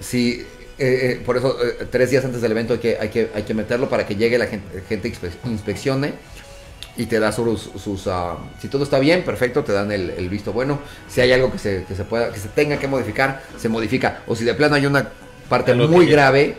Sí, 0.00 0.46
eh, 0.82 1.12
eh, 1.12 1.22
por 1.24 1.36
eso 1.36 1.56
eh, 1.64 1.86
tres 1.90 2.10
días 2.10 2.24
antes 2.24 2.40
del 2.42 2.52
evento 2.52 2.74
hay 2.74 2.78
que, 2.80 2.98
hay 3.00 3.08
que, 3.08 3.30
hay 3.34 3.42
que 3.44 3.54
meterlo 3.54 3.88
para 3.88 4.04
que 4.06 4.16
llegue 4.16 4.36
la 4.38 4.46
gente, 4.46 4.82
gente 4.88 5.12
inspe- 5.12 5.30
inspeccione 5.44 6.14
y 6.96 7.06
te 7.06 7.18
da 7.20 7.32
sus, 7.32 7.70
sus 7.82 8.06
ah, 8.06 8.36
si 8.60 8.68
todo 8.68 8.82
está 8.84 8.98
bien, 8.98 9.22
perfecto, 9.24 9.64
te 9.64 9.72
dan 9.72 9.90
el, 9.92 10.10
el 10.10 10.28
visto 10.28 10.52
bueno. 10.52 10.80
Si 11.08 11.20
hay 11.20 11.32
algo 11.32 11.50
que 11.50 11.58
se, 11.58 11.84
que 11.84 11.94
se 11.94 12.04
pueda, 12.04 12.32
que 12.32 12.38
se 12.38 12.48
tenga 12.48 12.78
que 12.78 12.86
modificar, 12.88 13.42
se 13.56 13.68
modifica. 13.68 14.22
O 14.26 14.36
si 14.36 14.44
de 14.44 14.54
plano 14.54 14.74
hay 14.74 14.84
una 14.84 15.08
parte 15.48 15.74
muy 15.74 16.06
grave, 16.06 16.56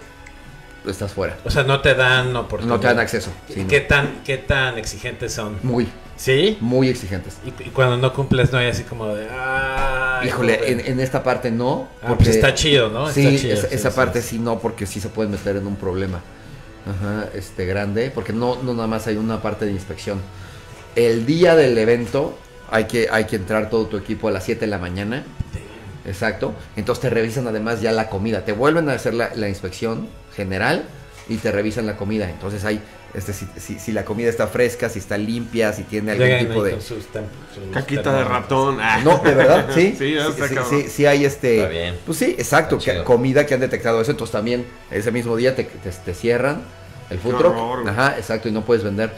estás 0.87 1.11
fuera. 1.11 1.37
O 1.45 1.51
sea, 1.51 1.63
no 1.63 1.81
te 1.81 1.93
dan 1.93 2.35
oportunidad. 2.35 2.75
No 2.75 2.79
te 2.79 2.87
dan 2.87 2.99
acceso. 2.99 3.29
¿Y 3.49 3.53
sí, 3.53 3.61
no. 3.61 3.67
qué, 3.67 3.81
tan, 3.81 4.23
¿Qué 4.23 4.37
tan 4.37 4.77
exigentes 4.79 5.33
son? 5.33 5.59
Muy, 5.61 5.87
¿Sí? 6.15 6.57
muy 6.61 6.89
exigentes. 6.89 7.37
Y, 7.45 7.49
y 7.67 7.69
cuando 7.71 7.97
no 7.97 8.13
cumples, 8.13 8.51
no 8.51 8.59
hay 8.59 8.67
así 8.67 8.83
como 8.83 9.07
de. 9.07 9.27
Ay, 9.29 10.27
Híjole, 10.27 10.57
joder". 10.57 10.79
en, 10.79 10.79
en 10.93 10.99
esta 10.99 11.23
parte 11.23 11.51
no. 11.51 11.87
Ah, 12.01 12.15
pues 12.15 12.29
está 12.29 12.53
chido, 12.53 12.89
¿no? 12.89 13.09
Sí, 13.09 13.25
Está 13.25 13.41
chido, 13.41 13.53
esa, 13.55 13.67
sí, 13.69 13.75
esa 13.75 13.89
sí, 13.91 13.95
parte 13.95 14.21
sí. 14.21 14.27
sí 14.29 14.39
no, 14.39 14.59
porque 14.59 14.85
sí 14.85 14.99
se 14.99 15.09
pueden 15.09 15.31
meter 15.31 15.55
en 15.57 15.67
un 15.67 15.75
problema. 15.75 16.21
Ajá, 16.85 17.29
este 17.33 17.65
grande, 17.65 18.11
porque 18.13 18.33
no, 18.33 18.61
no 18.61 18.73
nada 18.73 18.87
más 18.87 19.07
hay 19.07 19.15
una 19.17 19.41
parte 19.41 19.65
de 19.65 19.71
inspección. 19.71 20.19
El 20.95 21.25
día 21.25 21.55
del 21.55 21.77
evento 21.77 22.37
hay 22.69 22.85
que, 22.85 23.07
hay 23.11 23.25
que 23.25 23.37
entrar 23.37 23.69
todo 23.69 23.87
tu 23.87 23.97
equipo 23.97 24.27
a 24.27 24.31
las 24.31 24.43
7 24.43 24.61
de 24.61 24.67
la 24.67 24.77
mañana. 24.77 25.23
Exacto. 26.05 26.53
Entonces 26.75 27.01
te 27.01 27.09
revisan 27.09 27.47
además 27.47 27.81
ya 27.81 27.91
la 27.91 28.09
comida. 28.09 28.43
Te 28.45 28.51
vuelven 28.51 28.89
a 28.89 28.93
hacer 28.93 29.13
la, 29.13 29.31
la 29.35 29.47
inspección 29.47 30.09
general 30.35 30.83
y 31.29 31.37
te 31.37 31.51
revisan 31.51 31.85
la 31.85 31.95
comida. 31.95 32.29
Entonces 32.29 32.65
hay, 32.65 32.81
este, 33.13 33.33
si, 33.33 33.47
si- 33.57 33.79
si 33.79 33.91
la 33.91 34.03
comida 34.05 34.29
está 34.29 34.47
fresca, 34.47 34.89
si 34.89 34.99
está 34.99 35.17
limpia, 35.17 35.71
si 35.73 35.83
tiene 35.83 36.11
algún 36.11 36.25
Llegan 36.27 36.47
tipo 36.47 36.63
de... 36.63 36.71
sus 36.81 36.85
sus 36.85 37.05
Caquita 37.71 38.11
de 38.13 38.23
ratón. 38.23 38.79
ah. 38.81 39.01
No, 39.03 39.19
de 39.19 39.33
verdad, 39.35 39.67
sí. 39.73 39.95
Sí, 39.97 40.15
sí, 40.17 40.55
sí, 40.69 40.89
sí 40.89 41.05
hay 41.05 41.25
este. 41.25 41.57
Está 41.57 41.69
bien. 41.69 41.95
Pues 42.05 42.17
sí, 42.17 42.35
exacto. 42.37 42.77
Que- 42.79 43.03
comida 43.03 43.45
que 43.45 43.53
han 43.53 43.59
detectado 43.59 44.01
eso. 44.01 44.11
Entonces 44.11 44.31
también 44.31 44.65
ese 44.91 45.11
mismo 45.11 45.35
día 45.35 45.55
te, 45.55 45.63
te- 45.65 45.89
te 45.91 46.13
cierran 46.13 46.61
el 47.09 47.19
food 47.19 47.33
Qué 47.33 47.37
truck. 47.39 47.87
Ajá, 47.87 48.15
exacto, 48.17 48.49
y 48.49 48.51
no 48.51 48.63
puedes 48.65 48.83
vender. 48.83 49.11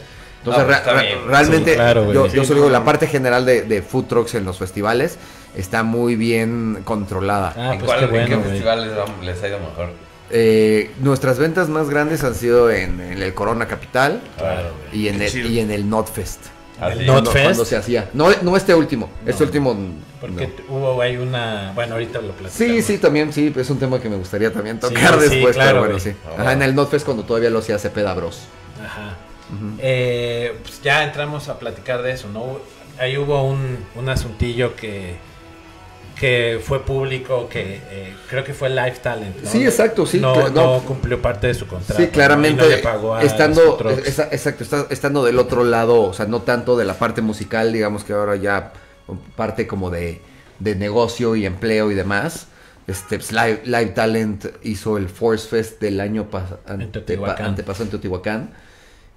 Entonces, 0.44 0.62
No, 0.62 0.92
pues 0.92 1.26
realmente, 1.26 1.70
Sí, 1.70 1.76
claro, 1.76 2.04
güey. 2.04 2.14
yo, 2.14 2.28
Sí, 2.30 2.36
yo 2.36 2.44
solo 2.44 2.60
no, 2.60 2.66
digo, 2.66 2.72
la 2.78 2.84
parte 2.84 3.06
general 3.08 3.44
de, 3.46 3.62
de 3.62 3.82
food 3.82 4.04
trucks 4.04 4.34
en 4.34 4.44
los 4.44 4.58
festivales 4.58 5.18
está 5.56 5.82
muy 5.82 6.14
bien 6.14 6.82
controlada. 6.84 7.52
Ah, 7.56 7.72
¿En 7.72 7.80
pues 7.80 7.90
cuál 7.90 7.98
qué 7.98 8.04
en 8.04 8.10
qué 8.10 8.16
bueno, 8.18 8.36
güey. 8.38 8.50
festival 8.50 8.86
les, 8.88 8.96
va- 8.98 9.22
les 9.24 9.42
ha 9.42 9.48
ido 9.48 9.58
mejor? 9.58 9.90
Eh, 10.30 10.90
nuestras 11.00 11.38
ventas 11.38 11.68
más 11.68 11.88
grandes 11.88 12.24
han 12.24 12.34
sido 12.34 12.70
en, 12.70 13.00
en 13.00 13.22
el 13.22 13.32
Corona 13.34 13.66
Capital 13.68 14.20
Claro, 14.36 14.70
y 14.92 15.08
en, 15.08 15.22
el, 15.22 15.46
y 15.52 15.60
en 15.60 15.70
el 15.70 15.88
Notfest. 15.88 16.46
Ah, 16.80 16.90
El. 16.92 17.06
Not 17.06 17.14
Cuando, 17.14 17.30
Fest. 17.30 17.44
cuando 17.44 17.64
se 17.64 17.76
hacía. 17.76 18.10
No, 18.12 18.28
no 18.42 18.56
este 18.56 18.74
último. 18.74 19.08
Este 19.24 19.44
No. 19.44 19.46
último. 19.46 19.76
Porque 20.20 20.52
no. 20.68 20.74
hubo 20.76 21.00
ahí 21.00 21.16
una. 21.16 21.72
Bueno, 21.74 21.94
ahorita 21.94 22.20
lo 22.20 22.32
platicamos. 22.32 22.52
Sí, 22.52 22.82
sí, 22.82 22.98
también, 22.98 23.32
sí, 23.32 23.52
es 23.56 23.70
un 23.70 23.78
tema 23.78 23.98
que 24.00 24.08
me 24.10 24.16
gustaría 24.16 24.52
también 24.52 24.78
tocar 24.80 25.14
sí, 25.20 25.28
después, 25.28 25.54
claro, 25.56 25.80
pero 25.80 25.80
bueno, 25.84 25.98
sí. 25.98 26.12
Ah, 26.26 26.42
Ajá, 26.42 26.52
en 26.52 26.62
el 26.62 26.74
Notfest 26.74 27.04
cuando 27.06 27.22
todavía 27.24 27.48
lo 27.50 27.60
hacía 27.60 27.78
Cepeda 27.78 28.12
Bros. 28.14 28.42
Ajá. 28.84 29.16
Eh, 29.78 30.54
pues 30.62 30.82
ya 30.82 31.04
entramos 31.04 31.48
a 31.48 31.58
platicar 31.58 32.02
de 32.02 32.12
eso, 32.12 32.28
¿no? 32.28 32.58
Ahí 32.98 33.16
hubo 33.16 33.42
un, 33.42 33.78
un 33.94 34.08
asuntillo 34.08 34.74
que, 34.74 35.16
que 36.18 36.60
fue 36.64 36.82
público, 36.84 37.46
que 37.48 37.80
eh, 37.90 38.14
creo 38.30 38.42
que 38.42 38.54
fue 38.54 38.70
Live 38.70 38.96
Talent. 39.02 39.36
¿no? 39.42 39.50
Sí, 39.50 39.64
exacto, 39.64 40.06
sí, 40.06 40.18
No, 40.18 40.34
cla- 40.34 40.50
no 40.50 40.74
no. 40.78 40.80
cumplió 40.80 41.20
parte 41.20 41.46
de 41.48 41.54
su 41.54 41.66
contrato. 41.66 42.02
Sí, 42.02 42.08
claramente, 42.08 42.62
¿no? 42.62 42.68
Le 42.68 42.78
pagó 42.78 43.14
a 43.14 43.22
estando, 43.22 43.78
esa- 44.04 44.28
exacto, 44.32 44.64
está- 44.64 44.86
estando 44.88 45.22
del 45.24 45.38
otro 45.38 45.62
lado, 45.64 46.02
o 46.02 46.14
sea, 46.14 46.24
no 46.26 46.40
tanto 46.42 46.76
de 46.78 46.84
la 46.86 46.94
parte 46.94 47.20
musical, 47.20 47.72
digamos 47.72 48.02
que 48.02 48.14
ahora 48.14 48.36
ya 48.36 48.72
parte 49.36 49.66
como 49.66 49.90
de, 49.90 50.22
de 50.58 50.74
negocio 50.74 51.36
y 51.36 51.44
empleo 51.44 51.90
y 51.90 51.94
demás. 51.94 52.46
Este, 52.86 53.18
pues, 53.18 53.32
Live, 53.32 53.62
Live 53.64 53.86
Talent 53.94 54.46
hizo 54.62 54.96
el 54.96 55.08
Force 55.10 55.46
Fest 55.48 55.80
del 55.80 56.00
año 56.00 56.28
antepasado 56.66 57.84
en 57.84 57.90
Teotihuacán. 57.90 58.50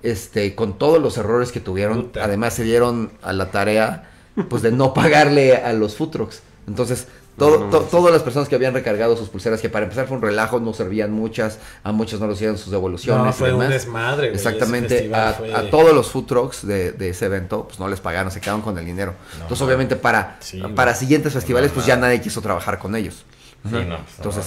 Este, 0.01 0.55
con 0.55 0.77
todos 0.77 1.01
los 1.01 1.17
errores 1.17 1.51
que 1.51 1.59
tuvieron, 1.59 2.03
Puta. 2.03 2.23
además 2.23 2.53
se 2.53 2.63
dieron 2.63 3.11
a 3.21 3.33
la 3.33 3.51
tarea 3.51 4.09
pues 4.49 4.61
de 4.61 4.71
no 4.71 4.93
pagarle 4.93 5.57
a 5.57 5.73
los 5.73 5.95
food 5.95 6.09
trucks. 6.11 6.41
Entonces, 6.67 7.07
todo, 7.37 7.59
No, 7.59 7.65
no, 7.65 7.71
to- 7.71 7.79
no. 7.81 7.85
todas 7.87 8.11
las 8.13 8.21
personas 8.21 8.49
que 8.49 8.55
habían 8.55 8.73
recargado 8.73 9.15
sus 9.15 9.29
pulseras, 9.29 9.61
que 9.61 9.69
para 9.69 9.85
empezar 9.85 10.07
fue 10.07 10.17
un 10.17 10.23
relajo, 10.23 10.59
no 10.59 10.73
servían 10.73 11.11
muchas, 11.11 11.57
a 11.83 11.91
muchos 11.93 12.19
no 12.19 12.27
les 12.27 12.35
hicieron 12.35 12.57
sus 12.57 12.69
devoluciones. 12.71 13.23
No, 13.23 13.29
y 13.29 13.33
fue 13.33 13.53
un 13.53 13.69
desmadre, 13.69 14.27
güey, 14.27 14.35
Exactamente, 14.35 15.09
a, 15.15 15.33
fue- 15.33 15.53
a 15.53 15.69
todos 15.69 15.93
los 15.93 16.09
food 16.11 16.25
trucks 16.25 16.67
de, 16.67 16.91
de 16.91 17.09
ese 17.09 17.25
evento, 17.27 17.65
pues 17.67 17.79
no 17.79 17.87
les 17.87 18.01
pagaron, 18.01 18.29
se 18.31 18.41
quedaron 18.41 18.61
con 18.61 18.77
el 18.77 18.85
dinero. 18.85 19.13
Entonces, 19.33 19.61
obviamente, 19.61 19.95
para, 19.95 20.37
Sí, 20.41 20.61
para 20.75 20.93
siguientes 20.93 21.31
festivales, 21.33 21.71
pues 21.73 21.85
ya 21.85 21.95
nadie 21.95 22.19
quiso 22.21 22.41
trabajar 22.41 22.77
con 22.77 22.95
ellos. 22.95 23.23
Sí, 23.63 23.71
no, 23.71 23.83
no 23.85 23.99
Entonces, 24.17 24.45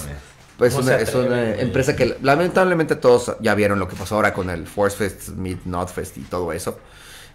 pues 0.57 0.73
es 0.73 1.09
¿Cómo 1.11 1.25
una, 1.25 1.49
es 1.49 1.59
empresa 1.61 1.95
que 1.95 2.15
lamentablemente 2.21 2.95
todos 2.95 3.35
ya 3.41 3.55
vieron 3.55 3.79
lo 3.79 3.87
que 3.87 3.95
pasó 3.95 4.15
ahora 4.15 4.33
con 4.35 4.51
el 4.51 4.67
Force 4.67 4.95
Fest, 4.97 5.29
Meet 5.29 5.65
Not 5.65 5.89
Fest 5.89 6.17
y 6.17 6.21
todo 6.21 6.53
eso. 6.53 6.77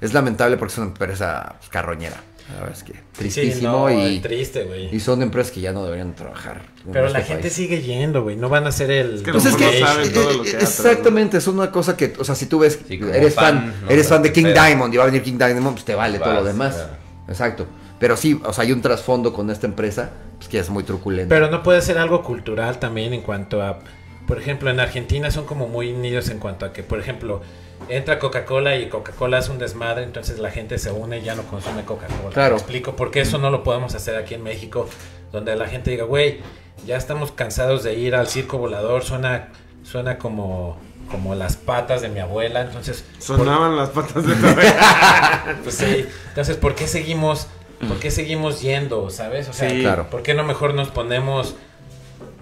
Es 0.01 0.15
lamentable 0.15 0.57
porque 0.57 0.73
es 0.73 0.79
una 0.79 0.87
empresa 0.87 1.57
pues, 1.59 1.69
carroñera. 1.69 2.23
La 2.49 2.61
verdad 2.61 2.77
es 2.77 2.83
que 2.83 2.93
Sí, 2.95 2.99
tristísimo 3.13 3.89
no, 3.91 4.09
y, 4.09 4.21
triste, 4.21 4.65
güey. 4.65 4.95
y 4.95 5.01
son 5.01 5.21
empresas 5.23 5.53
que 5.53 5.61
ya 5.61 5.73
no 5.73 5.85
deberían 5.85 6.15
trabajar. 6.15 6.63
Pero 6.91 7.07
la 7.07 7.13
nuestro 7.13 7.25
gente 7.27 7.43
país. 7.43 7.53
sigue 7.53 7.83
yendo, 7.83 8.23
güey. 8.23 8.37
No 8.37 8.49
van 8.49 8.67
a 8.67 8.73
ser 8.73 8.91
el. 8.91 9.17
Es 9.17 9.23
que 9.23 9.33
Pues 9.33 9.45
es 9.45 9.57
que 9.57 9.81
no 9.81 9.87
saben 9.87 10.13
todo 10.13 10.33
lo 10.33 10.43
que 10.43 10.49
eh, 10.51 10.53
hay 10.53 10.57
atrás, 10.57 10.81
¿no? 10.83 10.89
exactamente, 10.91 11.37
es 11.39 11.47
una 11.47 11.71
cosa 11.71 11.97
que, 11.97 12.15
o 12.19 12.25
sea, 12.25 12.35
si 12.35 12.47
tú 12.47 12.61
ves, 12.61 12.79
Sí, 12.89 12.99
eres 13.13 13.35
fan, 13.35 13.45
fan, 13.59 13.75
no 13.85 13.91
eres 13.91 14.09
fan 14.09 14.23
de 14.23 14.33
King. 14.33 14.47
Diamond 14.55 14.95
y 14.95 14.97
va 14.97 15.03
a 15.03 15.07
venir 15.07 15.23
King 15.23 15.37
Diamond, 15.39 15.73
pues 15.75 15.85
te 15.85 15.95
vale 15.95 16.19
todo 16.19 16.35
lo 16.35 16.45
demás. 16.45 16.75
claro. 16.75 16.93
Exacto. 17.29 17.67
Pero 17.99 18.17
sí, 18.17 18.41
o 18.45 18.53
sea, 18.53 18.63
hay 18.65 18.73
un 18.73 18.81
trasfondo 18.81 19.33
con 19.33 19.51
esta 19.51 19.67
empresa 19.67 20.11
pues, 20.39 20.49
que 20.49 20.59
es 20.61 20.71
muy 20.71 20.85
truculento. 20.85 21.29
Pero 21.29 21.51
no 21.51 21.63
puede 21.63 21.83
ser 21.83 21.99
algo 21.99 22.23
cultural 22.23 22.79
también 22.79 23.13
en 23.13 23.21
cuanto 23.23 23.61
a, 23.61 23.81
por 24.27 24.39
ejemplo, 24.39 24.71
en 24.71 24.79
Argentina 24.81 25.31
son 25.33 25.45
como 25.45 25.67
muy 25.69 25.93
unidos 25.93 26.29
en 26.31 26.39
cuanto 26.39 26.65
a 26.65 26.73
que, 26.73 26.83
por 26.85 27.01
ejemplo, 27.01 27.43
entra 27.89 28.19
Coca-Cola 28.19 28.77
y 28.77 28.89
Coca-Cola 28.89 29.39
es 29.39 29.49
un 29.49 29.59
desmadre, 29.59 30.05
entonces 30.05 30.39
la 30.39 30.51
gente 30.51 30.79
se 30.79 30.91
une 30.91 31.19
y 31.19 31.23
ya 31.23 31.35
no 31.35 31.43
consume 31.45 31.85
Coca-Cola. 31.85 32.31
Claro. 32.35 32.55
Me 32.57 32.61
explico 32.61 32.97
por 32.97 33.11
qué 33.11 33.21
eso 33.21 33.39
no 33.39 33.51
lo 33.51 33.63
podemos 33.63 33.95
hacer 33.95 34.17
aquí 34.17 34.35
en 34.35 34.43
México, 34.43 34.89
donde 35.33 35.55
la 35.57 35.67
gente 35.69 35.91
diga, 35.91 36.05
güey, 36.05 36.41
ya 36.87 36.97
estamos 36.97 37.33
cansados 37.33 37.83
de 37.85 37.95
ir 37.95 38.15
al 38.15 38.27
circo 38.29 38.59
volador, 38.59 39.03
suena, 39.05 39.49
suena 39.85 40.19
como, 40.19 40.79
como 41.11 41.35
las 41.35 41.57
patas 41.57 42.03
de 42.03 42.09
mi 42.09 42.21
abuela, 42.21 42.61
entonces... 42.63 43.05
por- 43.27 43.39
Sonaban 43.39 43.77
las 43.77 43.89
patas 43.91 44.27
de 44.27 44.35
pues 45.63 45.75
sí. 45.77 46.07
Entonces, 46.29 46.57
¿por 46.57 46.75
qué 46.75 46.87
seguimos, 46.87 47.47
por 47.87 47.99
qué 47.99 48.11
seguimos 48.11 48.61
yendo, 48.61 49.09
sabes? 49.11 49.49
O 49.49 49.53
sea, 49.53 49.71
Sí. 49.71 49.81
Claro. 49.81 50.09
¿por 50.11 50.23
qué 50.23 50.35
no 50.35 50.45
mejor 50.45 50.75
nos 50.75 50.89
ponemos, 50.89 51.57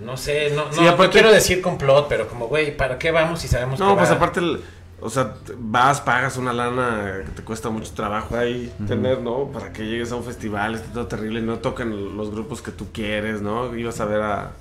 no 0.01 0.17
sé, 0.17 0.51
no, 0.51 0.65
Sí, 0.73 0.81
no, 0.83 0.97
no 0.97 1.11
quiero 1.11 1.33
decir 1.33 1.63
complot, 1.63 2.07
pero 2.09 2.29
como, 2.29 2.49
güey, 2.49 2.77
¿para 2.77 2.99
qué 2.99 3.11
vamos 3.11 3.41
si 3.41 3.49
sabemos 3.49 3.79
No, 3.79 3.91
que 3.91 3.99
pues 3.99 4.11
va- 4.11 4.15
aparte, 4.17 4.41
el- 4.41 4.63
o 5.01 5.11
sea, 5.11 5.35
vas, 5.59 6.01
pagas 6.01 6.37
una 6.39 6.53
lana 6.53 7.23
que 7.25 7.31
te 7.33 7.43
cuesta 7.43 7.69
mucho 7.71 7.93
trabajo 7.93 8.37
ahí 8.37 8.73
tener, 8.89 9.21
¿no? 9.21 9.51
Para 9.53 9.73
que 9.73 9.85
llegues 9.85 10.11
a 10.13 10.17
un 10.17 10.25
festival, 10.25 10.75
esté 10.77 10.89
todo 10.89 11.07
terrible, 11.07 11.43
no 11.43 11.59
tocan 11.59 12.17
los 12.17 12.31
grupos 12.31 12.63
que 12.63 12.71
tú 12.71 12.87
quieres, 12.93 13.43
¿no? 13.43 13.77
Ibas 13.77 14.01
a 14.01 14.05
ver 14.07 14.23
a 14.23 14.53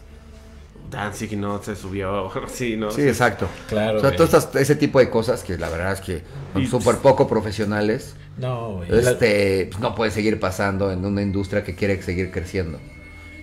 Danzig 0.91 1.33
y 1.33 1.35
no 1.35 1.61
se 1.63 1.75
subió, 1.75 2.31
sí, 2.47 2.75
¿no? 2.77 2.91
Sí, 2.91 3.01
exacto. 3.01 3.47
Claro, 3.67 3.97
O 3.97 4.01
sea, 4.01 4.15
todas 4.15 4.33
estas- 4.33 4.55
ese 4.61 4.75
tipo 4.75 4.99
de 4.99 5.09
cosas 5.09 5.43
que 5.43 5.57
la 5.57 5.69
verdad 5.69 5.93
es 5.93 6.01
que 6.01 6.21
son 6.53 6.65
súper 6.67 6.97
poco 6.97 7.27
profesionales, 7.27 8.15
No, 8.37 8.73
güey. 8.75 8.89
este, 8.99 9.67
pues, 9.71 9.79
no 9.79 9.95
puede 9.95 10.11
seguir 10.11 10.39
pasando 10.39 10.91
en 10.91 11.03
una 11.05 11.21
industria 11.21 11.63
que 11.63 11.75
quiere 11.75 12.01
seguir 12.01 12.31
creciendo. 12.31 12.79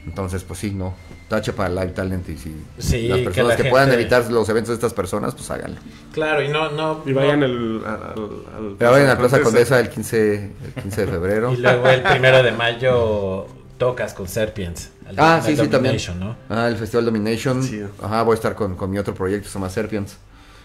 Entonces, 0.06 0.44
pues 0.44 0.58
sí, 0.60 0.72
no. 0.72 0.94
Tache 1.32 1.52
para 1.54 1.70
Live 1.70 1.92
Talent 1.92 2.28
y 2.28 2.36
si 2.36 2.54
Sí, 2.78 3.08
las 3.08 3.18
que 3.18 3.24
personas 3.24 3.48
la 3.48 3.56
que, 3.56 3.62
gente- 3.62 3.70
puedan 3.70 3.90
evitar 3.92 4.30
los 4.30 4.46
eventos 4.50 4.68
de 4.68 4.74
estas 4.74 4.92
personas, 4.92 5.34
pues 5.34 5.50
háganlo. 5.50 5.80
Claro, 6.12 6.42
y 6.42 6.48
no, 6.48 6.70
no. 6.70 7.02
Y 7.06 7.12
vayan 7.14 7.40
no- 7.40 7.46
al, 7.46 7.82
al, 7.86 8.02
al, 8.12 8.76
Pero 8.78 8.90
vayan 8.90 9.08
a 9.10 9.16
Plaza 9.16 9.40
Condesa. 9.40 9.80
El 9.80 9.88
15, 9.88 10.52
el 10.76 10.82
15 10.82 11.06
de 11.06 11.10
febrero. 11.10 11.52
Y 11.52 11.56
luego 11.56 11.88
el 11.88 12.02
primero 12.02 12.42
de 12.42 12.52
mayo 12.52 13.46
tocas 13.78 14.12
con 14.12 14.28
Serpients. 14.28 14.90
al- 15.08 15.18
Ah, 15.18 15.36
al 15.36 15.42
sí, 15.42 15.52
sí, 15.52 15.56
también. 15.68 15.96
Domination, 15.96 16.20
¿no? 16.20 16.36
Ah, 16.50 16.68
el 16.68 16.76
Festival 16.76 17.06
Domination. 17.06 17.62
Sí. 17.62 17.82
Ajá, 18.02 18.22
voy 18.24 18.32
a 18.32 18.36
estar 18.36 18.54
con, 18.54 18.76
con 18.76 18.90
mi 18.90 18.98
otro 18.98 19.14
proyecto, 19.14 19.48
se 19.48 19.54
llama 19.54 19.70
Serpients. 19.70 20.18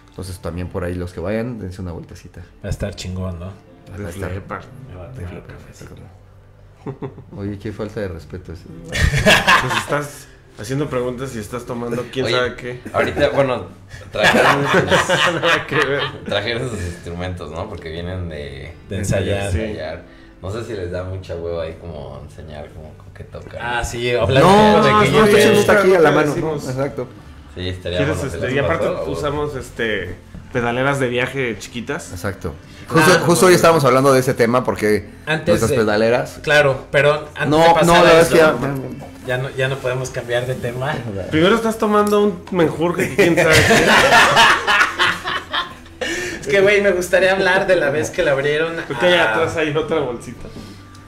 Entonces 0.10 0.38
también 0.40 0.68
por 0.68 0.84
ahí 0.84 0.96
los 0.96 1.14
que 1.14 1.22
vayan, 1.22 1.60
dense 1.60 1.82
una 1.82 1.94
vueltecita. 1.94 2.42
Va 2.64 2.68
a 2.68 2.72
estar 2.72 2.94
chingón, 2.94 3.40
¿no? 3.40 3.46
Va 3.46 4.08
a 4.08 4.10
estar-. 4.10 4.32
Me 4.32 4.96
va 4.98 5.06
a. 5.06 5.12
Oye, 7.38 7.58
qué 7.60 7.72
falta 7.72 8.02
de 8.02 8.08
respeto. 8.10 8.52
Pues 8.90 9.74
estás 9.78 10.28
haciendo 10.60 10.90
preguntas 10.90 11.36
y 11.36 11.40
estás 11.40 11.66
tomando 11.66 12.04
quién 12.12 12.26
Oye, 12.26 12.36
sabe 12.36 12.56
qué. 12.56 12.82
Ahorita, 12.94 13.30
bueno, 13.30 13.66
trajeron, 14.12 14.64
Nada 15.42 15.68
que 15.68 15.76
ver. 15.76 16.02
trajeron 16.26 16.70
sus 16.70 16.80
instrumentos, 16.82 17.52
¿no? 17.52 17.70
Porque 17.70 17.90
vienen 17.90 18.30
de, 18.30 18.74
De 18.90 18.98
ensayar. 18.98 19.52
Sí. 19.52 19.60
ensayar. 19.62 20.04
No 20.42 20.52
sé 20.52 20.64
si 20.66 20.74
les 20.74 20.92
da 20.92 21.04
mucha 21.04 21.36
hueva 21.36 21.64
ahí 21.64 21.78
como 21.82 22.22
enseñar 22.24 22.70
como 22.70 22.94
con 22.94 23.08
qué 23.14 23.24
tocan. 23.24 23.60
Ah, 23.62 23.84
sí, 23.84 24.12
hablando 24.14 24.48
No, 24.48 24.84
de 24.84 24.92
no, 24.92 25.00
que 25.02 25.10
no, 25.12 25.28
yo 25.28 25.38
está 25.60 25.80
aquí 25.80 25.94
a 25.96 26.00
la 26.00 26.12
mano. 26.12 26.28
¿no? 26.28 26.34
decimos. 26.34 26.70
Exacto. 26.70 27.08
Sí, 27.56 27.70
estaría 27.70 27.98
¿Quieres, 27.98 28.18
bueno. 28.18 28.32
¿se 28.32 28.38
este, 28.38 28.54
y 28.54 28.60
aparte 28.60 28.86
pasó 28.86 29.02
o- 29.04 29.12
usamos 29.12 29.56
este 29.56 30.16
pedaleras 30.54 31.00
de 31.00 31.08
viaje 31.10 31.56
chiquitas. 31.60 32.12
Exacto. 32.12 32.54
Justo, 32.88 33.12
Ah, 33.16 33.24
justo 33.26 33.48
hoy 33.48 33.56
estábamos 33.56 33.84
hablando 33.84 34.14
de 34.14 34.20
ese 34.20 34.34
tema 34.36 34.64
porque 34.64 35.10
Antes 35.26 35.48
nuestras 35.48 35.72
de- 35.72 35.78
pedaleras. 35.78 36.40
Claro, 36.44 36.86
pero 36.92 37.28
antes 37.36 37.48
No, 37.50 37.58
de 37.58 37.68
no, 37.68 37.74
pasar 37.74 37.88
la 37.88 38.00
a 38.00 38.04
verdad 38.04 38.22
es 38.22 38.28
que 38.30 38.36
eso, 38.36 38.60
ya- 38.62 39.17
ya 39.28 39.38
no, 39.38 39.50
ya 39.52 39.68
no 39.68 39.78
podemos 39.78 40.10
cambiar 40.10 40.48
de 40.48 40.56
tema. 40.56 40.96
Primero 41.30 41.56
estás 41.56 41.78
tomando 41.78 42.24
un 42.24 42.44
menjurje 42.52 43.10
que 43.10 43.16
quién 43.16 43.36
sabe 43.36 43.54
qué. 43.56 43.74
Es 46.42 46.48
que, 46.48 46.62
güey, 46.62 46.80
me 46.82 46.92
gustaría 46.92 47.34
hablar 47.34 47.68
de 47.68 47.76
la 47.76 47.90
vez 47.90 48.10
que 48.10 48.24
le 48.24 48.30
abrieron 48.32 48.74
Creo 48.88 49.00
que 49.00 49.06
allá 49.08 49.24
a, 49.32 49.34
atrás 49.36 49.58
hay 49.58 49.76
otra 49.76 50.00
bolsita. 50.00 50.48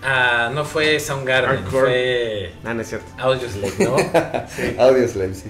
a- 0.04 0.50
No 0.54 0.66
fue 0.66 1.00
Soundgarden, 1.00 1.62
Hardcore. 1.64 1.80
fue 1.82 2.54
Ah, 2.66 2.74
no 2.74 2.82
es 2.82 2.90
cierto. 2.90 3.08
Audioslave, 3.18 3.74
¿no? 3.80 3.96
Audio 4.84 5.08
Slave, 5.08 5.34
sí. 5.36 5.46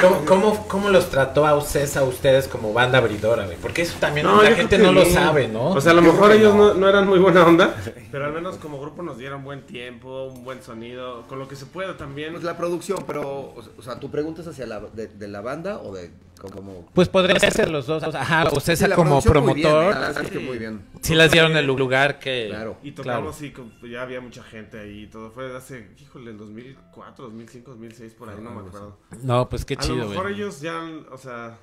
¿Cómo, 0.00 0.24
cómo, 0.24 0.68
cómo 0.68 0.88
los 0.90 1.10
trató 1.10 1.46
a 1.46 1.54
ustedes, 1.56 1.96
a 1.96 2.02
ustedes 2.04 2.48
como 2.48 2.72
banda 2.72 2.98
abridora, 2.98 3.44
güey? 3.44 3.56
Porque 3.58 3.82
eso 3.82 3.96
también 4.00 4.26
No, 4.26 4.42
la 4.42 4.52
gente 4.52 4.78
no 4.78 4.92
lo 4.92 5.04
sabe, 5.04 5.48
¿no? 5.48 5.70
O 5.70 5.80
sea, 5.80 5.92
a 5.92 5.94
lo 5.94 6.02
Yo 6.02 6.12
mejor 6.12 6.32
ellos 6.32 6.54
no. 6.54 6.68
no. 6.68 6.74
no 6.74 6.88
eran 6.88 7.06
muy 7.06 7.18
buena 7.18 7.46
onda, 7.46 7.74
pero 8.12 8.26
al 8.26 8.32
menos 8.32 8.56
como 8.56 8.80
grupo 8.80 9.02
nos 9.02 9.18
dieron 9.18 9.44
buen 9.44 9.62
tiempo, 9.62 10.24
un 10.24 10.44
buen 10.44 10.62
sonido, 10.62 11.22
con 11.28 11.38
lo 11.38 11.48
que 11.48 11.56
se 11.56 11.66
pueda 11.66 11.96
también. 11.96 12.32
Pues 12.32 12.44
la 12.44 12.56
producción, 12.56 13.04
pero, 13.06 13.54
o 13.54 13.82
sea, 13.82 13.98
¿tu 14.00 14.10
pregunta 14.10 14.42
es 14.42 14.48
hacia 14.48 14.66
la, 14.66 14.80
de, 14.80 15.08
de 15.08 15.28
la 15.28 15.40
banda 15.40 15.78
o 15.78 15.92
de 15.94 16.10
como... 16.50 16.86
Pues 16.94 17.08
podría 17.08 17.38
ser 17.38 17.70
los 17.70 17.86
dos. 17.86 18.02
Ajá, 18.14 18.44
o 18.50 18.60
sea, 18.60 18.74
Sí, 18.76 18.86
la 18.86 18.96
como 18.96 19.10
muy 19.14 19.20
bien, 19.22 19.32
promotor, 19.32 19.94
la 19.94 19.98
verdad 20.00 20.22
es 20.24 20.30
que 20.30 20.38
muy 20.38 20.58
bien. 20.58 20.82
sí 21.00 21.14
las 21.14 21.30
dieron 21.30 21.56
el 21.56 21.66
lugar 21.66 22.18
que... 22.18 22.46
Claro. 22.48 22.76
Y 22.82 22.92
tocamos 22.92 23.40
y 23.42 23.50
con- 23.52 23.72
ya 23.88 24.02
había 24.02 24.20
mucha 24.20 24.42
gente 24.42 24.80
ahí 24.80 25.02
y 25.02 25.06
todo. 25.06 25.30
Fue 25.30 25.54
hace, 25.56 25.90
híjole, 26.00 26.30
en 26.30 26.38
2004, 26.38 27.24
2005, 27.26 27.70
2006, 27.72 28.14
por 28.14 28.28
ahí, 28.30 28.36
no 28.40 28.50
me 28.50 28.60
acuerdo. 28.66 28.98
No, 29.22 29.48
pues 29.48 29.64
qué 29.64 29.74
a 29.74 29.76
lo 29.78 29.82
chido, 29.82 30.08
mejor 30.08 30.24
güey. 30.24 30.34
ellos 30.34 30.60
ya, 30.60 30.80
o 31.10 31.18
sea, 31.18 31.58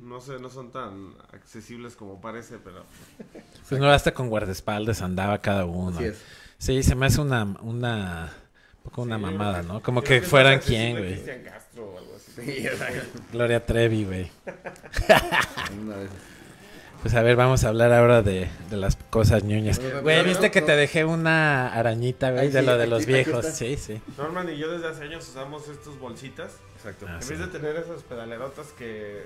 no 0.00 0.20
sé, 0.20 0.38
no 0.38 0.50
son 0.50 0.70
tan 0.72 1.14
accesibles 1.32 1.96
como 1.96 2.20
parece, 2.20 2.58
pero... 2.58 2.84
Pues 3.68 3.80
no, 3.80 3.90
hasta 3.90 4.12
con 4.12 4.28
guardaespaldas 4.28 5.00
andaba 5.02 5.38
cada 5.38 5.64
uno. 5.64 5.96
Así 5.96 6.04
es. 6.06 6.22
Sí, 6.58 6.82
se 6.82 6.94
me 6.94 7.06
hace 7.06 7.20
una... 7.20 7.44
una 7.62 8.32
un 8.84 8.90
poco 8.90 9.02
una 9.02 9.16
Sí, 9.16 9.22
mamada, 9.22 9.62
¿no? 9.62 9.80
Como 9.80 10.02
que 10.02 10.20
fueran 10.22 10.58
quién, 10.58 10.96
güey. 10.96 11.12
Cristian 11.12 11.42
Castro 11.44 11.84
o 11.88 11.98
algo. 11.98 12.11
Sí, 12.44 12.66
Gloria 13.32 13.64
Trevi, 13.64 14.04
güey. 14.04 14.30
Pues 17.02 17.14
a 17.16 17.22
ver, 17.22 17.34
vamos 17.34 17.64
a 17.64 17.68
hablar 17.68 17.92
ahora 17.92 18.22
de, 18.22 18.48
de 18.70 18.76
las 18.76 18.94
cosas 18.94 19.42
ñoñas. 19.42 19.80
Güey, 20.02 20.22
¿viste 20.24 20.52
que 20.52 20.62
te 20.62 20.76
dejé 20.76 21.04
una 21.04 21.74
arañita, 21.74 22.30
güey, 22.30 22.48
de 22.48 22.60
sí, 22.60 22.64
lo 22.66 22.78
de 22.78 22.86
los 22.86 23.02
aquí 23.02 23.12
viejos? 23.12 23.44
Sí, 23.44 23.76
sí. 23.76 24.00
Norman 24.16 24.48
y 24.50 24.56
yo 24.56 24.70
desde 24.70 24.86
hace 24.86 25.02
años 25.02 25.28
usamos 25.28 25.68
estos 25.68 25.98
bolsitas. 25.98 26.52
Exacto. 26.76 27.06
Ah, 27.08 27.16
en 27.16 27.22
sí. 27.24 27.30
vez 27.30 27.40
de 27.40 27.46
tener 27.48 27.74
esas 27.74 28.04
pedalerotas 28.04 28.68
que, 28.78 29.24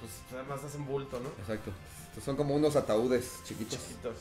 pues, 0.00 0.10
además 0.34 0.64
hacen 0.64 0.84
bulto, 0.84 1.20
¿no? 1.20 1.28
Exacto. 1.40 1.70
Estos 2.08 2.24
son 2.24 2.34
como 2.34 2.56
unos 2.56 2.74
ataúdes 2.74 3.30
chiquitos. 3.44 3.78
Chiquitos. 3.78 4.16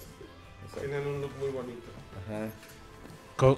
Tienen 0.80 1.08
un 1.08 1.20
look 1.20 1.32
muy 1.40 1.50
bonito. 1.50 1.88
Ajá. 2.28 2.46
Co- 3.42 3.58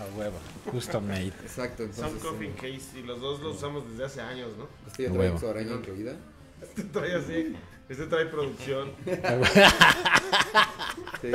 a 0.00 0.18
huevo. 0.18 0.36
Custom 0.70 1.06
made. 1.06 1.28
Exacto. 1.28 1.84
Son 1.92 2.42
eh, 2.42 2.52
case 2.56 2.98
y 2.98 3.02
los 3.02 3.20
dos 3.20 3.40
los 3.40 3.56
usamos 3.56 3.88
desde 3.88 4.04
hace 4.04 4.20
años, 4.20 4.48
¿no? 4.58 4.66
este 4.88 5.04
ya 5.04 5.12
trae 5.12 5.38
su 5.38 5.48
araña 5.48 5.72
incluida. 5.74 6.16
Este 6.60 6.82
trae 6.84 7.14
así, 7.14 7.54
este 7.88 8.06
trae 8.06 8.26
producción. 8.26 8.90
Sí. 11.20 11.30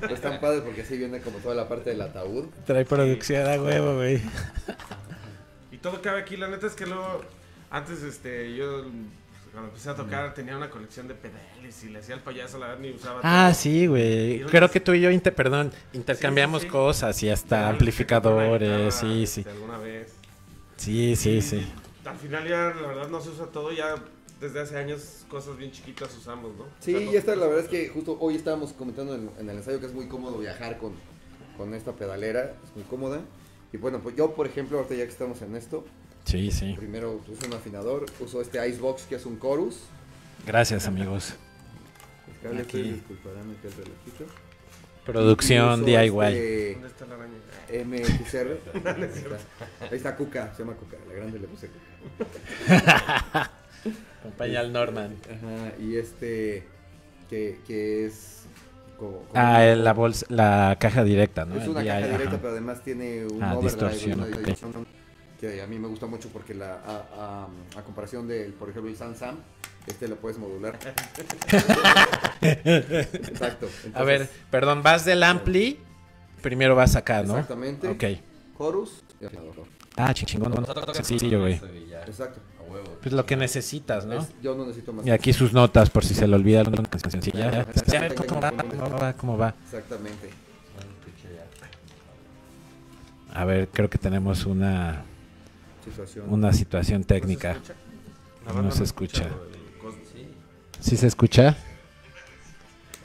Pero 0.00 0.14
están 0.14 0.40
padres 0.40 0.62
porque 0.62 0.82
así 0.82 0.96
viene 0.96 1.20
como 1.20 1.38
toda 1.38 1.54
la 1.54 1.68
parte 1.68 1.90
del 1.90 2.00
ataúd. 2.00 2.46
Trae 2.66 2.84
producción 2.84 3.46
a 3.46 3.62
huevo, 3.62 3.96
güey. 3.96 4.20
Y 5.70 5.76
todo 5.78 6.00
cabe 6.02 6.20
aquí, 6.22 6.36
la 6.36 6.48
neta 6.48 6.66
es 6.66 6.74
que 6.74 6.86
luego, 6.86 7.22
antes 7.70 8.02
este, 8.02 8.54
yo 8.56 8.84
cuando 9.58 9.68
empecé 9.74 9.90
a 9.90 9.96
tocar 9.96 10.34
tenía 10.34 10.56
una 10.56 10.70
colección 10.70 11.08
de 11.08 11.14
pedales 11.14 11.82
y 11.82 11.88
le 11.88 11.98
hacía 11.98 12.14
el 12.14 12.20
payaso, 12.20 12.58
la 12.58 12.68
verdad 12.68 12.80
ni 12.80 12.90
usaba 12.92 13.20
Ah, 13.24 13.48
todo. 13.50 13.60
sí, 13.60 13.88
güey. 13.88 14.40
Creo 14.44 14.70
que 14.70 14.78
tú 14.78 14.94
y 14.94 15.00
yo, 15.00 15.10
inter- 15.10 15.34
perdón, 15.34 15.72
intercambiamos 15.92 16.60
Sí, 16.62 16.66
sí, 16.66 16.68
sí. 16.68 16.72
cosas 16.72 17.22
y 17.24 17.28
hasta 17.30 17.68
amplificadores, 17.68 18.94
sí, 18.94 19.26
sí. 19.26 19.40
este, 19.40 19.50
alguna 19.50 19.78
vez. 19.78 20.12
Sí, 20.76 21.16
sí, 21.16 21.42
sí. 21.42 21.66
Al 22.04 22.16
final 22.16 22.48
ya 22.48 22.72
la 22.80 22.86
verdad 22.86 23.08
no 23.08 23.20
se 23.20 23.30
usa 23.30 23.46
todo, 23.46 23.72
ya 23.72 23.96
desde 24.40 24.60
hace 24.60 24.76
años 24.78 25.24
cosas 25.28 25.56
bien 25.58 25.72
chiquitas 25.72 26.16
usamos, 26.16 26.56
¿no? 26.56 26.64
Sí, 26.78 26.94
O 26.94 26.98
sea, 27.00 27.12
y 27.12 27.16
esta 27.16 27.34
la 27.34 27.46
verdad 27.46 27.64
es 27.64 27.68
que 27.68 27.88
justo 27.88 28.16
hoy 28.20 28.36
estábamos 28.36 28.72
comentando 28.72 29.16
en, 29.16 29.28
en 29.40 29.50
el 29.50 29.56
ensayo 29.56 29.80
que 29.80 29.86
es 29.86 29.92
muy 29.92 30.06
cómodo 30.06 30.38
viajar 30.38 30.78
con, 30.78 30.92
con 31.56 31.74
esta 31.74 31.90
pedalera, 31.92 32.54
es 32.64 32.76
muy 32.76 32.84
cómoda. 32.84 33.20
Y 33.72 33.76
bueno, 33.76 33.98
pues 34.00 34.14
yo 34.14 34.34
por 34.36 34.46
ejemplo, 34.46 34.78
ahorita 34.78 34.94
ya 34.94 35.04
que 35.04 35.10
estamos 35.10 35.42
en 35.42 35.56
esto, 35.56 35.84
Sí, 36.28 36.50
sí. 36.50 36.74
primero 36.76 37.20
uso 37.26 37.46
un 37.46 37.54
afinador, 37.54 38.04
uso 38.20 38.42
este 38.42 38.58
Icebox 38.68 39.04
que 39.04 39.14
es 39.14 39.24
un 39.24 39.40
chorus. 39.40 39.80
Gracias, 40.46 40.86
amigos. 40.86 41.34
El 42.28 42.38
cable 42.42 42.62
Aquí. 42.62 42.78
este, 42.80 42.92
disculparán 42.92 43.50
aquí 43.50 43.66
el 43.66 43.72
relojito. 43.72 44.24
Producción 45.06 45.84
DIY. 45.86 45.94
este 46.04 46.72
¿Dónde 46.74 46.88
está 46.88 47.06
la 47.06 47.14
araña? 47.14 47.38
MXR. 47.86 48.58
Ahí 48.84 49.02
está. 49.04 49.36
Ahí 49.86 49.96
está 49.96 50.16
Cuca, 50.16 50.52
se 50.54 50.62
llama 50.62 50.74
Cuca, 50.74 50.96
la 51.08 51.14
grande 51.14 51.38
le 51.38 51.46
puse 51.48 51.68
Cuca. 52.18 53.50
Acompaña 54.20 54.60
al 54.60 54.72
Norman. 54.72 55.16
Ajá, 55.24 55.72
y 55.80 55.96
este 55.96 56.64
que, 57.30 57.58
que 57.66 58.04
es 58.06 58.42
como, 58.98 59.18
como 59.22 59.30
Ah, 59.34 59.64
el- 59.64 59.82
la 59.84 59.92
bolsa, 59.94 60.26
la 60.28 60.76
caja 60.78 61.04
directa, 61.04 61.44
¿no? 61.46 61.56
Es 61.60 61.66
una 61.68 61.82
caja 61.84 61.98
ajá. 61.98 62.06
directa, 62.08 62.36
pero 62.36 62.50
además 62.50 62.82
tiene 62.84 63.24
un 63.26 63.42
Ah, 63.42 63.54
overdrive, 63.56 63.92
distorsión, 63.92 64.20
una. 64.20 64.86
Que 65.40 65.62
a 65.62 65.66
mí 65.66 65.78
me 65.78 65.88
gusta 65.88 66.06
mucho 66.06 66.28
porque 66.30 66.54
la 66.54 66.74
a, 66.74 67.46
a- 67.76 67.78
a 67.78 67.82
comparación 67.82 68.26
del, 68.26 68.52
por 68.52 68.70
ejemplo, 68.70 68.90
el 68.90 68.96
Sansam, 68.96 69.36
este 69.86 70.08
lo 70.08 70.16
puedes 70.16 70.38
modular. 70.38 70.78
Exacto. 72.42 73.68
A 73.94 74.02
ver, 74.02 74.28
perdón, 74.50 74.82
vas 74.82 75.04
del 75.04 75.22
ampli, 75.22 75.78
primero 76.42 76.74
vas 76.74 76.96
acá, 76.96 77.22
¿no? 77.22 77.34
Exactamente. 77.34 77.88
Ok. 77.88 78.04
Chorus 78.56 79.02
y 79.20 79.26
afinador. 79.26 79.54
Ah, 79.96 80.12
chingón, 80.14 80.52
chingón. 80.52 80.94
Sencillo, 80.94 81.40
güey. 81.40 81.60
Exacto. 82.06 82.40
A 82.60 82.72
huevo. 82.72 82.98
Pues 83.00 83.12
lo 83.12 83.24
que 83.26 83.36
necesitas, 83.36 84.04
¿no? 84.06 84.20
Es- 84.20 84.28
yo 84.42 84.54
no 84.54 84.64
necesito 84.66 84.92
más. 84.92 85.06
Y 85.06 85.10
aquí 85.10 85.32
sus 85.32 85.52
notas 85.52 85.90
por 85.90 86.04
si 86.04 86.14
se 86.14 86.26
le 86.26 86.34
olvida 86.36 86.60
alguna 86.60 86.82
canción 86.84 87.10
sencilla. 87.12 87.64
Ya, 87.86 88.08
¿Cómo 88.14 88.40
va? 88.40 88.50
¿Cómo 88.52 88.98
va? 88.98 89.12
¿Cómo 89.14 89.38
va? 89.38 89.54
Exactamente. 89.64 90.30
A 93.34 93.44
ver, 93.44 93.68
creo 93.68 93.88
que 93.88 93.98
tenemos 93.98 94.46
una, 94.46 95.04
Situación. 95.90 96.26
una 96.28 96.52
situación 96.52 97.04
técnica. 97.04 97.56
¿No 98.54 98.70
se 98.70 98.84
escucha? 98.84 99.24
No 99.24 99.30
se 99.30 99.38
escucha. 99.38 100.28
¿Sí 100.80 100.96
se 100.96 101.06
escucha? 101.06 101.56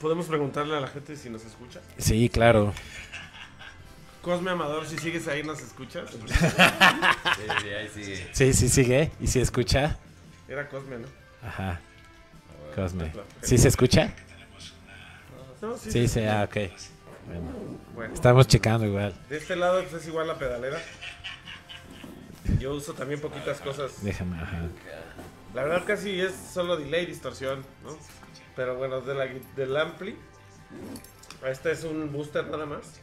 ¿Podemos 0.00 0.26
preguntarle 0.26 0.76
a 0.76 0.80
la 0.80 0.86
gente 0.88 1.16
si 1.16 1.30
nos 1.30 1.44
escucha? 1.44 1.80
Sí, 1.98 2.28
claro. 2.28 2.72
Cosme 4.22 4.50
Amador, 4.50 4.86
si 4.86 4.96
sigues 4.98 5.28
ahí, 5.28 5.42
¿nos 5.42 5.60
escuchas? 5.60 6.10
Sí, 7.36 7.42
sí, 7.62 7.68
ahí 7.68 7.88
sigue. 7.92 8.28
Sí, 8.32 8.52
sí 8.54 8.68
sigue. 8.68 9.10
¿Y 9.20 9.26
si 9.26 9.40
escucha? 9.40 9.96
Era 10.48 10.68
Cosme, 10.68 10.98
¿no? 10.98 11.08
Ajá. 11.46 11.80
Cosme. 12.74 13.12
¿Sí 13.42 13.58
se 13.58 13.68
escucha? 13.68 14.12
No, 15.60 15.76
Sí, 15.76 16.08
sí, 16.08 16.20
ah, 16.24 16.44
ok. 16.48 16.54
Bueno, 17.26 17.52
Bueno, 17.94 18.14
estamos 18.14 18.46
checando 18.46 18.86
igual. 18.86 19.14
de 19.28 19.38
este 19.38 19.56
lado 19.56 19.82
pues, 19.82 20.02
es 20.02 20.08
igual 20.08 20.26
la 20.28 20.38
pedalera. 20.38 20.78
Yo 22.58 22.74
uso 22.74 22.92
también 22.94 23.20
poquitas 23.20 23.60
cosas. 23.60 24.02
Déjame, 24.02 24.36
ajá. 24.40 24.68
La 25.54 25.62
verdad 25.64 25.84
casi 25.86 26.20
es 26.20 26.34
solo 26.34 26.76
delay, 26.76 27.06
distorsión, 27.06 27.64
¿no? 27.84 27.96
Pero 28.56 28.76
bueno, 28.76 29.00
de 29.00 29.14
la, 29.14 29.26
del 29.56 29.76
ampli, 29.76 30.16
este 31.46 31.72
es 31.72 31.84
un 31.84 32.12
booster 32.12 32.46
nada 32.46 32.66
más. 32.66 33.00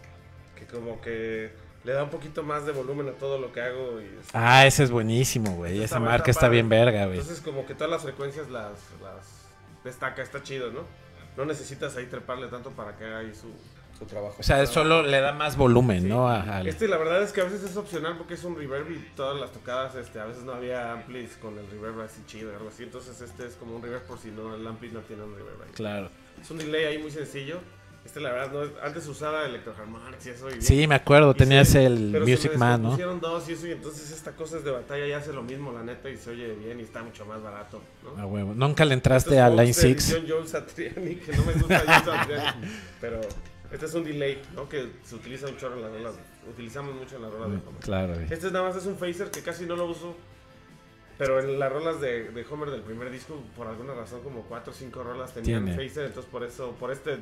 Que 0.55 0.65
como 0.65 1.01
que 1.01 1.51
le 1.83 1.93
da 1.93 2.03
un 2.03 2.09
poquito 2.09 2.43
más 2.43 2.65
de 2.65 2.71
volumen 2.71 3.09
a 3.09 3.13
todo 3.13 3.39
lo 3.39 3.51
que 3.51 3.61
hago. 3.61 3.99
Y, 4.01 4.09
Ah, 4.33 4.65
ese 4.65 4.83
es 4.83 4.91
buenísimo, 4.91 5.55
güey. 5.55 5.81
Esa 5.81 5.99
marca 5.99 6.29
está 6.29 6.47
bien 6.49 6.69
verga, 6.69 7.05
güey. 7.05 7.19
Entonces 7.19 7.41
como 7.43 7.65
que 7.65 7.73
todas 7.73 7.89
las 7.89 8.03
frecuencias 8.03 8.49
las, 8.49 8.73
las 9.01 9.25
destaca, 9.83 10.21
está 10.21 10.43
chido, 10.43 10.71
¿no? 10.71 10.81
No 11.37 11.45
necesitas 11.45 11.95
ahí 11.95 12.05
treparle 12.05 12.47
tanto 12.47 12.71
para 12.71 12.97
que 12.97 13.05
haga 13.05 13.19
ahí 13.19 13.33
su, 13.33 13.47
su 14.01 14.05
trabajo. 14.07 14.35
O 14.39 14.43
sea, 14.43 14.65
solo 14.65 15.03
le 15.03 15.21
da 15.21 15.31
más 15.31 15.55
volumen, 15.55 16.01
Sí. 16.01 16.07
¿no? 16.09 16.27
A- 16.27 16.41
al- 16.57 16.67
Este 16.67 16.87
la 16.87 16.97
verdad 16.97 17.21
es 17.21 17.31
que 17.31 17.41
a 17.41 17.43
veces 17.43 17.63
es 17.63 17.77
opcional 17.77 18.17
porque 18.17 18.33
es 18.33 18.43
un 18.43 18.55
reverb 18.55 18.89
y 18.91 18.97
todas 19.15 19.39
las 19.39 19.51
tocadas, 19.51 19.93
este, 19.95 20.19
a 20.19 20.25
veces 20.25 20.43
no 20.43 20.53
había 20.53 20.91
amplis 20.91 21.37
con 21.37 21.57
el 21.57 21.69
reverb 21.69 22.01
así 22.01 22.21
chido, 22.25 22.51
algo 22.55 22.69
así. 22.69 22.83
Entonces 22.83 23.21
este 23.21 23.45
es 23.45 23.53
como 23.55 23.75
un 23.75 23.81
reverb 23.83 24.03
por 24.07 24.17
si 24.17 24.31
no, 24.31 24.55
el 24.55 24.65
ampli 24.65 24.89
no 24.91 25.01
tiene 25.01 25.23
un 25.23 25.35
reverb 25.35 25.61
ahí. 25.61 25.71
Claro. 25.73 26.09
Es 26.41 26.49
un 26.49 26.57
delay 26.57 26.85
ahí 26.85 26.97
muy 26.97 27.11
sencillo. 27.11 27.59
Este 28.03 28.19
la 28.19 28.31
verdad 28.31 28.51
no 28.51 28.63
es, 28.63 28.71
antes 28.81 29.05
usaba 29.07 29.45
Electroharmonics 29.45 30.25
y 30.25 30.29
eso. 30.31 30.49
Y 30.49 30.59
Sí, 30.59 30.87
me 30.87 30.95
acuerdo. 30.95 31.29
y 31.29 31.33
Tenías 31.35 31.69
se- 31.69 31.85
el 31.85 32.09
pero 32.11 32.25
se 32.25 32.31
Music 32.31 32.51
me 32.53 32.57
Man, 32.57 32.69
¿no? 32.81 32.89
descompusieron 32.97 33.19
dos 33.21 33.47
y 33.47 33.53
eso 33.53 33.67
y 33.67 33.71
entonces 33.73 34.09
esta 34.09 34.31
cosa 34.31 34.57
es 34.57 34.63
de 34.63 34.71
batalla 34.71 35.05
y 35.05 35.11
hace 35.11 35.31
lo 35.31 35.43
mismo 35.43 35.71
la 35.71 35.83
neta 35.83 36.09
y 36.09 36.17
se 36.17 36.31
oye 36.31 36.51
bien 36.55 36.79
y 36.79 36.83
está 36.83 37.03
mucho 37.03 37.27
más 37.27 37.43
barato, 37.43 37.79
¿no? 38.03 38.19
A 38.19 38.25
huevo. 38.25 38.55
Nunca 38.55 38.85
le 38.85 38.95
entraste 38.95 39.35
Estos 39.35 39.45
a 39.45 39.49
Line 39.51 39.65
Vox 39.67 39.67
de 39.67 39.81
6. 39.83 40.11
edición 40.13 40.25
Joe 40.27 40.47
Satriani, 40.47 41.15
que 41.17 41.31
no 41.31 41.45
me 41.45 41.53
gusta 41.53 41.79
Joe 41.85 42.15
Satriani, 42.15 42.67
pero 43.01 43.21
este 43.71 43.85
es 43.85 43.93
un 43.93 44.03
delay, 44.03 44.41
¿no? 44.55 44.67
Que 44.69 44.87
se 45.03 45.15
utiliza 45.15 45.47
chorro 45.57 45.75
en 45.77 45.81
las 45.83 45.91
rolas, 45.91 46.15
utilizamos 46.49 46.95
mucho 46.95 47.15
en 47.15 47.21
las 47.23 47.31
rolas 47.31 47.49
de 47.51 47.57
Homer. 47.57 47.81
Claro, 47.81 48.13
güey. 48.15 48.27
Este 48.29 48.51
nada 48.51 48.65
más 48.67 48.75
es 48.75 48.85
un 48.85 48.97
phaser 48.97 49.31
que 49.31 49.41
casi 49.41 49.65
no 49.65 49.75
lo 49.75 49.85
uso, 49.85 50.15
pero 51.17 51.39
en 51.39 51.59
las 51.59 51.71
rolas 51.71 52.01
de, 52.01 52.29
de 52.31 52.45
Homer 52.49 52.69
del 52.71 52.81
primer 52.81 53.09
disco, 53.11 53.41
por 53.55 53.67
alguna 53.67 53.93
razón, 53.93 54.21
como 54.21 54.41
cuatro 54.43 54.71
o 54.73 54.75
cinco 54.75 55.03
rolas 55.03 55.33
tenían 55.33 55.65
Tiene. 55.65 55.81
phaser, 55.87 56.05
entonces 56.07 56.29
por 56.31 56.43
eso, 56.43 56.71
por 56.79 56.91
este 56.91 57.17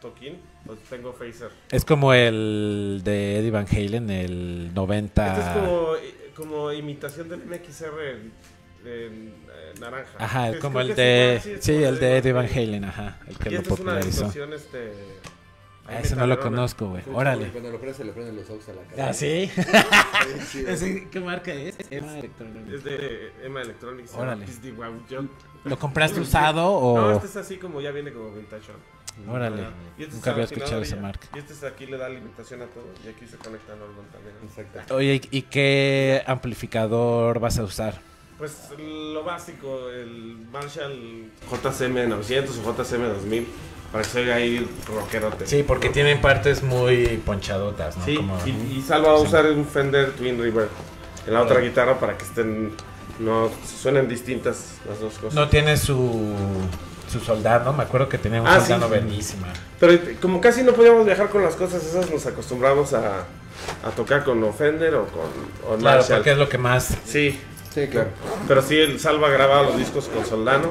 toquín, 0.00 0.38
pues 0.66 0.78
tengo 0.90 1.12
phaser. 1.12 1.50
Es 1.70 1.84
como 1.84 2.12
el 2.12 3.00
de 3.04 3.38
Eddie 3.38 3.50
Van 3.50 3.66
Halen, 3.70 4.10
el 4.10 4.74
90. 4.74 5.26
Este 5.28 5.40
es 5.40 5.56
como, 5.56 5.92
como 6.36 6.72
imitación 6.72 7.28
del 7.28 7.40
MXR 7.46 8.18
eh, 8.86 9.32
naranja. 9.80 10.10
Ajá, 10.18 10.48
Es- 10.50 10.56
es 10.56 10.60
como 10.60 10.80
el 10.80 10.90
es 10.90 10.96
de. 10.96 11.34
es 11.36 11.64
Sí, 11.64 11.72
el 11.82 11.98
de 11.98 12.18
Eddie 12.18 12.32
Van 12.32 12.46
Halen, 12.46 12.84
ajá. 12.84 13.18
El 13.28 13.38
que 13.38 13.48
Y 13.48 13.52
lo 13.52 13.60
es 13.60 13.66
una 13.66 13.76
popularizó. 13.76 14.06
distorsión, 14.08 14.52
este... 14.52 14.92
Ah, 15.86 16.00
ese 16.00 16.16
no 16.16 16.26
lo 16.26 16.40
conozco, 16.40 16.88
güey. 16.88 17.02
Órale. 17.12 17.48
Cuando 17.48 17.70
lo 17.70 17.78
prende, 17.78 17.96
se 17.96 18.04
le 18.04 18.12
prenden 18.12 18.36
los 18.36 18.48
ojos 18.48 18.68
a 18.70 18.72
la 18.72 18.82
cara. 18.82 19.08
Ah, 19.10 19.12
sí. 19.12 19.50
Ese, 20.66 21.08
¿Qué 21.10 21.20
marca 21.20 21.52
es? 21.52 21.76
Emma 21.90 22.18
Electronics. 22.18 22.72
Es 22.72 22.84
de 22.84 23.32
Emma 23.42 23.60
Electronics. 23.60 24.14
Órale. 24.14 24.46
Wow 24.76 25.02
Jump. 25.10 25.30
¿Lo 25.64 25.78
compraste 25.78 26.20
usado 26.20 26.72
o.? 26.72 26.98
No, 26.98 27.12
este 27.12 27.26
es 27.26 27.36
así 27.36 27.56
como 27.58 27.82
ya 27.82 27.90
viene 27.90 28.12
como 28.12 28.32
vintage. 28.32 28.72
Órale. 29.28 29.66
Este 29.98 30.14
Nunca 30.14 30.30
había 30.32 30.44
escuchado 30.44 30.80
esa 30.80 30.96
marca. 30.96 31.28
Y 31.34 31.38
este 31.38 31.52
es 31.52 31.62
aquí 31.62 31.86
le 31.86 31.98
da 31.98 32.06
alimentación 32.06 32.62
a 32.62 32.66
todo. 32.66 32.86
Y 33.04 33.08
aquí 33.08 33.26
se 33.26 33.36
conecta 33.36 33.74
a 33.74 33.76
Norman 33.76 34.06
también. 34.10 34.34
Exacto. 34.42 34.94
Oye, 34.94 35.20
¿y 35.30 35.42
qué 35.42 36.22
amplificador 36.26 37.40
vas 37.40 37.58
a 37.58 37.64
usar? 37.64 38.00
Pues 38.38 38.70
lo 38.78 39.22
básico, 39.22 39.90
el 39.90 40.38
Marshall 40.50 41.30
JCM 41.50 42.08
900 42.08 42.58
o 42.58 42.72
JCM 42.72 43.02
2000. 43.02 43.46
Para 43.94 44.02
que 44.02 44.10
se 44.10 44.20
oiga 44.22 44.34
ahí 44.34 44.68
rockerote. 44.92 45.46
Sí, 45.46 45.62
porque 45.62 45.88
tienen 45.88 46.20
partes 46.20 46.64
muy 46.64 47.06
ponchadotas, 47.24 47.96
¿no? 47.96 48.04
Sí, 48.04 48.16
Como- 48.16 48.36
y, 48.44 48.50
y 48.78 48.82
Salva 48.82 49.12
va 49.12 49.18
a 49.18 49.20
usar 49.20 49.46
un 49.46 49.64
Fender 49.64 50.10
Twin 50.14 50.36
River 50.42 50.68
en 51.28 51.32
la 51.32 51.42
otra 51.42 51.60
guitarra 51.60 52.00
para 52.00 52.18
que 52.18 52.24
estén. 52.24 52.72
No 53.20 53.48
suenen 53.80 54.08
distintas 54.08 54.78
las 54.88 54.98
dos 54.98 55.14
cosas. 55.14 55.34
No 55.34 55.48
tiene 55.48 55.76
su. 55.76 56.34
Su 57.12 57.20
soldado, 57.20 57.72
Me 57.72 57.84
acuerdo 57.84 58.08
que 58.08 58.18
tenía 58.18 58.40
un 58.42 58.48
Ah, 58.48 58.58
soldado 58.60 58.88
sí. 58.92 58.98
bellísima. 59.00 59.46
Pero 59.78 59.96
como 60.20 60.40
casi 60.40 60.64
no 60.64 60.72
podíamos 60.72 61.06
viajar 61.06 61.28
con 61.28 61.44
las 61.44 61.54
cosas 61.54 61.84
esas, 61.84 62.10
nos 62.10 62.26
acostumbramos 62.26 62.92
a, 62.94 63.18
a 63.84 63.90
tocar 63.94 64.24
con 64.24 64.42
o 64.42 64.52
Fender 64.52 64.96
o 64.96 65.06
con 65.06 65.20
o 65.22 65.78
Claro, 65.78 65.98
Marshall. 66.00 66.16
porque 66.18 66.32
es 66.32 66.38
lo 66.38 66.48
que 66.48 66.58
más. 66.58 66.96
Sí, 67.04 67.38
Sí, 67.72 67.86
claro. 67.86 68.08
pero 68.48 68.60
sí, 68.62 68.76
el 68.76 68.98
Salva 68.98 69.28
grababa 69.28 69.62
los 69.62 69.76
discos 69.76 70.08
con 70.08 70.26
Soldano 70.26 70.70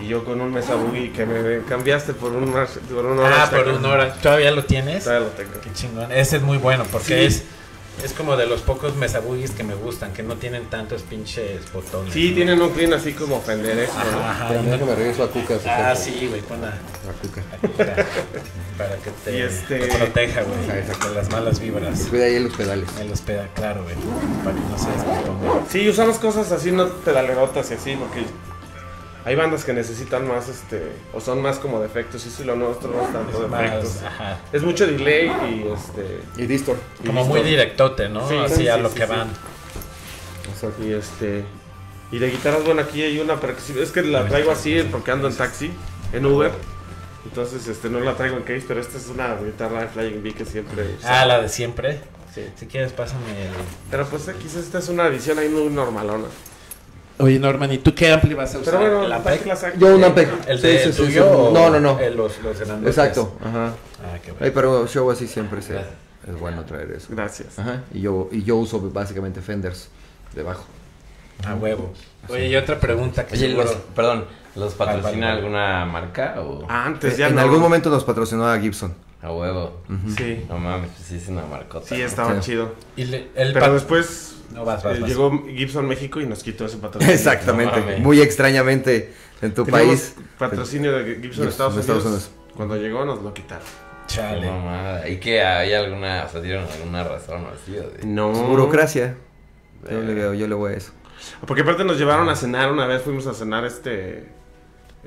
y 0.00 0.08
yo 0.08 0.24
con 0.24 0.40
un 0.40 0.52
Mesa 0.52 0.74
Boogie 0.74 1.12
que 1.12 1.24
me 1.26 1.62
cambiaste 1.64 2.14
por 2.14 2.32
un 2.32 2.52
por 2.52 3.04
un 3.06 3.18
Ah, 3.20 3.22
Orange 3.22 3.56
por 3.56 3.64
Tech. 3.64 3.76
un 3.76 3.84
hora. 3.86 4.14
¿Todavía 4.14 4.50
lo 4.50 4.64
tienes? 4.64 5.04
Todavía 5.04 5.26
lo 5.28 5.32
tengo. 5.34 5.52
Qué 5.62 5.72
chingón. 5.72 6.10
Ese 6.12 6.36
es 6.36 6.42
muy 6.42 6.58
bueno 6.58 6.84
porque 6.90 7.06
Sí. 7.30 7.36
es. 7.36 7.42
Es 8.02 8.14
como 8.14 8.38
de 8.38 8.46
los 8.46 8.62
pocos 8.62 8.96
mesabugis 8.96 9.50
que 9.50 9.64
me 9.64 9.74
gustan, 9.74 10.14
que 10.14 10.22
no 10.22 10.36
tienen 10.36 10.64
tantos 10.70 11.02
pinches 11.02 11.70
botones. 11.74 12.14
Sí, 12.14 12.30
¿no? 12.30 12.34
tienen 12.36 12.62
un 12.62 12.70
clean 12.70 12.94
así 12.94 13.12
como 13.12 13.38
Fender 13.42 13.86
Ajá, 13.86 14.30
ajá. 14.30 14.48
Pero 14.48 14.62
déjame 14.62 14.94
regreso 14.94 15.24
a 15.24 15.30
Cuca. 15.30 15.56
Ah, 15.66 15.94
sí, 15.94 16.26
güey, 16.30 16.40
pon 16.40 16.64
a, 16.64 16.68
A 16.68 17.12
Cuca. 17.20 17.42
a 17.52 17.58
Cuca 17.58 18.06
para 18.78 18.96
que 18.96 19.10
te, 19.26 19.36
Y 19.36 19.42
este- 19.42 19.78
te 19.78 19.94
proteja, 19.98 20.40
güey, 20.42 20.66
de 21.10 21.14
las 21.14 21.28
malas 21.30 21.60
vibras. 21.60 22.00
Cuida 22.08 22.24
ahí 22.24 22.38
los 22.40 22.54
pedales. 22.54 22.88
Me 22.98 23.04
los 23.04 23.20
peda, 23.20 23.46
claro, 23.54 23.82
güey, 23.82 23.94
para 24.42 24.56
que 24.56 24.62
no 24.62 24.78
se 24.78 24.90
descomponga. 24.90 25.60
Sí, 25.70 25.86
usamos 25.86 26.16
cosas 26.18 26.50
así, 26.50 26.72
no 26.72 26.88
pedalerotas 26.88 27.70
y 27.72 27.74
así, 27.74 27.94
porque 27.96 28.24
hay 29.24 29.36
bandas 29.36 29.64
que 29.64 29.72
necesitan 29.72 30.26
más, 30.26 30.48
este, 30.48 30.82
o 31.12 31.20
son 31.20 31.40
más 31.40 31.58
como 31.58 31.80
defectos, 31.80 32.26
y 32.26 32.30
si 32.30 32.44
lo 32.44 32.56
nuestro 32.56 32.90
no 32.90 33.02
es 33.02 33.12
tanto 33.12 33.48
defectos. 33.48 34.02
Más. 34.02 34.38
Es 34.52 34.62
mucho 34.62 34.86
delay 34.86 35.26
y 35.26 35.72
este... 35.72 36.20
Y 36.36 36.46
Distor. 36.46 36.76
y 37.02 37.06
Como 37.06 37.24
muy 37.24 37.42
directote, 37.42 38.08
¿no? 38.08 38.28
Sí, 38.28 38.36
Así 38.36 38.56
sí, 38.56 38.68
a 38.68 38.76
lo 38.76 38.88
sí, 38.88 38.96
que 38.96 39.06
sí. 39.06 39.10
van. 39.10 39.28
Exacto. 40.52 40.84
Y 40.84 40.92
este... 40.92 41.44
Y 42.10 42.18
de 42.18 42.30
guitarras, 42.30 42.64
bueno, 42.64 42.82
aquí 42.82 43.02
hay 43.02 43.18
una, 43.20 43.40
pero 43.40 43.54
es 43.80 43.90
que 43.90 44.02
la 44.02 44.26
traigo 44.26 44.50
así 44.50 44.86
porque 44.90 45.12
ando 45.12 45.28
en 45.28 45.34
taxi, 45.34 45.72
en 46.12 46.26
Uber. 46.26 46.50
Entonces, 47.24 47.66
este, 47.68 47.88
no 47.88 48.00
la 48.00 48.16
traigo 48.16 48.36
en 48.36 48.42
case, 48.42 48.64
pero 48.66 48.80
esta 48.80 48.98
es 48.98 49.08
una 49.08 49.36
guitarra 49.36 49.82
de 49.82 49.88
Flying 49.88 50.20
V 50.20 50.34
que 50.34 50.44
siempre 50.44 50.82
uso. 50.98 51.06
Ah, 51.08 51.24
la 51.24 51.40
de 51.40 51.48
siempre. 51.48 52.00
Sí. 52.34 52.42
Si 52.56 52.66
quieres, 52.66 52.92
pásame 52.92 53.46
el... 53.46 53.52
Pero 53.90 54.06
pues 54.06 54.28
aquí 54.28 54.46
esta 54.46 54.78
es 54.78 54.88
una 54.88 55.06
edición 55.06 55.38
ahí 55.38 55.48
muy 55.48 55.70
normalona. 55.70 56.26
Oye, 57.22 57.38
Norman, 57.38 57.72
¿y 57.72 57.78
tú 57.78 57.94
qué 57.94 58.10
ampli 58.12 58.34
vas 58.34 58.54
a 58.54 58.58
usar? 58.58 58.74
Pero 58.74 58.90
bueno, 58.90 59.04
¿El 59.06 59.12
Ampeg? 59.12 59.78
Yo 59.78 59.94
un 59.96 60.04
Ampeg. 60.04 60.28
¿El 60.48 60.60
de 60.60 60.78
sí, 60.84 60.92
sí, 60.92 61.02
tuyo 61.02 61.22
sí. 61.24 61.28
o 61.32 61.50
No, 61.52 61.70
no, 61.70 61.80
no. 61.80 61.98
el- 62.00 62.16
los, 62.16 62.42
los 62.42 62.58
grandotes? 62.58 62.88
Exacto. 62.98 63.36
Ajá. 63.44 63.66
Ah, 64.04 64.18
qué 64.22 64.30
Ay, 64.30 64.36
bueno. 64.38 64.52
pero 64.54 64.86
show 64.88 65.10
así 65.10 65.26
siempre 65.28 65.62
se- 65.62 65.76
es 65.78 66.38
bueno 66.40 66.64
traer 66.64 66.90
eso. 66.92 67.08
Gracias. 67.10 67.58
Ajá. 67.58 67.82
Y 67.94 68.00
yo, 68.00 68.28
y 68.32 68.42
yo 68.42 68.56
uso 68.56 68.80
básicamente 68.90 69.40
Fenders 69.40 69.88
debajo. 70.34 70.64
A 71.46 71.54
huevo. 71.54 71.92
Oye, 72.28 72.48
y 72.48 72.56
otra 72.56 72.78
pregunta 72.78 73.26
que 73.26 73.34
Oye, 73.34 73.48
seguro- 73.48 73.64
los, 73.64 73.74
perdón, 73.96 74.24
¿los 74.54 74.74
patrocina 74.74 75.02
vale, 75.10 75.20
vale. 75.20 75.32
alguna 75.38 75.84
marca 75.86 76.34
o 76.38 76.66
Ah, 76.68 76.86
Antes 76.86 77.16
ya 77.16 77.28
en 77.28 77.34
no. 77.36 77.40
algún 77.40 77.60
momento 77.60 77.88
nos 77.90 78.04
patrocinó 78.04 78.46
a 78.46 78.58
Gibson. 78.58 78.94
a 79.22 79.30
huevo? 79.32 79.80
Sí. 80.16 80.44
No 80.48 80.58
mames, 80.58 80.90
pues 80.96 81.06
sí 81.06 81.16
es 81.16 81.28
una 81.28 81.42
marcota. 81.46 81.86
Sí, 81.86 82.00
estaba 82.02 82.34
Sí. 82.34 82.40
chido. 82.50 82.74
Y 82.96 83.04
le- 83.04 83.28
el 83.36 83.52
Pero 83.52 83.72
después 83.74 84.31
No, 84.52 84.64
vas, 84.64 84.82
vas, 84.82 84.96
eh, 84.96 85.00
vas. 85.00 85.08
llegó 85.10 85.44
Gibson 85.46 85.86
México 85.86 86.20
y 86.20 86.26
nos 86.26 86.42
quitó 86.42 86.66
ese 86.66 86.76
patrocinio. 86.78 87.14
Exactamente. 87.14 87.80
No. 87.80 88.04
Muy 88.04 88.20
extrañamente 88.20 89.12
en 89.40 89.54
tu 89.54 89.64
Teníamos 89.64 89.88
país. 89.88 90.16
patrocinio 90.38 90.92
de 90.92 91.04
Gibson 91.04 91.22
Gibson, 91.22 91.48
Estados, 91.48 91.74
de 91.74 91.80
Estados 91.80 92.04
Unidos. 92.04 92.30
Unidos. 92.30 92.54
Cuando 92.56 92.76
llegó 92.76 93.04
nos 93.04 93.22
lo 93.22 93.32
quitaron. 93.34 93.66
Chale. 94.06 94.46
mamada. 94.50 95.08
¿Y 95.08 95.18
que 95.18 95.40
hay 95.42 95.72
alguna, 95.72 96.24
o 96.26 96.28
sea, 96.28 96.40
dieron 96.40 96.66
alguna 96.70 97.02
razón 97.04 97.44
o 97.46 97.48
así? 97.48 97.76
o 97.78 97.88
de- 97.88 98.04
No. 98.06 98.30
Burocracia. 98.32 99.16
Yo 99.90 100.00
le 100.00 100.14
veo, 100.14 100.34
yo 100.34 100.46
le 100.46 100.54
voy 100.54 100.74
a 100.74 100.76
eso. 100.76 100.92
Porque 101.46 101.62
aparte 101.62 101.84
nos 101.84 101.98
llevaron 101.98 102.28
a 102.28 102.36
cenar 102.36 102.70
una 102.70 102.86
vez, 102.86 103.02
fuimos 103.02 103.26
a 103.26 103.34
cenar 103.34 103.64
este... 103.64 104.28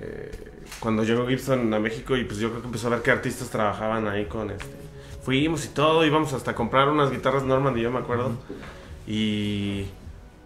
eh, 0.02 0.32
cuando 0.80 1.04
llegó 1.04 1.28
Gibson 1.28 1.74
a 1.74 1.80
México 1.80 2.18
y 2.18 2.24
pues 2.26 2.40
yo 2.40 2.50
creo 2.50 2.62
que 2.62 2.68
empezó 2.68 2.88
a 2.88 2.92
ver 2.92 3.02
qué 3.02 3.12
artistas 3.12 3.50
trabajaban 3.50 4.08
ahí 4.08 4.26
con 4.26 4.50
este... 4.52 4.66
Fuimos 5.24 5.66
y 5.66 5.70
todo, 5.70 6.06
íbamos 6.06 6.34
hasta 6.34 6.52
a 6.52 6.56
comprar 6.56 6.88
unas 6.90 7.10
guitarras 7.12 7.44
Norman 7.44 7.78
y 7.78 7.82
yo 7.82 7.92
me 7.92 8.00
acuerdo. 8.00 8.32
Y 9.08 9.86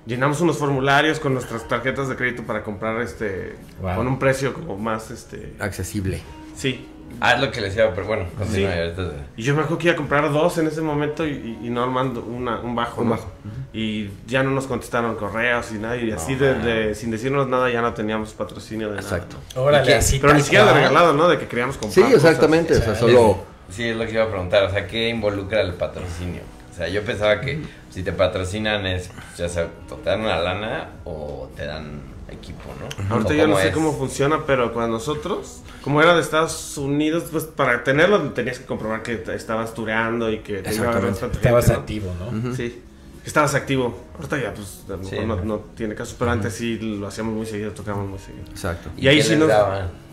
llenamos 0.05 0.41
unos 0.41 0.57
formularios 0.57 1.19
con 1.19 1.33
nuestras 1.33 1.67
tarjetas 1.67 2.09
de 2.09 2.15
crédito 2.15 2.43
para 2.43 2.63
comprar 2.63 3.01
este... 3.01 3.55
Wow. 3.81 3.95
Con 3.95 4.07
un 4.07 4.19
precio 4.19 4.53
como 4.53 4.77
más 4.77 5.11
este... 5.11 5.53
Accesible. 5.59 6.21
Sí, 6.55 6.87
Ah, 7.21 7.33
es 7.33 7.41
lo 7.41 7.51
que 7.51 7.59
les 7.59 7.75
decía, 7.75 7.91
pero 7.95 8.05
bueno, 8.05 8.25
continúa. 8.37 8.71
Sí. 8.71 8.77
y 8.77 8.79
ahorita- 8.81 9.11
Y 9.35 9.43
yo 9.43 9.55
me 9.55 9.61
acuerdo 9.61 9.79
que 9.79 9.87
iba 9.87 9.93
a 9.93 9.97
comprar 9.97 10.31
dos 10.31 10.57
en 10.59 10.67
ese 10.67 10.79
momento 10.81 11.25
y, 11.25 11.57
y 11.63 11.69
Norman 11.69 12.15
una, 12.15 12.59
un 12.61 12.75
bajo. 12.75 13.01
Un 13.01 13.09
¿no? 13.09 13.15
bajo. 13.15 13.27
Y 13.73 14.09
ya 14.27 14.43
no 14.43 14.51
nos 14.51 14.67
contestaron 14.67 15.15
correos 15.15 15.71
y 15.71 15.79
nada. 15.79 15.97
Y 15.97 16.11
así, 16.11 16.35
No, 16.35 16.45
de, 16.63 16.93
sin 16.93 17.09
decirnos 17.09 17.47
nada, 17.47 17.67
ya 17.71 17.81
no 17.81 17.93
teníamos 17.95 18.33
patrocinio 18.33 18.89
de 18.91 18.97
nada. 18.97 19.07
Exacto. 19.07 19.37
Órale, 19.59 19.83
¿Y 19.83 19.87
qué? 19.87 19.95
así 19.95 20.19
Pero 20.19 20.33
ni 20.33 20.41
siquiera 20.41 20.65
de 20.65 20.73
regalado, 20.73 21.13
¿no? 21.13 21.27
De 21.27 21.39
que 21.39 21.47
queríamos 21.47 21.77
comprar. 21.77 21.93
Sí, 21.93 22.01
cosas. 22.13 22.29
exactamente. 22.29 22.77
O 22.77 22.81
sea, 22.81 22.95
solo. 22.95 23.43
Sí, 23.69 23.83
es 23.85 23.97
lo 23.97 24.05
que 24.05 24.11
iba 24.13 24.23
a 24.23 24.29
preguntar, 24.29 24.63
o 24.65 24.69
sea, 24.69 24.85
¿qué 24.87 25.09
involucra 25.09 25.61
el 25.61 25.73
patrocinio? 25.73 26.41
O 26.79 26.81
sea, 26.81 26.87
yo 26.87 27.03
pensaba 27.03 27.41
que 27.41 27.59
si 27.89 28.03
te 28.03 28.13
patrocinan 28.13 28.85
es, 28.85 29.09
ya 29.37 29.49
sea, 29.49 29.67
o 29.89 29.95
te 29.95 30.09
dan 30.11 30.21
una 30.21 30.39
lana 30.39 30.91
o 31.03 31.49
te 31.53 31.65
dan 31.65 31.99
equipo, 32.31 32.69
¿no? 32.79 33.13
Ahorita 33.13 33.33
¿O 33.33 33.35
ya 33.35 33.47
no 33.47 33.57
sé 33.57 33.73
cómo 33.73 33.91
funciona, 33.91 34.45
pero 34.47 34.71
cuando 34.71 34.93
nosotros, 34.93 35.61
como 35.83 36.01
era 36.01 36.15
de 36.15 36.21
Estados 36.21 36.77
Unidos, 36.77 37.25
pues 37.33 37.43
para 37.43 37.83
tenerlo 37.83 38.21
tenías 38.31 38.59
que 38.59 38.65
comprobar 38.65 39.03
que 39.03 39.17
te 39.17 39.35
estabas 39.35 39.73
tureando 39.73 40.31
y 40.31 40.39
que 40.39 40.61
te 40.61 40.69
Estabas 40.69 41.19
gente, 41.19 41.49
¿no? 41.49 41.57
activo, 41.57 42.13
¿no? 42.17 42.55
Sí. 42.55 42.81
Estabas 43.25 43.55
activo. 43.55 44.01
Ahorita 44.15 44.41
ya, 44.41 44.53
pues, 44.53 44.85
a 44.87 44.91
lo 44.91 44.97
mejor 44.99 45.19
Sí. 45.19 45.25
no, 45.25 45.35
no 45.43 45.57
tiene 45.75 45.95
caso, 45.95 46.15
pero 46.17 46.31
antes 46.31 46.53
sí 46.53 46.79
lo 46.79 47.07
hacíamos 47.07 47.33
muy 47.33 47.45
seguido, 47.45 47.71
tocábamos 47.71 48.07
muy 48.07 48.19
seguido. 48.19 48.45
Exacto. 48.51 48.89
Y 48.95 49.09
ahí 49.09 49.21
sí 49.21 49.37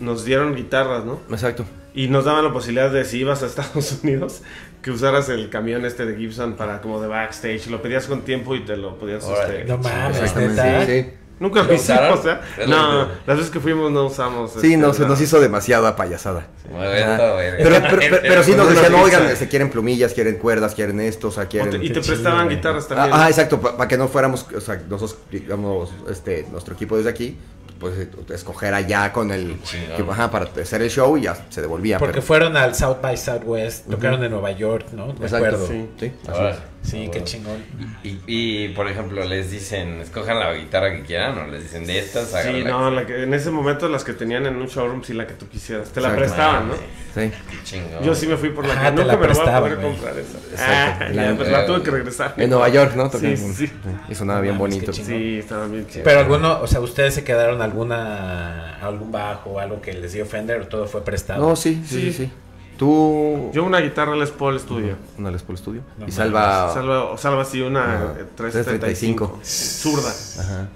nos 0.01 0.25
dieron 0.25 0.57
guitarras, 0.57 1.05
¿no? 1.05 1.21
Exacto. 1.31 1.65
Y 1.97 2.07
nos 2.09 2.25
daban 2.27 2.45
la 2.45 2.53
posibilidad 2.53 2.91
de 2.93 3.05
si 3.05 3.19
ibas 3.19 3.43
a 3.43 3.47
Estados 3.47 3.99
Unidos, 4.05 4.43
que 4.83 4.91
usaras 4.93 5.29
el 5.31 5.51
camión 5.51 5.85
este 5.85 6.07
de 6.07 6.15
Gibson 6.17 6.55
para 6.55 6.81
como 6.81 7.01
de 7.01 7.09
backstage. 7.09 7.67
Lo 7.69 7.83
pedías 7.83 8.07
con 8.07 8.23
tiempo 8.23 8.55
y 8.55 8.65
te 8.65 8.77
lo 8.77 8.97
podías... 8.99 9.25
Este, 9.27 9.65
No 9.65 9.79
mames, 9.79 10.19
Exactamente. 10.19 10.63
¿neta? 10.63 10.87
Sí, 10.87 10.93
sí. 11.03 11.11
Nunca 11.39 11.63
lo 11.65 11.75
hicimos, 11.75 12.25
¿eh? 12.25 12.39
Es 12.59 12.67
No, 12.69 12.93
lo 13.03 13.09
que- 13.09 13.15
las 13.27 13.37
veces 13.37 13.53
que 13.53 13.61
fuimos 13.61 13.91
no 13.91 14.07
usamos. 14.07 14.53
Sí, 14.53 14.59
este, 14.59 14.77
no, 14.79 14.95
se 14.95 15.07
nos 15.07 15.21
hizo 15.21 15.39
demasiada 15.39 15.95
payasada. 15.95 16.47
Pero, 16.67 17.59
pero, 17.59 17.99
pero, 18.01 18.19
pero 18.23 18.43
sí 18.43 18.53
nos 18.55 18.71
decían, 18.71 18.95
oigan, 18.95 19.37
se 19.37 19.47
quieren 19.49 19.69
plumillas, 19.71 20.15
quieren 20.15 20.37
cuerdas, 20.37 20.75
quieren 20.75 20.99
esto, 21.01 21.29
o 21.29 21.31
sea, 21.31 21.43
O 21.45 21.47
te- 21.47 21.85
y 21.85 21.91
te 21.91 22.01
prestaban 22.01 22.49
guitarras 22.49 22.89
también. 22.89 23.11
Ah, 23.13 23.25
ah, 23.25 23.29
exacto, 23.29 23.61
para 23.61 23.87
que 23.87 23.99
no 23.99 24.09
fuéramos, 24.09 24.47
o 24.57 24.61
sea, 24.63 24.81
nosotros, 24.89 25.19
digamos, 25.31 25.91
este, 26.11 26.47
nuestro 26.51 26.73
equipo 26.75 26.97
desde 26.97 27.11
aquí, 27.11 27.37
pues 27.79 27.99
eh, 27.99 28.09
escoger 28.35 28.75
allá 28.75 29.13
con 29.13 29.31
el, 29.31 29.57
que, 29.97 30.03
ajá, 30.11 30.31
para 30.31 30.47
hacer 30.61 30.83
el 30.83 30.91
show 30.91 31.17
y 31.17 31.23
ya 31.23 31.37
se 31.51 31.61
devolvía. 31.61 31.99
Porque 31.99 32.15
pero- 32.15 32.27
fueron 32.27 32.57
al 32.57 32.75
South 32.75 32.99
by 33.03 33.17
Southwest, 33.17 33.89
tocaron 33.91 34.23
en 34.25 34.31
Nueva 34.31 34.53
York, 34.53 34.87
¿no? 34.93 35.07
Me 35.09 35.13
Exacto, 35.27 35.37
acuerdo. 35.37 35.67
sí. 35.67 35.89
Sí, 35.99 36.13
Ahora. 36.29 36.57
Sí, 36.83 37.11
qué 37.13 37.25
chingón. 37.25 37.65
Y, 38.05 38.21
y, 38.29 38.69
por 38.69 38.87
ejemplo, 38.89 39.25
les 39.25 39.51
dicen, 39.51 40.01
escojan 40.03 40.39
la 40.39 40.55
guitarra 40.55 40.93
que 40.93 41.03
quieran 41.03 41.37
o 41.37 41.47
les 41.49 41.65
dicen 41.65 41.85
de 41.85 41.99
estas, 41.99 42.29
Sí, 42.45 42.63
no, 42.65 42.93
la 42.93 43.05
que- 43.05 43.25
en 43.25 43.35
ese 43.35 43.51
momento 43.51 43.89
las 43.89 44.05
que 44.05 44.13
tenían 44.13 44.47
en 44.47 44.55
un 44.55 44.69
showroom, 44.69 45.03
sí, 45.03 45.13
la 45.13 45.27
que 45.27 45.35
tú 45.35 45.49
quisieras. 45.49 45.89
Te 45.89 46.01
la 46.01 46.11
Exacto. 46.11 46.21
prestaban, 46.21 46.69
¿no? 46.69 46.75
Sí. 46.75 47.33
Qué 47.51 47.65
chingón. 47.65 48.05
Yo 48.05 48.15
sí 48.15 48.29
me 48.29 48.37
fui 48.37 48.51
por 48.51 48.65
la 48.65 48.75
Ah, 48.75 48.77
que 48.77 48.85
te 48.85 48.91
nunca 48.93 49.05
la 49.05 49.05
me 49.05 49.11
la 49.13 49.17
voy 49.17 49.25
a 49.25 49.29
prestaban, 49.29 49.63
poder 49.63 49.81
comprar 49.81 50.19
esa. 50.19 50.39
Exacto. 50.39 51.05
Ah, 51.09 51.09
La- 51.13 51.35
pues 51.37 51.49
la 51.51 51.67
tuve 51.67 51.83
que 51.83 51.91
regresar. 51.91 52.35
En 52.37 52.51
Nueva 52.51 52.69
York, 52.69 52.95
¿no? 52.95 53.11
Sí, 53.11 53.37
sí. 53.37 53.73
Y 54.09 54.15
sonaba 54.15 54.41
bien 54.43 54.55
No 54.55 54.61
bonito. 54.61 54.93
Sí, 54.93 55.39
estaba 55.41 55.67
bien 55.67 55.89
chido. 55.89 56.05
Pero 56.05 56.21
alguno, 56.21 56.61
o 56.61 56.67
sea, 56.69 56.79
ustedes 56.81 57.15
se 57.15 57.25
quedaron 57.25 57.63
alguna 57.77 58.79
algún 58.81 59.13
bajo 59.13 59.51
o 59.51 59.59
algo 59.59 59.81
que 59.81 59.93
les 59.93 60.13
dio 60.13 60.25
Fender 60.27 60.61
o 60.63 60.67
todo 60.67 60.87
fue 60.87 61.03
prestado. 61.05 61.47
No, 61.47 61.57
sí, 61.57 61.83
sí, 61.87 62.01
sí, 62.01 62.13
sí. 62.13 62.31
Tú... 62.79 63.51
Yo 63.55 63.65
una 63.65 63.81
guitarra 63.81 64.15
Les 64.17 64.31
Paul 64.31 64.59
Studio. 64.61 64.97
Una 65.19 65.31
Les 65.31 65.43
Paul 65.43 65.57
Studio. 65.59 65.83
No 65.99 66.07
y 66.07 66.13
salva... 66.13 66.73
Salva, 66.73 67.17
salva 67.17 67.43
así 67.43 67.61
una 67.63 68.15
eh, 68.19 68.25
335. 68.37 69.41
Zurda. 69.43 70.11
Ajá. 70.11 70.69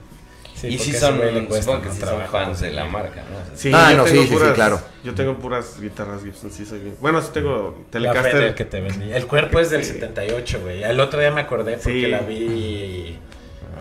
Sí, 0.55 0.69
y 0.69 0.79
sí 0.79 0.91
ese 0.91 1.01
son, 1.01 1.19
cuesta 1.47 1.63
supongo 1.63 1.83
que 1.83 1.91
sí 1.91 2.01
son 2.01 2.21
fans 2.31 2.61
de 2.61 2.71
la 2.73 2.85
marca, 2.85 3.23
¿no? 3.23 3.57
Sí, 3.57 3.71
Ah, 3.75 3.93
yo 3.93 3.97
no, 3.99 4.05
tengo 4.05 4.17
sí, 4.23 4.23
sí, 4.25 4.29
sí, 4.29 4.35
puras, 4.35 4.53
claro. 4.55 4.81
Yo 5.05 5.15
tengo 5.15 5.35
puras 5.37 5.81
guitarras 5.81 6.23
Gibson, 6.23 6.51
sí 6.51 6.67
soy 6.67 6.81
bien. 6.81 6.97
Bueno, 7.01 7.23
sí 7.23 7.29
tengo 7.33 7.79
Telecaster. 7.91 8.33
Fender 8.33 8.55
que 8.55 8.65
te 8.67 8.81
vendí. 8.81 9.11
El 9.11 9.27
cuerpo 9.27 9.59
es 9.59 9.71
del 9.71 9.85
78, 9.85 10.61
güey. 10.63 10.83
El 10.83 11.01
otro 11.01 11.19
día 11.21 11.31
me 11.31 11.41
acordé 11.43 11.75
porque 11.79 12.03
Sí. 12.03 12.07
la 12.09 12.21
vi 12.21 13.19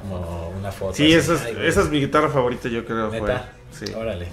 como 0.01 0.48
una 0.69 0.77
foto. 0.77 0.93
Sí, 0.93 1.13
esa 1.13 1.33
es, 1.35 1.45
esa 1.57 1.83
mi 1.85 1.99
guitarra 1.99 2.29
favorita, 2.29 2.69
yo 2.69 2.85
creo. 2.85 3.09
Fue. 3.09 3.21
¿Neta? 3.21 3.53
Sí. 3.71 3.85
Órale. 3.93 4.27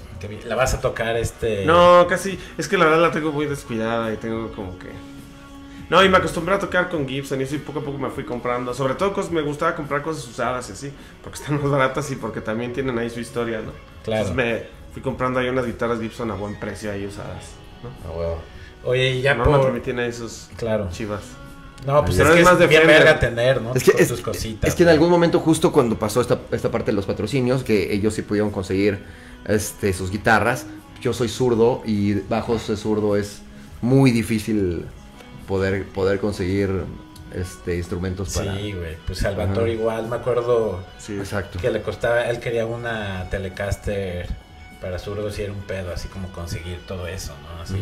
La 0.47 0.55
vas 0.55 0.75
a 0.75 0.81
tocar 0.81 1.17
este... 1.17 1.65
No, 1.67 2.07
casi. 2.09 2.39
Es 2.57 2.69
que 2.69 2.79
la 2.79 2.87
verdad 2.87 3.03
la 3.03 3.11
tengo 3.11 3.33
muy 3.33 3.47
descuidada 3.47 4.13
y 4.13 4.17
tengo 4.17 4.51
como 4.53 4.79
que. 4.79 4.89
No, 5.89 6.03
y 6.03 6.09
me 6.09 6.17
acostumbré 6.17 6.55
a 6.55 6.59
tocar 6.59 6.89
con 6.89 7.07
Gibson 7.07 7.41
y 7.41 7.45
así 7.45 7.59
poco 7.59 7.79
a 7.79 7.83
poco 7.85 7.99
me 7.99 8.11
fui 8.11 8.25
comprando. 8.25 8.75
Sobre 8.75 8.95
todo 8.95 9.13
cosas, 9.13 9.31
me 9.31 9.43
gustaba 9.43 9.77
comprar 9.77 10.03
cosas 10.03 10.27
usadas 10.27 10.69
y 10.71 10.73
así, 10.73 10.93
porque 11.23 11.39
están 11.39 11.61
más 11.63 11.71
baratas 11.71 12.11
y 12.11 12.17
porque 12.17 12.41
también 12.41 12.73
tienen 12.73 12.99
ahí 12.99 13.09
su 13.09 13.21
historia, 13.21 13.61
¿no? 13.61 13.73
Claro. 14.03 14.27
Entonces 14.29 14.35
me 14.35 14.63
fui 14.93 15.03
comprando 15.03 15.39
ahí 15.39 15.49
unas 15.49 15.67
guitarras 15.67 16.01
Gibson 16.01 16.31
a 16.31 16.35
buen 16.35 16.59
precio 16.59 16.91
ahí 16.91 17.07
usadas. 17.07 17.45
¿no? 17.83 18.13
huevo. 18.13 18.39
Oye, 18.85 19.11
y 19.11 19.23
ya 19.23 19.37
por... 19.37 19.61
también 19.61 19.83
tiene 19.83 20.03
ahí 20.05 20.13
sus 20.13 20.49
Claro. 20.57 20.89
chivas. 20.91 21.23
No, 21.85 22.05
pues 22.05 22.17
Pero 22.17 22.31
es 22.31 22.35
que 22.35 22.41
es 22.41 22.47
es 22.47 22.53
más 22.53 22.59
de 22.59 22.67
bien 22.67 22.87
verga 22.87 23.19
tener, 23.19 23.61
¿no? 23.61 23.75
Es 23.75 23.85
que, 23.85 23.93
es, 24.03 24.13
cositas. 24.21 24.69
es 24.69 24.75
que 24.75 24.83
en 24.83 24.89
algún 24.89 25.11
momento, 25.11 25.41
justo 25.41 25.73
cuando 25.73 25.99
pasó 25.99 26.21
esta, 26.21 26.41
esta 26.51 26.71
parte 26.71 26.91
de 26.91 26.97
los 26.97 27.07
patrocinios, 27.07 27.63
que 27.63 27.93
ellos 27.93 28.15
sí 28.15 28.23
pudieron 28.23 28.51
conseguir 28.51 29.05
este, 29.47 29.93
sus 29.93 30.11
guitarras, 30.11 30.67
yo 31.01 31.13
soy 31.13 31.29
zurdo 31.29 31.83
y 31.85 32.15
bajos 32.15 32.67
de 32.69 32.77
zurdo 32.77 33.17
es 33.17 33.43
muy 33.83 34.11
difícil 34.11 34.87
poder, 35.47 35.87
poder 35.87 36.19
conseguir 36.19 36.85
este, 37.35 37.77
instrumentos 37.77 38.35
para... 38.35 38.57
Sí, 38.57 38.73
güey. 38.73 38.97
Pues 39.07 39.19
Salvatore 39.19 39.73
Ajá. 39.73 39.81
igual. 39.81 40.09
Me 40.09 40.17
acuerdo 40.17 40.81
Sí. 40.99 41.17
Exacto. 41.17 41.59
que 41.59 41.71
le 41.71 41.83
costaba... 41.83 42.23
Él 42.23 42.41
quería 42.41 42.67
una 42.67 43.29
Telecaster 43.31 44.27
para 44.81 44.99
zurdos 44.99 45.39
y 45.39 45.43
era 45.43 45.53
un 45.53 45.63
pedo 45.63 45.93
así 45.93 46.09
como 46.09 46.29
conseguir 46.33 46.81
todo 46.87 47.07
eso, 47.07 47.35
¿no? 47.43 47.63
Así, 47.63 47.75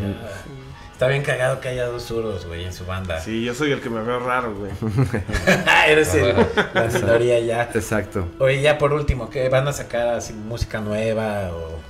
Está 0.95 1.09
bien 1.09 1.23
cagado 1.23 1.61
que 1.61 1.69
haya 1.69 1.87
dos 1.87 2.05
zurdos, 2.05 2.47
güey, 2.47 2.65
en 2.65 2.73
su 2.73 2.87
banda. 2.87 3.21
Sí, 3.21 3.45
yo 3.45 3.53
soy 3.53 3.73
el 3.73 3.81
que 3.81 3.91
me 3.91 4.01
veo 4.01 4.21
raro, 4.21 4.55
güey. 4.55 4.71
Eres 5.89 6.15
el- 6.15 6.35
la 6.73 6.85
minoría 6.85 7.41
ya. 7.41 7.65
Exacto. 7.75 8.29
Oye, 8.39 8.63
ya 8.63 8.79
por 8.79 8.93
último, 8.93 9.29
¿qué 9.29 9.49
van 9.49 9.67
a 9.67 9.73
sacar 9.73 10.09
así 10.09 10.33
música 10.33 10.81
nueva 10.81 11.51
o, 11.53 11.81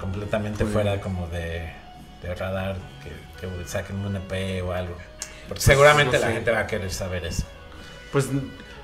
completamente 0.00 0.64
fuera 0.64 1.00
como 1.00 1.26
de, 1.26 1.72
de 2.22 2.34
radar? 2.36 2.76
Que, 3.02 3.10
que 3.46 3.68
saquen 3.68 3.96
un 3.96 4.14
EP 4.16 4.62
o 4.64 4.72
algo. 4.72 4.94
Porque 5.48 5.60
seguramente 5.60 6.10
Pues, 6.12 6.20
no 6.22 6.26
la 6.28 6.28
sé. 6.28 6.34
gente 6.34 6.50
va 6.52 6.60
a 6.60 6.66
querer 6.68 6.90
saber 6.92 7.24
eso. 7.26 7.42
Pues 8.12 8.28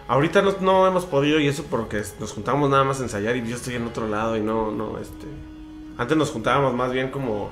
ahorita 0.09 0.43
no, 0.43 0.57
no 0.61 0.89
hemos 0.89 1.07
podido 1.07 1.39
y 1.39 1.47
eso 1.47 1.65
porque 1.71 2.03
nos 2.19 2.33
juntamos 2.33 2.69
nada 2.69 2.83
más 2.83 2.99
a 2.99 3.05
ensayar 3.05 3.37
y 3.37 3.49
yo 3.49 3.55
estoy 3.55 3.77
en 3.77 3.87
otro 3.87 4.09
lado 4.09 4.37
y 4.37 4.41
no, 4.41 4.73
no, 4.73 4.99
este... 4.99 5.27
Antes 5.97 6.17
nos 6.17 6.31
juntábamos 6.31 6.75
más 6.75 6.93
bien 6.93 7.11
como 7.11 7.51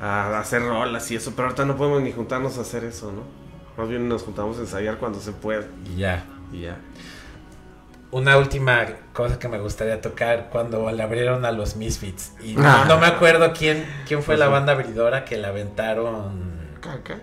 a 0.00 0.38
hacer 0.38 0.62
rolas 0.62 1.10
y 1.10 1.16
eso, 1.16 1.32
pero 1.36 1.48
ahorita 1.48 1.64
no 1.64 1.76
podemos 1.76 2.02
ni 2.02 2.12
juntarnos 2.12 2.56
a 2.58 2.62
hacer 2.62 2.84
eso, 2.84 3.12
¿no? 3.12 3.22
Más 3.76 3.88
bien 3.88 4.08
nos 4.08 4.22
juntamos 4.22 4.58
a 4.58 4.60
ensayar 4.60 4.98
cuando 4.98 5.20
se 5.20 5.32
puede 5.32 5.66
Y 5.94 5.96
ya. 5.98 6.24
y 6.52 6.62
ya. 6.62 6.78
Una 8.12 8.36
última 8.38 8.84
cosa 9.12 9.38
que 9.38 9.46
me 9.48 9.58
gustaría 9.60 10.00
tocar 10.00 10.48
cuando 10.50 10.90
le 10.90 11.02
abrieron 11.02 11.44
a 11.44 11.52
los 11.52 11.76
Misfits. 11.76 12.32
Y 12.42 12.54
no, 12.54 12.62
Ah. 12.66 12.84
no 12.88 12.98
me 12.98 13.06
acuerdo 13.06 13.52
quién, 13.56 13.84
quién 14.08 14.22
fue 14.22 14.36
la 14.36 14.48
banda 14.48 14.72
abridora 14.72 15.24
que 15.24 15.36
la 15.36 15.48
aventaron. 15.48 16.50
¿Caca? 16.80 17.20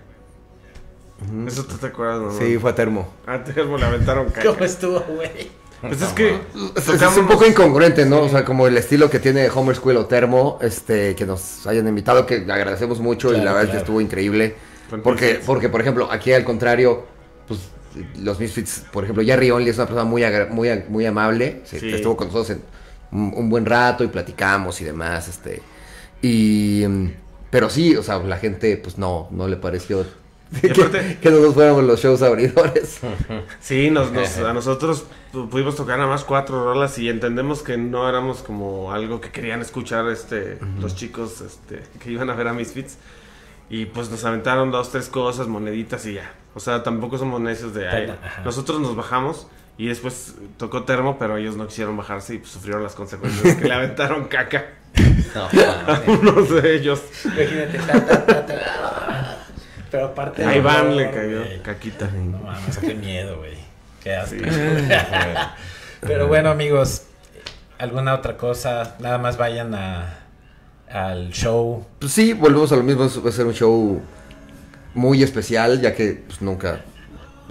Eso 1.47 1.65
tú 1.65 1.77
te 1.77 1.87
acuerdas, 1.87 2.21
¿no? 2.21 2.31
Sí, 2.31 2.57
fue 2.59 2.69
a 2.71 2.75
Termo. 2.75 3.11
A 3.25 3.43
Termo 3.43 3.77
le 3.77 3.85
aventaron 3.85 4.27
caca. 4.31 4.47
¿Cómo 4.49 4.63
estuvo, 4.63 4.99
güey? 5.01 5.49
Pues 5.81 6.01
es 6.01 6.09
que 6.13 6.39
Es, 6.75 6.87
es 6.89 7.17
un 7.17 7.27
poco 7.27 7.45
incongruente, 7.45 8.05
¿no? 8.05 8.21
O 8.21 8.29
sea, 8.29 8.43
como 8.43 8.67
el 8.67 8.77
estilo 8.77 9.09
que 9.09 9.19
tiene 9.19 9.47
Homer 9.49 9.75
School 9.75 9.97
o 9.97 10.05
Termo, 10.07 10.57
este, 10.61 11.15
que 11.15 11.25
nos 11.25 11.65
hayan 11.67 11.87
invitado, 11.87 12.25
que 12.25 12.39
le 12.39 12.51
agradecemos 12.53 12.99
mucho 12.99 13.31
y 13.33 13.37
la 13.37 13.53
verdad 13.53 13.63
es 13.65 13.69
que 13.71 13.77
estuvo 13.77 14.01
increíble. 14.01 14.55
Porque, 15.03 15.39
porque, 15.45 15.69
por 15.69 15.81
ejemplo, 15.81 16.09
aquí 16.11 16.31
al 16.33 16.43
contrario, 16.43 17.05
pues 17.47 17.59
los 18.19 18.39
Misfits, 18.39 18.85
por 18.91 19.03
ejemplo, 19.03 19.23
Jerry 19.23 19.51
Only 19.51 19.69
es 19.69 19.75
una 19.77 19.85
persona 19.85 20.03
muy, 20.05 20.23
agra- 20.23 20.47
muy, 20.49 20.69
muy 20.89 21.05
amable. 21.05 21.61
Sí. 21.65 21.77
Estuvo 21.93 22.15
con 22.17 22.27
nosotros 22.27 22.57
en 22.57 22.61
un, 23.11 23.33
un 23.35 23.49
buen 23.49 23.65
rato 23.65 24.03
y 24.03 24.07
platicamos 24.07 24.79
y 24.81 24.85
demás, 24.85 25.27
este. 25.27 25.61
Y. 26.21 26.83
mm, 26.87 27.07
Pero 27.49 27.69
sí, 27.69 27.95
o 27.95 28.03
sea, 28.03 28.19
la 28.19 28.37
gente, 28.37 28.77
pues 28.77 28.97
no, 28.97 29.27
no 29.31 29.47
le 29.47 29.57
pareció 29.57 30.05
Aparte- 30.55 31.17
que, 31.21 31.29
nosotros 31.29 31.53
fuéramos 31.55 31.83
los 31.83 31.99
shows 32.01 32.21
abridores. 32.21 32.99
Sí, 33.59 33.89
nos, 33.91 34.11
nos- 34.11 34.37
a 34.37 34.53
nosotros 34.53 35.05
pu- 35.33 35.49
pudimos 35.49 35.75
tocar 35.75 35.97
nada 35.97 36.09
más 36.09 36.23
cuatro 36.23 36.63
rolas 36.63 36.97
y 36.99 37.09
entendemos 37.09 37.61
que 37.63 37.77
no 37.77 38.07
éramos 38.07 38.39
como 38.43 38.91
algo 38.93 39.19
que 39.21 39.29
querían 39.31 39.61
escuchar 39.61 40.07
este 40.09 40.57
los 40.79 40.95
chicos 40.95 41.41
este, 41.41 41.81
que 42.01 42.11
iban 42.11 42.29
a 42.29 42.33
ver 42.33 42.47
a 42.47 42.53
Misfits. 42.53 42.97
Y 43.69 43.85
pues 43.87 44.09
nos 44.09 44.23
aventaron 44.23 44.71
dos, 44.71 44.91
tres 44.91 45.09
cosas, 45.09 45.47
moneditas 45.47 46.05
y 46.05 46.13
ya. 46.13 46.31
O 46.55 46.59
sea, 46.61 46.83
tampoco 46.83 47.17
somos 47.17 47.41
necios 47.41 47.73
de 47.73 47.89
ahí. 47.89 48.13
Nosotros 48.45 48.79
nos 48.79 48.95
bajamos 48.95 49.47
y 49.77 49.87
después 49.87 50.35
tocó 50.57 50.83
termo, 50.85 51.17
pero 51.19 51.35
ellos 51.35 51.57
no 51.57 51.67
quisieron 51.67 51.97
bajarse 51.97 52.35
y 52.35 52.37
pues, 52.37 52.51
sufrieron 52.51 52.81
las 52.81 52.95
consecuencias 52.95 53.57
que 53.57 53.65
le 53.65 53.73
aventaron 53.73 54.25
caca 54.29 54.65
No, 55.35 55.43
a 55.91 56.01
unos 56.07 56.49
de 56.49 56.75
ellos. 56.77 57.01
Imagínate. 57.25 57.77
ta, 57.79 58.05
ta, 58.05 58.25
ta, 58.25 58.45
ta. 58.45 59.36
Pero 59.91 60.07
aparte. 60.07 60.43
A 60.43 60.55
Iván 60.55 60.89
no, 60.89 60.95
le 60.95 61.11
cayó 61.11 61.43
güey. 61.43 61.61
caquita. 61.61 62.09
No 62.11 62.39
mames, 62.39 62.77
qué 62.81 62.95
miedo, 62.95 63.37
güey. 63.37 63.57
Qué 64.03 64.15
asco. 64.15 64.35
Sí. 64.37 64.45
Pero 66.01 66.27
bueno, 66.27 66.49
amigos, 66.49 67.03
¿alguna 67.79 68.13
otra 68.13 68.37
cosa? 68.37 68.95
Nada 68.99 69.17
más 69.17 69.37
vayan 69.37 69.73
a, 69.73 70.19
al 70.89 71.31
show. 71.31 71.85
Pues 71.99 72.11
sí, 72.11 72.33
volvemos 72.33 72.71
a 72.71 72.75
lo 72.75 72.83
mismo, 72.83 73.09
va 73.23 73.29
a 73.29 73.33
ser 73.33 73.45
un 73.45 73.53
show 73.53 74.01
muy 74.93 75.23
especial, 75.23 75.81
ya 75.81 75.93
que 75.93 76.23
pues, 76.27 76.41
nunca 76.41 76.81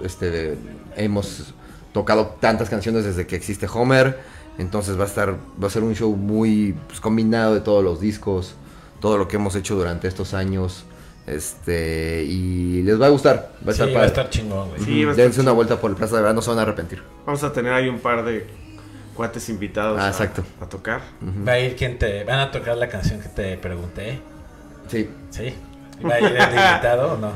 este, 0.03 0.57
hemos 0.95 1.53
tocado 1.93 2.37
tantas 2.39 2.69
canciones 2.69 3.05
desde 3.05 3.27
que 3.27 3.35
existe 3.35 3.67
Homer. 3.71 4.19
Entonces 4.57 4.97
va 4.99 5.03
a 5.03 5.07
estar, 5.07 5.35
va 5.61 5.67
a 5.67 5.69
ser 5.69 5.83
un 5.83 5.95
show 5.95 6.15
muy 6.15 6.75
pues, 6.87 6.99
combinado 6.99 7.53
de 7.53 7.61
todos 7.61 7.83
los 7.83 7.99
discos, 7.99 8.55
todo 8.99 9.17
lo 9.17 9.27
que 9.27 9.35
hemos 9.35 9.55
hecho 9.55 9.75
durante 9.75 10.07
estos 10.07 10.33
años. 10.33 10.85
Este, 11.27 12.23
y 12.23 12.81
les 12.83 12.99
va 12.99 13.07
a 13.07 13.09
gustar, 13.09 13.51
va 13.67 13.71
a 13.71 13.75
Sí, 13.75 13.81
estar 13.83 13.95
va 13.97 14.03
a 14.03 14.07
estar 14.07 14.29
chingón, 14.29 14.69
güey. 14.69 14.81
Sí, 14.81 15.03
va 15.03 15.09
a 15.09 15.11
estar 15.11 15.25
Dense 15.25 15.41
una 15.41 15.47
chido. 15.49 15.55
vuelta 15.55 15.75
por 15.81 15.91
el 15.91 15.97
Plaza 15.97 16.15
de 16.15 16.21
Verano, 16.21 16.35
no 16.37 16.41
se 16.41 16.49
van 16.49 16.59
a 16.59 16.61
arrepentir. 16.61 17.03
Vamos 17.25 17.43
a 17.43 17.51
tener 17.51 17.73
ahí 17.73 17.89
un 17.89 17.99
par 17.99 18.23
de 18.23 18.47
cuates 19.13 19.49
invitados 19.49 19.99
Ah, 19.99 20.05
a- 20.05 20.09
exacto. 20.09 20.43
a 20.61 20.67
tocar. 20.69 21.01
Va 21.47 21.51
a 21.53 21.59
ir 21.59 21.75
quien 21.75 21.99
te. 21.99 22.23
Van 22.23 22.39
a 22.39 22.49
tocar 22.51 22.77
la 22.77 22.87
canción 22.87 23.19
que 23.19 23.27
te 23.29 23.57
pregunté. 23.57 24.19
Sí, 24.87 25.09
¿Sí? 25.29 25.53
¿Va 26.03 26.13
a 26.15 26.19
ir 26.21 26.27
el 26.27 26.37
invitado 26.41 27.13
o 27.13 27.17
no? 27.17 27.31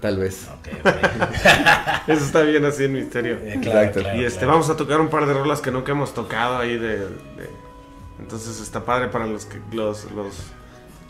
tal 0.00 0.16
vez. 0.16 0.48
Ok, 0.48 0.68
ok. 0.80 2.08
Eso 2.08 2.24
está 2.24 2.40
bien 2.40 2.64
así 2.64 2.84
en 2.84 2.94
misterio. 2.94 3.34
Eh, 3.44 3.58
claro, 3.62 3.78
Exacto. 3.80 4.00
claro, 4.00 4.18
y 4.20 4.24
este, 4.24 4.38
claro. 4.40 4.52
vamos 4.54 4.70
a 4.70 4.76
tocar 4.76 4.98
un 5.00 5.08
par 5.08 5.26
de 5.26 5.34
rolas 5.34 5.60
que 5.60 5.70
nunca 5.70 5.92
hemos 5.92 6.14
tocado 6.14 6.56
ahí 6.56 6.78
de, 6.78 6.98
de- 7.00 7.50
entonces 8.18 8.60
está 8.60 8.82
padre 8.84 9.08
para 9.08 9.26
los 9.26 9.44
que 9.44 9.58
los, 9.72 10.10
los 10.12 10.34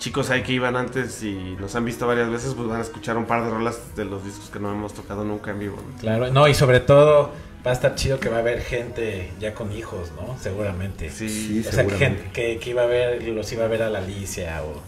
chicos 0.00 0.30
ahí 0.30 0.42
que 0.42 0.52
iban 0.52 0.74
antes 0.74 1.22
y 1.22 1.56
nos 1.60 1.76
han 1.76 1.84
visto 1.84 2.06
varias 2.08 2.28
veces, 2.28 2.54
pues 2.54 2.66
van 2.68 2.78
a 2.80 2.82
escuchar 2.82 3.16
un 3.16 3.26
par 3.26 3.44
de 3.44 3.50
rolas 3.50 3.78
de 3.94 4.04
los 4.04 4.24
discos 4.24 4.50
que 4.50 4.58
no 4.58 4.72
hemos 4.72 4.94
tocado 4.94 5.22
nunca 5.24 5.52
en 5.52 5.60
vivo. 5.60 5.76
¿no? 5.76 5.98
Claro, 6.00 6.32
no, 6.32 6.48
y 6.48 6.54
sobre 6.54 6.80
todo 6.80 7.30
va 7.64 7.70
a 7.70 7.74
estar 7.74 7.94
chido 7.94 8.18
que 8.18 8.28
va 8.30 8.38
a 8.38 8.40
haber 8.40 8.62
gente 8.62 9.30
ya 9.38 9.54
con 9.54 9.70
hijos, 9.70 10.10
¿no? 10.16 10.36
Seguramente. 10.40 11.10
Sí, 11.10 11.28
Sí, 11.28 11.64
o 11.68 11.70
sea, 11.70 11.88
gente 11.88 12.30
que, 12.32 12.58
que 12.58 12.70
iba 12.70 12.82
a 12.82 12.86
ver, 12.86 13.22
los 13.28 13.52
iba 13.52 13.66
a 13.66 13.68
ver 13.68 13.82
a 13.82 13.90
la 13.90 13.98
Alicia 13.98 14.62
o 14.64 14.80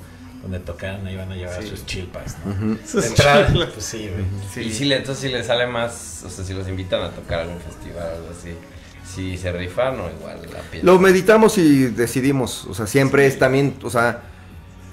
donde 0.43 0.59
tocaran, 0.59 1.07
ahí 1.07 1.15
van 1.15 1.31
a 1.31 1.37
llevar 1.37 1.63
Sí. 1.63 1.69
sus 1.69 1.87
chilpas, 1.87 2.37
¿no? 2.45 2.51
Ujú. 2.75 3.01
De 3.01 3.07
entrada, 3.07 3.53
pues 3.73 3.85
sí, 3.85 4.09
güey. 4.13 4.25
Sí. 4.53 4.61
Y 4.63 4.73
si 4.73 4.87
le, 4.87 4.97
entonces 4.97 5.23
si 5.23 5.29
le 5.29 5.45
sale 5.45 5.67
más, 5.67 6.25
o 6.27 6.31
sea, 6.31 6.45
si 6.45 6.53
los 6.55 6.67
invitan 6.67 7.01
a 7.03 7.11
tocar 7.11 7.41
a 7.41 7.43
algún 7.43 7.61
festival 7.61 8.03
o 8.13 8.17
algo 8.17 8.29
así, 8.31 8.55
si 9.07 9.37
se 9.37 9.53
rifan 9.53 10.01
o 10.01 10.11
igual 10.11 10.41
la 10.53 10.61
piel. 10.63 10.85
Lo 10.87 10.99
meditamos 10.99 11.59
y 11.59 11.85
decidimos, 11.89 12.65
o 12.65 12.73
sea, 12.75 12.87
siempre 12.87 13.27
es 13.27 13.39
también, 13.39 13.75
o 13.83 13.91
sea, 13.91 14.23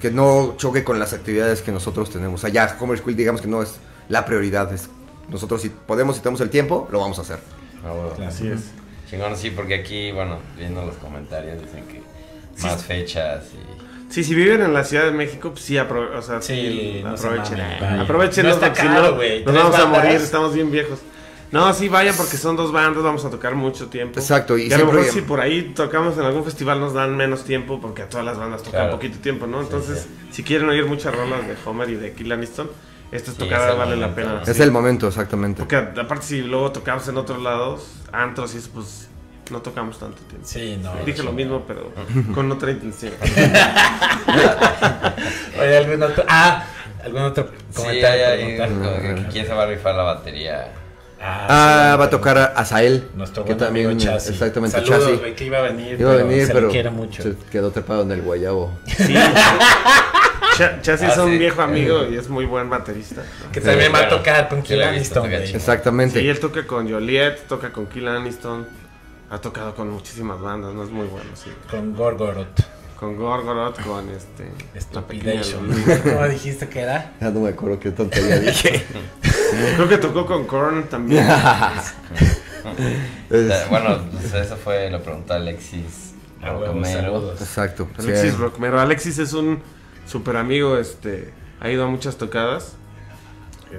que 0.00 0.10
no 0.10 0.54
choque 0.56 0.82
con 0.84 0.98
las 0.98 1.12
actividades 1.12 1.60
que 1.62 1.72
nosotros 1.72 2.10
tenemos. 2.10 2.42
Ya 2.52 2.76
Homer 2.80 2.98
School 2.98 3.14
digamos 3.16 3.40
que 3.40 3.48
no 3.48 3.62
es 3.62 3.76
la 4.08 4.24
prioridad, 4.24 4.72
es 4.72 4.88
nosotros 5.28 5.62
si 5.62 5.68
podemos, 5.68 6.16
si 6.16 6.22
tenemos 6.22 6.40
el 6.40 6.50
tiempo, 6.50 6.88
lo 6.90 6.98
vamos 7.00 7.18
a 7.18 7.22
hacer. 7.22 7.38
Ah, 7.84 7.92
bueno. 7.92 8.26
Así 8.28 8.48
es. 8.48 8.70
Chingón, 9.08 9.36
sí, 9.36 9.50
porque 9.50 9.74
aquí, 9.74 10.12
bueno, 10.12 10.38
viendo 10.56 10.84
los 10.84 10.96
comentarios 10.96 11.60
dicen 11.60 11.84
que 11.86 12.00
más 12.62 12.82
fechas 12.84 13.44
y... 13.54 14.12
Sí, 14.12 14.24
si 14.24 14.34
viven 14.34 14.60
en 14.62 14.72
la 14.74 14.82
Ciudad 14.82 15.04
de 15.04 15.12
México, 15.12 15.50
pues 15.52 15.64
sí, 15.64 15.78
aprove 15.78 16.16
o 16.16 16.22
sea, 16.22 16.42
Sí, 16.42 16.54
sí, 16.54 17.00
no 17.04 17.10
aprovechen. 17.10 17.60
aprovechen, 17.60 18.46
No 18.46 18.52
está 18.52 18.72
caro, 18.72 19.12
no. 19.16 19.22
Nos 19.44 19.54
vamos 19.54 19.74
a 19.76 19.84
bandas. 19.84 20.04
morir, 20.04 20.20
estamos 20.20 20.52
bien 20.54 20.70
viejos. 20.70 20.98
No, 21.52 21.72
sí, 21.74 21.88
vayan 21.88 22.14
porque 22.16 22.36
son 22.36 22.54
dos 22.56 22.70
bandas, 22.70 23.02
vamos 23.02 23.24
a 23.24 23.30
tocar 23.30 23.54
mucho 23.56 23.88
tiempo. 23.88 24.20
Exacto, 24.20 24.56
y 24.56 24.68
y 24.68 24.72
a 24.72 24.78
lo 24.78 24.86
mejor 24.86 25.04
si 25.06 25.20
por 25.22 25.40
ahí 25.40 25.72
tocamos 25.74 26.16
en 26.16 26.22
algún 26.24 26.44
festival 26.44 26.78
nos 26.78 26.94
dan 26.94 27.16
menos 27.16 27.42
tiempo 27.44 27.80
porque 27.80 28.02
a 28.02 28.08
todas 28.08 28.24
las 28.24 28.38
bandas 28.38 28.62
tocan 28.62 28.82
Claro. 28.82 28.92
poquito 28.92 29.18
tiempo, 29.18 29.46
¿no? 29.48 29.60
Entonces, 29.60 30.02
sí. 30.02 30.28
si 30.30 30.42
quieren 30.44 30.68
oír 30.68 30.86
muchas 30.86 31.12
rolas 31.14 31.46
de 31.48 31.56
Homer 31.64 31.90
y 31.90 31.94
de 31.96 32.12
Kill 32.12 32.30
Aniston, 32.30 32.70
estas 33.10 33.34
Sí, 33.34 33.40
tocadas 33.40 33.66
es 33.66 33.72
el 33.72 33.78
vale 33.78 33.96
la 33.96 34.06
momento, 34.08 34.14
pena. 34.22 34.38
¿no? 34.38 34.44
sí. 34.44 34.50
Es 34.52 34.60
el 34.60 34.70
momento, 34.70 35.08
exactamente. 35.08 35.58
Porque 35.58 35.76
aparte 35.76 36.24
si 36.26 36.42
luego 36.42 36.70
tocamos 36.70 37.08
en 37.08 37.16
otros 37.16 37.42
lados, 37.42 37.88
antros 38.12 38.54
y 38.54 38.58
eso, 38.58 38.70
pues 38.72 39.08
no 39.50 39.60
tocamos 39.60 39.98
tanto 39.98 40.22
tiempo. 40.22 40.46
Sí, 40.46 40.78
no. 40.80 40.92
Dije 41.04 41.24
lo 41.24 41.32
mismo, 41.32 41.64
pero 41.66 41.90
con 42.32 42.52
otra 42.52 42.70
intención. 42.70 43.12
Oye, 45.58 45.76
¿algún 45.78 46.02
otro? 46.02 46.24
Ah, 46.28 46.64
¿algún 47.04 47.22
otro 47.22 47.48
Sí, 47.70 47.76
comentario? 47.82 48.26
hay, 48.28 48.42
hay, 48.60 49.26
¿Quién 49.32 49.46
se 49.46 49.52
va 49.52 49.64
a 49.64 49.66
rifar 49.66 49.94
la 49.96 50.02
batería? 50.04 50.72
Ah, 51.22 51.90
sí, 51.92 51.98
va 52.00 52.04
a 52.06 52.10
tocar 52.10 52.52
Azael, 52.56 53.08
Nuestro 53.14 53.44
que 53.44 53.52
buen 53.54 53.58
también, 53.58 53.86
amigo 53.90 54.00
Chasi. 54.00 54.30
exactamente, 54.32 54.76
Saludos, 54.78 55.04
Chasi. 55.04 55.16
güey, 55.18 55.34
que 55.36 55.44
iba 55.44 55.58
a 55.58 55.62
venir, 55.62 56.00
Iba 56.00 56.12
a 56.12 56.16
venir, 56.16 56.46
se 56.46 56.52
pero 56.54 56.66
le 56.68 56.72
quiere 56.72 56.90
mucho. 56.90 57.22
se 57.22 57.34
quedó 57.50 57.70
trepado 57.70 58.02
en 58.02 58.12
el 58.12 58.22
guayabo. 58.22 58.72
Sí. 58.86 59.14
Ch- 60.56 60.80
Chasi 60.82 61.04
es 61.06 61.16
Ah, 61.18 61.24
un 61.24 61.30
sí. 61.32 61.38
viejo 61.38 61.62
amigo 61.62 62.06
y 62.10 62.16
es 62.16 62.28
muy 62.28 62.44
buen 62.46 62.68
baterista. 62.70 63.22
Que 63.52 63.60
también 63.60 63.92
va 63.94 64.00
a 64.00 64.08
tocar 64.08 64.48
con 64.48 64.62
Kill 64.62 64.82
Aniston. 64.82 65.30
Exactamente. 65.32 66.20
Sí, 66.20 66.28
él 66.28 66.40
toca 66.40 66.66
con 66.66 66.90
Joliet, 66.90 67.46
toca 67.48 67.70
con 67.70 67.86
Kill 67.86 68.08
Aniston, 68.08 68.66
ha 69.30 69.38
tocado 69.40 69.74
con 69.74 69.90
muchísimas 69.90 70.40
bandas, 70.40 70.72
no 70.74 70.82
es 70.84 70.90
muy 70.90 71.06
bueno, 71.06 71.30
sí. 71.34 71.50
Con 71.70 71.94
Gorgoroth. 71.94 72.60
Con 72.98 73.16
Gorgoroth, 73.16 73.80
con 73.82 74.08
este... 74.10 74.50
Stupidation. 74.78 75.66
¿Cómo 76.02 76.28
dijiste 76.28 76.68
que 76.68 76.80
era? 76.80 77.12
Ya 77.20 77.30
no 77.30 77.40
me 77.40 77.48
acuerdo 77.50 77.78
qué 77.80 77.90
tontería 77.92 78.38
dije. 78.38 78.84
Creo 79.76 79.88
que 79.88 79.98
tocó 79.98 80.26
con 80.26 80.46
Korn 80.46 80.84
también. 80.88 81.26
Bueno, 83.70 84.00
pues 84.12 84.34
eso 84.34 84.56
fue, 84.56 84.90
lo 84.90 85.02
preguntó 85.02 85.34
Alexis 85.34 86.14
Ah, 86.42 86.58
saludos. 86.84 87.40
Exacto. 87.40 87.88
sí. 87.98 88.04
Alexis 88.08 88.38
Rockmero. 88.38 88.80
Alexis 88.80 89.18
es 89.18 89.32
un 89.34 89.60
super 90.06 90.36
amigo, 90.36 90.78
este, 90.78 91.32
ha 91.60 91.70
ido 91.70 91.84
a 91.84 91.86
muchas 91.86 92.16
tocadas. 92.16 92.76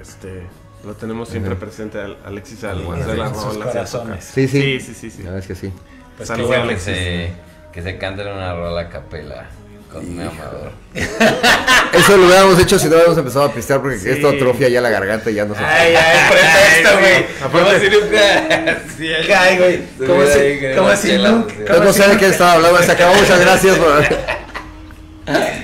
Este, 0.00 0.46
lo 0.84 0.94
tenemos 0.94 1.28
siempre 1.28 1.56
presente 1.56 2.00
al- 2.00 2.18
Alexis 2.24 2.62
al 2.64 2.82
Bueno, 2.82 3.02
hacer 3.02 3.18
las 3.18 3.92
rolas. 3.92 4.24
Sí, 4.24 4.46
sí. 4.48 4.80
Sí, 4.80 4.94
sí, 4.94 5.10
sí. 5.10 5.18
La 5.24 5.30
verdad 5.30 5.40
es 5.40 5.46
que 5.48 5.54
sí. 5.56 5.72
Pues 6.16 6.28
Saludos, 6.28 6.50
Que. 6.50 6.56
Alexis. 6.56 6.84
se, 6.96 7.32
que 7.72 7.82
se 7.82 7.98
canten 7.98 8.28
una 8.28 8.54
rola 8.54 8.82
a 8.82 8.88
capela. 8.88 9.46
Cosme 9.92 10.22
Amador. 10.24 10.72
Eso 11.92 12.16
lo 12.16 12.26
hubiéramos 12.26 12.58
hecho 12.58 12.78
si 12.78 12.86
no 12.86 12.92
hubiéramos 12.94 13.18
empezado 13.18 13.44
a 13.46 13.52
pistear 13.52 13.80
porque 13.82 13.98
Sí. 13.98 14.08
esto 14.08 14.28
atrofia 14.28 14.68
ya 14.68 14.80
la 14.80 14.88
garganta 14.90 15.30
y 15.30 15.34
ya 15.34 15.44
no 15.44 15.54
se 15.54 15.62
Ay, 15.62 15.94
ay, 15.94 16.30
pretexto, 16.30 16.98
güey. 16.98 17.26
Aparte- 17.42 17.50
Como 17.50 17.78
si 17.78 17.90
nunca... 17.90 18.78
Sí, 18.96 19.08
Ay, 19.36 19.58
güey. 19.58 19.82
Como 20.06 20.22
Estuviera 20.22 20.60
si, 20.60 20.66
con 20.66 20.76
como 20.76 20.88
las 20.88 21.00
si 21.00 21.08
chelas, 21.08 21.32
nunca. 21.32 21.52
así. 21.52 21.60
Yo 21.60 21.66
como 21.74 21.84
no 21.84 21.92
si 21.92 22.00
sé 22.02 22.08
de 22.08 22.16
qué 22.18 22.26
estaba 22.28 22.52
hablando, 22.52 22.82
se 22.82 22.92
acabó, 22.92 23.14
muchas 23.14 23.40
gracias. 23.40 23.76
por- 23.78 24.06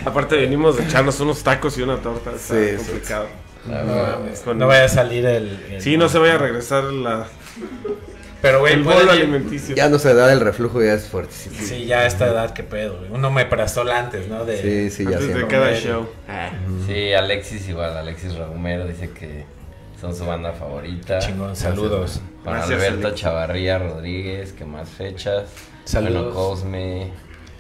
Aparte 0.05 0.37
venimos 0.37 0.76
de 0.76 0.85
echarnos 0.85 1.18
unos 1.20 1.43
tacos 1.43 1.76
y 1.79 1.83
una 1.83 1.97
torta, 1.97 2.31
está 2.37 2.55
Sí, 2.55 2.70
sí, 2.70 2.76
complicado. 2.76 3.26
No, 3.66 3.74
bueno. 3.85 4.18
mames, 4.20 4.41
Con- 4.41 4.59
no 4.59 4.66
vaya 4.66 4.85
a 4.85 4.89
salir 4.89 5.26
el. 5.26 5.59
el- 5.70 5.83
Sí, 5.83 5.97
no 5.97 6.09
se 6.09 6.18
vaya 6.18 6.35
a 6.35 6.39
regresar 6.39 6.85
la, 6.85 7.26
Pero, 8.41 8.61
güey, 8.61 8.74
el 8.74 8.84
puede 8.84 8.99
bolo 9.01 9.14
ir- 9.14 9.22
alimenticio. 9.22 9.74
Ya 9.74 9.89
no 9.89 9.99
se 9.99 10.14
da 10.14 10.32
el 10.32 10.41
reflujo, 10.41 10.80
ya 10.82 10.95
es 10.95 11.09
fuerte. 11.09 11.32
Sí, 11.34 11.51
Sí, 11.51 11.86
ya 11.86 12.01
a 12.01 12.07
esta 12.07 12.26
edad, 12.28 12.53
qué 12.55 12.62
pedo, 12.62 12.99
güey. 12.99 13.11
Uno 13.11 13.30
me 13.30 13.45
prastol 13.47 13.91
antes, 13.91 14.28
¿no? 14.28 14.45
De, 14.45 14.57
sí, 14.62 14.91
sí, 14.91 15.05
ya 15.11 15.16
Antes 15.18 15.34
de 15.34 15.47
cada 15.49 15.74
show. 15.74 16.07
Sí, 16.86 17.12
Alexis 17.12 17.68
igual, 17.68 17.97
Alexis 17.97 18.36
Romero 18.36 18.86
dice 18.86 19.11
que 19.11 19.45
son 20.01 20.14
su 20.14 20.24
banda 20.24 20.53
favorita. 20.53 21.18
Chingón, 21.18 21.57
saludos. 21.57 22.20
Juan 22.45 22.57
Gracias, 22.59 22.78
Alberto 22.80 23.07
Alexis. 23.09 23.20
Chavarría 23.24 23.78
Rodríguez, 23.80 24.53
que 24.53 24.64
más 24.64 24.89
fechas. 24.89 25.49
Saludos. 25.84 26.22
Bueno, 26.22 26.34
Cosme, 26.34 27.11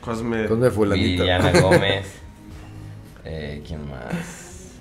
Cosme. 0.00 0.46
Cosme 0.46 0.70
fulanito. 0.70 1.22
Liliana 1.24 1.50
Gómez. 1.60 2.06
Eh, 3.24 3.62
¿Quién 3.66 3.88
más? 3.90 4.76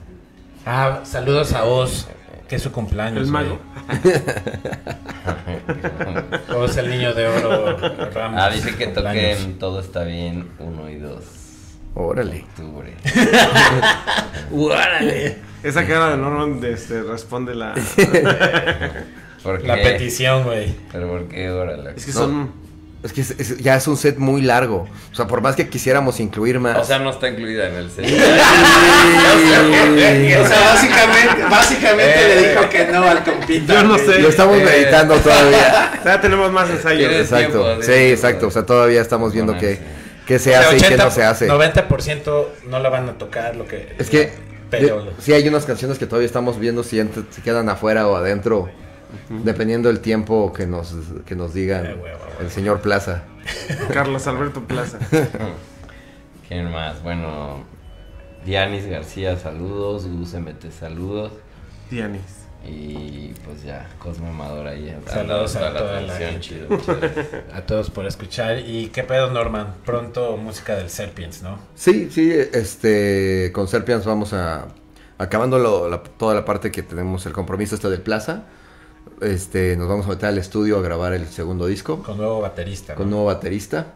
Ah, 0.65 0.99
saludos 1.03 1.53
a 1.53 1.63
Oz, 1.65 2.07
que 2.47 2.55
es 2.55 2.61
su 2.61 2.71
cumpleaños. 2.71 3.23
El 3.25 3.31
mago. 3.31 3.59
güey. 6.49 6.57
Oz, 6.57 6.77
el 6.77 6.89
niño 6.89 7.13
de 7.13 7.27
oro. 7.27 7.77
Ramos, 8.13 8.41
ah, 8.41 8.49
dice 8.49 8.75
que 8.75 8.85
cumpleaños. 8.85 9.37
toquen 9.37 9.59
Todo 9.59 9.79
está 9.79 10.03
bien 10.03 10.47
1 10.59 10.89
y 10.89 10.95
2 10.95 11.23
Órale. 11.95 12.41
octubre. 12.43 12.93
¡Órale! 14.51 15.37
Esa 15.63 15.85
cara 15.87 16.11
de 16.11 16.17
Norman 16.17 16.63
este, 16.63 17.01
responde 17.03 17.55
la... 17.55 17.73
La 19.63 19.75
petición, 19.75 20.43
güey. 20.43 20.75
Pero 20.91 21.07
¿por 21.07 21.29
qué? 21.29 21.49
Órale. 21.49 21.91
Es 21.95 22.05
que 22.05 22.11
No. 22.11 22.17
son... 22.19 22.51
Es 23.03 23.13
que 23.13 23.21
es- 23.21 23.31
es- 23.31 23.57
ya 23.59 23.75
es 23.75 23.87
un 23.87 23.95
set 23.95 24.17
muy 24.17 24.41
largo. 24.41 24.87
O 25.11 25.15
sea, 25.15 25.27
por 25.27 25.39
más 25.41 25.55
que 25.55 25.69
quisiéramos 25.69 26.19
incluir 26.19 26.59
más. 26.59 26.77
O 26.77 26.83
sea, 26.83 26.97
no 26.99 27.11
está 27.11 27.29
incluida 27.29 27.67
en 27.69 27.75
el 27.75 27.91
set. 27.91 28.05
O 30.43 30.47
sea, 30.47 30.59
básicamente, 30.73 31.43
básicamente 31.49 32.27
le 32.27 32.49
dijo 32.49 32.69
que 32.69 32.85
no 32.87 33.03
al 33.03 33.23
compita. 33.23 33.73
Yo 33.73 33.83
no 33.83 33.97
sé. 33.97 34.19
lo 34.19 34.29
estamos 34.29 34.57
Eh. 34.59 34.63
meditando 34.63 35.15
todavía. 35.15 35.91
Ya 36.05 36.21
tenemos 36.21 36.51
más 36.51 36.69
ensayos. 36.69 37.11
Exacto. 37.11 37.61
tiempo, 37.61 37.81
Sí, 37.81 37.87
tiempo. 37.91 38.13
exacto. 38.13 38.47
O 38.47 38.51
sea, 38.51 38.65
todavía 38.65 39.01
estamos 39.01 39.33
viendo 39.33 39.53
qué, 39.53 39.75
Ponerse. 39.75 39.83
qué 40.25 40.39
se 40.39 40.55
hace 40.55 40.77
y 40.77 40.81
qué 40.81 40.97
no 40.97 41.11
se 41.11 41.23
hace. 41.23 41.47
90% 41.47 42.47
no 42.69 42.79
la 42.79 42.89
van 42.89 43.09
a 43.09 43.13
tocar, 43.17 43.55
lo 43.55 43.67
que. 43.67 43.95
Es 43.99 44.09
que 44.09 44.31
Pero. 44.69 44.87
yo- 45.05 45.11
sí 45.19 45.33
hay 45.33 45.47
unas 45.47 45.65
canciones 45.65 45.97
que 45.97 46.05
todavía 46.05 46.25
estamos 46.27 46.59
viendo 46.59 46.83
si 46.83 46.97
se 47.31 47.41
quedan 47.43 47.67
afuera 47.69 48.07
o 48.07 48.15
adentro. 48.15 48.69
Dependiendo 49.29 49.89
del 49.89 49.99
tiempo 49.99 50.51
que 50.53 50.65
nos, 50.67 50.95
que 51.25 51.35
nos 51.35 51.53
digan 51.53 51.85
Eh, 51.85 51.95
el 52.41 52.49
señor 52.49 52.81
Plaza. 52.81 53.23
Carlos 53.93 54.27
Alberto 54.27 54.61
Plaza. 54.63 54.99
¿Quién 56.47 56.71
más? 56.71 57.01
Bueno, 57.03 57.63
Dianis 58.45 58.85
García, 58.87 59.37
saludos. 59.37 60.07
Gus 60.07 60.33
MT, 60.33 60.71
saludos. 60.71 61.31
Dianis. 61.89 62.21
Y 62.65 63.33
pues 63.45 63.63
ya, 63.63 63.87
Cosme 63.99 64.27
Amador 64.29 64.67
ahí. 64.67 64.93
Saludos 65.05 65.55
a 65.55 65.73
toda 65.73 66.01
la 66.01 66.15
atención, 66.15 66.29
gente. 66.31 66.39
chido, 66.41 66.77
chido. 66.79 66.97
A 67.53 67.61
todos 67.61 67.89
por 67.89 68.05
escuchar. 68.05 68.59
¿Y 68.59 68.87
qué 68.87 69.03
pedo, 69.03 69.29
Norman? 69.31 69.75
Pronto 69.85 70.35
música 70.37 70.75
del 70.75 70.89
Serpients, 70.89 71.43
¿no? 71.43 71.59
Sí, 71.75 72.09
sí, 72.11 72.29
este, 72.31 73.51
con 73.53 73.67
Serpians 73.69 74.05
vamos 74.05 74.33
a, 74.33 74.67
acabando 75.17 75.59
lo- 75.59 75.87
la- 75.89 76.03
toda 76.03 76.33
la 76.35 76.43
parte 76.43 76.71
que 76.71 76.83
tenemos 76.83 77.25
el 77.25 77.31
compromiso 77.31 77.75
este 77.75 77.89
del 77.89 78.01
Plaza, 78.01 78.43
este, 79.21 79.75
nos 79.77 79.87
vamos 79.87 80.05
a 80.05 80.09
meter 80.09 80.29
al 80.29 80.37
estudio 80.37 80.77
a 80.77 80.81
grabar 80.81 81.13
el 81.13 81.27
segundo 81.27 81.67
disco 81.67 82.03
Con 82.03 82.17
nuevo 82.17 82.41
baterista. 82.41 82.95
con 82.95 83.09
nuevo 83.09 83.25
baterista, 83.25 83.87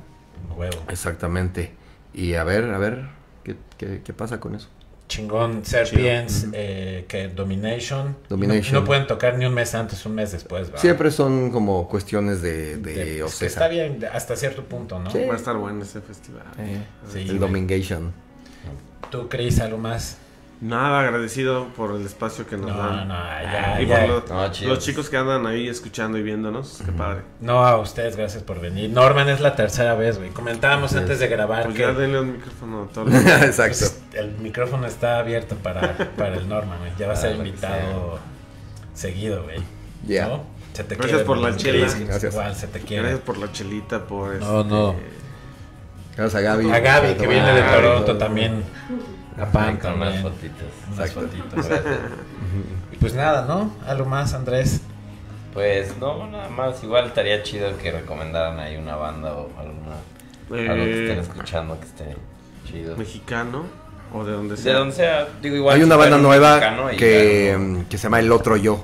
Huevo. 0.56 0.78
exactamente, 0.90 1.72
y 2.14 2.34
a 2.36 2.44
ver, 2.44 2.66
a 2.74 2.78
ver, 2.78 3.06
¿qué, 3.44 3.56
qué, 3.78 4.02
qué 4.04 4.14
pasa 4.14 4.40
con 4.40 4.56
eso? 4.56 4.68
Chingón, 5.08 5.66
Serpients, 5.66 6.48
eh, 6.54 7.04
que 7.06 7.28
Domination. 7.28 8.16
Domination. 8.30 8.74
No, 8.76 8.80
no 8.80 8.86
pueden 8.86 9.08
tocar 9.08 9.38
ni 9.38 9.46
un 9.46 9.54
mes 9.54 9.76
antes, 9.76 10.06
un 10.06 10.16
mes 10.16 10.32
después, 10.32 10.74
¿va? 10.74 10.78
Siempre 10.78 11.12
son 11.12 11.52
como 11.52 11.90
cuestiones 11.90 12.42
de, 12.42 12.78
de, 12.78 12.94
De- 12.94 13.02
es 13.02 13.16
que 13.18 13.24
Ocesa. 13.24 13.46
está 13.48 13.68
bien 13.68 14.00
hasta 14.14 14.38
cierto 14.38 14.64
punto, 14.64 15.00
¿no? 15.00 15.12
Sí. 15.12 15.20
Va 15.28 15.34
a 15.34 15.36
estar 15.38 15.58
bueno 15.58 15.84
ese 15.84 16.00
festival. 16.00 16.44
Eh, 16.60 16.82
Sí, 17.12 17.20
el 17.20 17.26
güey. 17.26 17.40
Domingation. 17.40 18.14
¿Tú 19.10 19.28
crees 19.28 19.60
algo 19.60 19.78
más? 19.78 20.16
Nada, 20.62 21.00
agradecido 21.02 21.70
por 21.76 21.96
el 21.96 22.06
espacio 22.06 22.46
que 22.46 22.56
nos 22.56 22.70
No, 22.70 22.78
dan. 22.78 23.08
no, 23.08 23.16
ya, 23.16 23.82
y 23.82 23.88
ya. 23.88 24.00
por 24.02 24.10
los, 24.10 24.30
No, 24.62 24.68
los 24.70 24.80
chicos 24.80 25.10
que 25.10 25.18
andan 25.18 25.48
ahí 25.48 25.68
escuchando 25.68 26.20
y 26.20 26.22
viéndonos. 26.24 26.84
Qué 26.86 26.92
padre. 26.92 27.22
No, 27.40 27.66
a 27.66 27.80
ustedes, 27.80 28.16
gracias 28.16 28.44
por 28.44 28.60
venir. 28.62 28.92
Norman 28.92 29.28
es 29.30 29.40
la 29.42 29.56
tercera 29.56 29.96
vez, 29.96 30.20
güey. 30.20 30.30
Comentábamos 30.30 30.94
antes 30.96 31.20
de 31.20 31.28
grabar 31.28 31.64
Pues 31.64 31.76
que 31.76 31.82
ya 31.82 31.94
denle 31.94 32.20
un 32.20 32.34
micrófono 32.34 32.84
a 32.84 32.94
todos. 32.94 33.12
Exacto. 33.42 33.78
pues, 33.80 34.02
el 34.14 34.38
micrófono 34.38 34.86
está 34.86 35.18
abierto 35.18 35.56
para, 35.56 35.98
para 36.16 36.36
el 36.36 36.48
Norman, 36.48 36.78
güey. 36.78 36.92
Ya 37.00 37.08
va 37.08 37.14
a 37.14 37.16
ser 37.16 37.32
Ah, 37.34 37.38
lo 37.38 37.46
invitado 37.46 38.20
seguido, 38.94 39.44
güey. 39.44 39.60
Ya. 40.06 40.28
¿No? 40.28 40.44
Se 40.74 40.84
te 40.84 40.94
Gracias 40.96 41.10
quiere, 41.24 41.26
por 41.26 41.38
la 41.38 41.56
chela. 41.58 41.88
Gracias. 42.08 42.34
Igual, 42.34 42.56
se 42.56 42.68
te 42.68 42.80
quiere. 42.82 43.02
Gracias 43.04 43.22
por 43.26 43.38
la 43.40 43.52
chelita, 43.52 44.04
por 44.06 44.36
No, 44.36 44.62
este, 44.62 44.70
no. 44.70 44.96
Gracias 46.16 46.36
a 46.36 46.42
Gaby. 46.42 46.72
A 46.72 46.80
Gaby, 46.80 47.14
que 47.16 47.26
viene 47.28 47.52
de 47.52 47.62
Gaby, 47.62 47.82
Toronto 47.82 48.18
también. 48.18 48.64
A 49.42 49.46
Pan 49.52 49.78
Con 49.78 49.94
unas 49.94 50.14
también. 50.14 50.22
fotitos. 50.34 50.68
Unas 50.94 51.10
Exacto. 51.10 51.30
fotitos. 51.30 51.66
Y 52.92 52.96
pues 52.98 53.14
nada, 53.14 53.46
¿no? 53.46 53.72
Algo 53.88 54.06
más, 54.06 54.34
Andrés. 54.34 54.82
Pues 55.54 55.98
no, 55.98 56.28
nada 56.28 56.50
más. 56.50 56.84
Igual 56.84 57.08
estaría 57.08 57.42
chido 57.44 57.78
que 57.78 57.92
recomendaran 57.92 58.60
ahí 58.60 58.76
una 58.78 58.96
banda 58.96 59.34
o 59.34 59.50
alguna. 59.60 59.96
algo 60.72 60.84
que 60.86 61.02
estén 61.02 61.18
eh, 61.18 61.22
escuchando 61.22 61.80
que 61.80 61.86
esté 61.86 62.16
chido. 62.68 62.96
mexicano 62.98 63.64
o 64.14 64.24
de 64.26 64.34
donde 64.34 64.56
De 64.56 64.62
sea. 64.62 64.74
donde 64.78 64.96
sea, 64.96 65.28
digo 65.42 65.56
igual. 65.56 65.76
Hay 65.78 65.84
una 65.84 65.96
banda 65.96 66.18
nueva 66.18 66.60
que, 66.98 67.56
mm, 67.58 67.82
que 67.90 67.98
se 67.98 68.04
llama 68.04 68.20
El 68.20 68.32
Otro 68.32 68.58
Yo. 68.58 68.84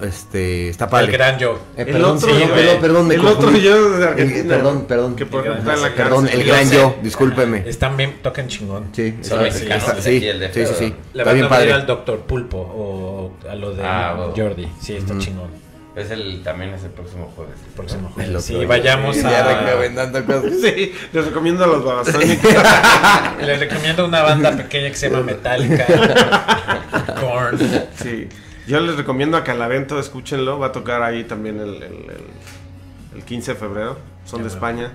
Este, 0.00 0.68
está 0.68 0.84
El 0.86 0.90
padre. 0.90 1.12
gran 1.12 1.38
yo. 1.38 1.52
Eh, 1.76 1.82
El 1.82 1.86
perdón, 1.92 2.16
otro 2.16 2.28
sí, 2.28 2.44
perdón, 2.52 2.80
perdón, 2.80 3.06
me 3.08 3.14
el 3.14 3.24
otro 3.26 3.50
yo 3.52 3.90
de 3.90 3.96
El- 3.98 4.08
Argentina. 4.08 4.54
perdón, 4.56 4.84
perdón. 4.88 5.16
Que 5.16 5.24
por 5.26 5.46
El 5.46 5.52
ejemplo 5.52 5.72
está 5.72 5.86
en 5.86 5.90
la 5.96 5.96
Perdón, 6.04 6.28
el 6.28 6.44
gran 6.44 6.70
yo, 6.70 6.96
discúlpeme. 7.02 7.62
Están 7.68 7.96
bien, 7.96 8.14
tocan 8.22 8.48
chingón. 8.48 8.88
Sí, 8.92 9.10
Son 9.22 9.22
está- 9.22 9.36
mexicanos. 9.42 9.82
está- 9.84 9.94
de 9.96 10.02
sí, 10.02 10.16
aquí, 10.16 10.26
el 10.26 10.40
de 10.40 10.52
sí, 10.52 10.74
sí, 10.78 10.94
Está 11.14 11.32
bien 11.32 11.48
padre. 11.48 11.72
al 11.72 11.86
Doctor 11.86 12.18
Pulpo 12.20 12.58
o 12.58 13.32
a 13.48 13.54
lo 13.54 13.72
de 13.74 13.82
Ah. 13.84 14.16
Jordi. 14.36 14.68
Sí, 14.80 14.96
está 14.96 15.16
chingón. 15.18 15.48
Es 15.94 16.10
el, 16.10 16.42
también 16.42 16.74
es 16.74 16.82
el 16.82 16.90
próximo 16.90 17.32
jueves. 17.36 17.54
Próximo 17.76 18.08
El 18.08 18.14
jueves. 18.14 18.30
otro 18.30 18.40
Sí, 18.60 18.66
vayamos 18.66 19.16
ya 19.22 19.48
a. 19.48 19.64
recomendando 19.64 20.24
cosas. 20.24 20.52
Sí, 20.60 20.92
les 21.12 21.24
recomiendo 21.24 21.62
a 21.62 21.66
los 21.68 21.84
babasónicos. 21.84 22.52
Les 23.46 23.60
recomiendo 23.60 24.04
una 24.04 24.22
banda 24.22 24.50
pequeña 24.56 24.88
que 24.90 24.96
se 24.96 25.08
llama 25.08 25.22
Metallica. 25.22 25.86
Korn. 27.20 27.58
Sí. 28.02 28.28
Yo 28.66 28.80
les 28.80 28.96
recomiendo 28.96 29.36
a 29.36 29.44
Calavento, 29.44 29.98
escúchenlo. 29.98 30.58
Va 30.58 30.68
a 30.68 30.72
tocar 30.72 31.02
ahí 31.02 31.24
también 31.24 31.58
el, 31.60 31.74
el, 31.76 31.82
el- 31.82 33.16
el 33.16 33.22
15 33.24 33.52
de 33.54 33.58
febrero. 33.58 33.98
Son 34.24 34.42
de 34.42 34.48
España. 34.48 34.90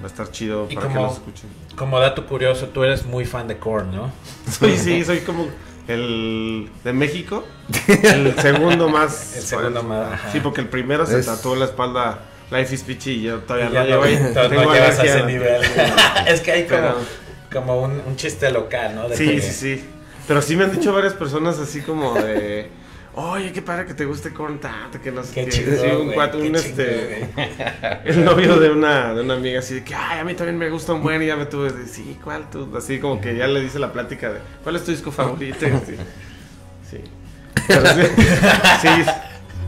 Va 0.00 0.04
a 0.04 0.06
estar 0.06 0.30
chido 0.30 0.66
Y 0.70 0.74
para 0.74 0.88
que 0.88 0.94
como- 0.94 1.06
los 1.06 1.14
escuchen. 1.16 1.50
Como 1.76 1.98
dato 2.00 2.26
curioso, 2.26 2.68
tú 2.68 2.82
eres 2.82 3.04
muy 3.06 3.24
fan 3.26 3.46
de 3.48 3.58
Korn, 3.58 3.94
¿no? 3.94 4.10
Soy, 4.50 4.76
sí, 4.78 5.04
soy 5.04 5.20
como 5.20 5.48
el 5.88 6.70
de 6.82 6.92
México. 6.92 7.44
El 7.86 8.34
segundo 8.40 8.88
más. 8.88 9.36
El 9.36 9.42
segundo 9.42 9.82
más, 9.82 10.12
ajá. 10.14 10.32
Sí, 10.32 10.40
porque 10.40 10.60
el 10.62 10.68
primero 10.68 11.04
se 11.06 11.18
Es- 11.20 11.26
tatuó 11.26 11.56
la 11.56 11.66
espalda 11.66 12.20
Life 12.50 12.74
is 12.74 12.82
Peachy 12.82 13.10
y 13.12 13.22
yo 13.22 13.38
todavía 13.40 13.68
Y 13.68 13.72
ya 13.72 13.80
no 13.80 13.84
no, 13.84 13.90
llego 13.90 14.02
ahí. 14.04 14.32
no, 14.34 14.48
Tengo 14.48 14.64
no 14.64 14.72
llegas 14.74 14.98
a 14.98 15.04
ese 15.04 15.22
nivel. 15.24 15.62
es 16.26 16.40
que 16.40 16.52
hay 16.52 16.64
como, 16.66 16.80
Pero- 16.80 16.96
como 17.52 17.82
un, 17.82 18.00
un 18.06 18.16
chiste 18.16 18.50
local, 18.50 18.94
¿no? 18.94 19.08
De 19.08 19.16
Sí, 19.16 19.26
que- 19.26 19.42
sí, 19.42 19.52
sí. 19.52 19.84
Pero 20.30 20.42
sí 20.42 20.54
me 20.54 20.62
han 20.62 20.70
dicho 20.70 20.92
varias 20.92 21.14
personas 21.14 21.58
así 21.58 21.80
como 21.80 22.14
de. 22.14 22.68
Oye, 23.16 23.50
qué 23.50 23.62
padre 23.62 23.84
que 23.84 23.94
te 23.94 24.04
guste 24.04 24.32
Korn 24.32 24.60
tanto, 24.60 25.00
que 25.00 25.10
no 25.10 25.24
sé 25.24 25.44
Qué 25.44 25.50
Sí, 25.50 25.62
un 25.64 26.12
qué 26.12 26.36
un 26.36 26.54
este. 26.54 27.28
El 28.04 28.24
novio 28.24 28.56
de 28.60 28.70
una, 28.70 29.12
de 29.12 29.22
una 29.22 29.34
amiga 29.34 29.58
así 29.58 29.74
de 29.74 29.82
que, 29.82 29.92
ay, 29.92 30.20
a 30.20 30.24
mí 30.24 30.34
también 30.34 30.56
me 30.56 30.70
gusta 30.70 30.92
un 30.92 31.02
buen 31.02 31.20
y 31.20 31.26
ya 31.26 31.34
me 31.34 31.46
tuve 31.46 31.72
de, 31.72 31.84
sí, 31.88 32.16
¿cuál 32.22 32.48
tú? 32.48 32.72
Así 32.76 33.00
como 33.00 33.20
que 33.20 33.36
ya 33.36 33.48
le 33.48 33.60
dice 33.60 33.80
la 33.80 33.92
plática 33.92 34.32
de, 34.32 34.38
¿cuál 34.62 34.76
es 34.76 34.84
tu 34.84 34.92
disco 34.92 35.10
favorito? 35.10 35.66
Así. 35.66 35.96
Sí. 36.88 37.00
Pero 37.66 37.86
sí, 37.86 38.02
sí, 38.82 38.88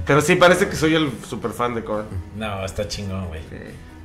pero 0.07 0.21
sí 0.21 0.37
parece 0.37 0.69
que 0.69 0.77
soy 0.77 0.95
el 0.95 1.11
super 1.29 1.51
fan 1.51 1.75
de 1.75 1.83
Korn. 1.83 2.07
No, 2.37 2.65
está 2.65 2.87
chingón, 2.87 3.27
güey. 3.27 3.41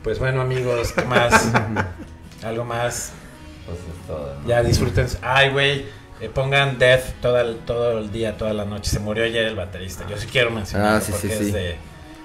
Pues 0.02 0.18
bueno, 0.18 0.42
amigos, 0.42 0.92
¿qué 0.92 1.04
más? 1.04 1.52
¿Algo 2.44 2.66
más? 2.66 3.12
Pues 3.68 3.78
es 3.78 4.08
todo. 4.08 4.40
¿no? 4.42 4.48
Ya 4.50 4.64
disfruten. 4.64 5.06
Ay, 5.22 5.52
güey. 5.52 5.97
Eh, 6.20 6.30
pongan 6.30 6.78
Death 6.80 7.22
todo 7.22 7.40
el, 7.40 7.58
todo 7.60 8.00
el 8.00 8.12
día, 8.12 8.38
toda 8.38 8.54
la 8.54 8.66
noche. 8.66 8.90
Se 8.90 9.00
murió 9.00 9.24
ayer 9.24 9.46
el 9.46 9.56
baterista. 9.56 10.06
Yo 10.10 10.18
sí 10.18 10.28
quiero 10.28 10.50
mencionar. 10.52 10.96
Ah, 10.96 11.02
sí, 11.02 11.12
porque 11.12 11.28
sí, 11.28 11.34
es 11.34 11.40
sí. 11.40 11.52
de 11.52 11.76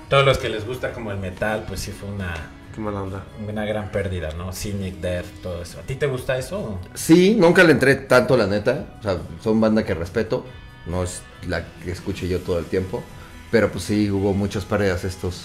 todos 0.08 0.24
los 0.24 0.38
que 0.38 0.48
les 0.48 0.66
gusta 0.66 0.92
como 0.92 1.10
el 1.10 1.18
metal, 1.18 1.64
pues 1.66 1.80
sí 1.80 1.90
fue 1.92 2.08
una, 2.08 2.34
Qué 2.74 2.80
mala 2.80 3.02
onda. 3.02 3.24
una 3.46 3.64
gran 3.64 3.90
pérdida, 3.90 4.30
¿no? 4.36 4.52
Cynic, 4.52 4.96
Death, 4.96 5.26
todo 5.42 5.62
eso. 5.62 5.80
¿A 5.80 5.82
ti 5.82 5.94
te 5.96 6.06
gusta 6.06 6.38
eso? 6.38 6.78
Sí, 6.94 7.34
nunca 7.38 7.64
le 7.64 7.72
entré 7.72 7.94
tanto, 7.96 8.36
la 8.36 8.46
neta. 8.46 8.86
O 9.00 9.02
sea, 9.02 9.18
son 9.42 9.60
banda 9.60 9.84
que 9.84 9.94
respeto. 9.94 10.44
No 10.86 11.02
es 11.04 11.22
la 11.46 11.64
que 11.84 11.90
escuche 11.92 12.28
yo 12.28 12.40
todo 12.40 12.58
el 12.58 12.64
tiempo. 12.66 13.02
Pero 13.50 13.70
pues 13.70 13.84
sí, 13.84 14.10
hubo 14.10 14.32
muchas 14.32 14.64
pérdidas 14.64 15.04
estos. 15.04 15.44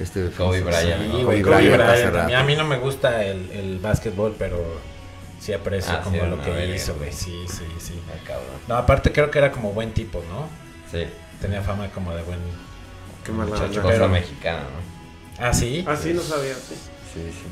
Este, 0.00 0.28
Kobe 0.30 0.60
Bryant, 0.62 1.02
Sí, 1.02 1.08
¿no? 1.08 1.24
Kobe 1.24 1.42
Kobe 1.42 1.56
Bryant 1.56 1.74
Bryant. 1.76 1.82
A 1.82 1.94
mí, 2.26 2.32
rato. 2.32 2.36
a 2.36 2.42
mí 2.44 2.56
no 2.56 2.64
me 2.64 2.78
gusta 2.78 3.24
el, 3.24 3.50
el 3.52 3.78
básquetbol, 3.78 4.34
pero 4.38 4.58
sí 5.40 5.52
aprecio 5.52 5.92
Ah, 5.92 6.00
como 6.02 6.20
sí, 6.22 6.26
lo 6.28 6.42
que 6.42 6.50
verga, 6.50 6.74
hizo, 6.74 6.94
güey. 6.96 7.12
Sí, 7.12 7.44
sí, 7.48 7.64
sí. 7.78 8.00
Ah. 8.28 8.34
No, 8.68 8.76
aparte 8.76 9.12
creo 9.12 9.30
que 9.30 9.38
era 9.38 9.52
como 9.52 9.72
buen 9.72 9.92
tipo, 9.92 10.22
¿no? 10.28 10.48
Sí. 10.90 11.06
Tenía 11.40 11.62
fama 11.62 11.88
como 11.90 12.14
de 12.14 12.22
buen 12.22 12.38
Qué 13.24 13.32
mala 13.32 13.50
muchacho. 13.50 13.82
Cosa 13.82 14.08
mexicana, 14.08 14.60
¿no? 14.60 15.44
Ah, 15.46 15.52
sí. 15.52 15.84
Ah, 15.86 15.96
sí, 15.96 16.12
no 16.14 16.22
sabía. 16.22 16.54
sí. 16.54 16.74
Sí, 17.14 17.20
sí. 17.30 17.46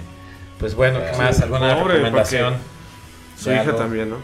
Pues 0.59 0.75
bueno, 0.75 1.01
¿qué 1.11 1.17
más? 1.19 1.41
¿Alguna 1.41 1.75
pobre, 1.79 1.95
recomendación? 1.95 2.55
Su 3.39 3.51
hija 3.51 3.63
algo- 3.63 3.77
también, 3.77 4.11
¿no? 4.11 4.19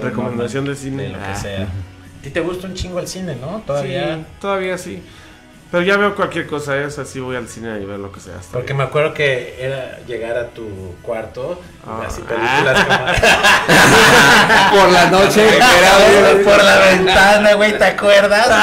Recomendación 0.00 0.64
de 0.64 0.74
cine. 0.76 1.02
De 1.04 1.08
lo 1.10 1.18
que 1.18 1.24
Ah. 1.24 1.34
sea. 1.36 1.62
¿A 1.62 2.22
ti 2.22 2.30
te 2.30 2.40
gusta 2.40 2.66
un 2.66 2.74
chingo 2.74 3.00
el 3.00 3.06
cine, 3.08 3.36
no? 3.36 3.62
Todavía. 3.66 4.16
Sí, 4.16 4.24
todavía 4.40 4.78
sí. 4.78 5.02
Pero 5.74 5.84
ya 5.86 5.96
veo 5.96 6.14
cualquier 6.14 6.46
cosa, 6.46 6.76
¿eh? 6.76 6.84
O 6.86 6.90
sea, 6.90 7.04
sí 7.04 7.18
voy 7.18 7.34
al 7.34 7.48
cine 7.48 7.80
y 7.82 7.84
veo 7.84 7.98
lo 7.98 8.12
que 8.12 8.20
sea. 8.20 8.34
Porque 8.52 8.66
bien. 8.68 8.76
me 8.76 8.84
acuerdo 8.84 9.12
que 9.12 9.56
era 9.58 9.98
llegar 10.06 10.36
a 10.38 10.46
tu 10.50 10.94
cuarto 11.02 11.60
y 11.84 11.88
Ah. 11.90 12.04
así 12.06 12.22
películas 12.22 12.86
Por 14.70 14.92
la 14.92 15.10
noche. 15.10 15.44
como 16.30 16.44
por 16.44 16.62
la 16.62 16.76
ventana, 16.78 17.54
güey, 17.54 17.76
¿te 17.76 17.84
acuerdas? 17.86 18.46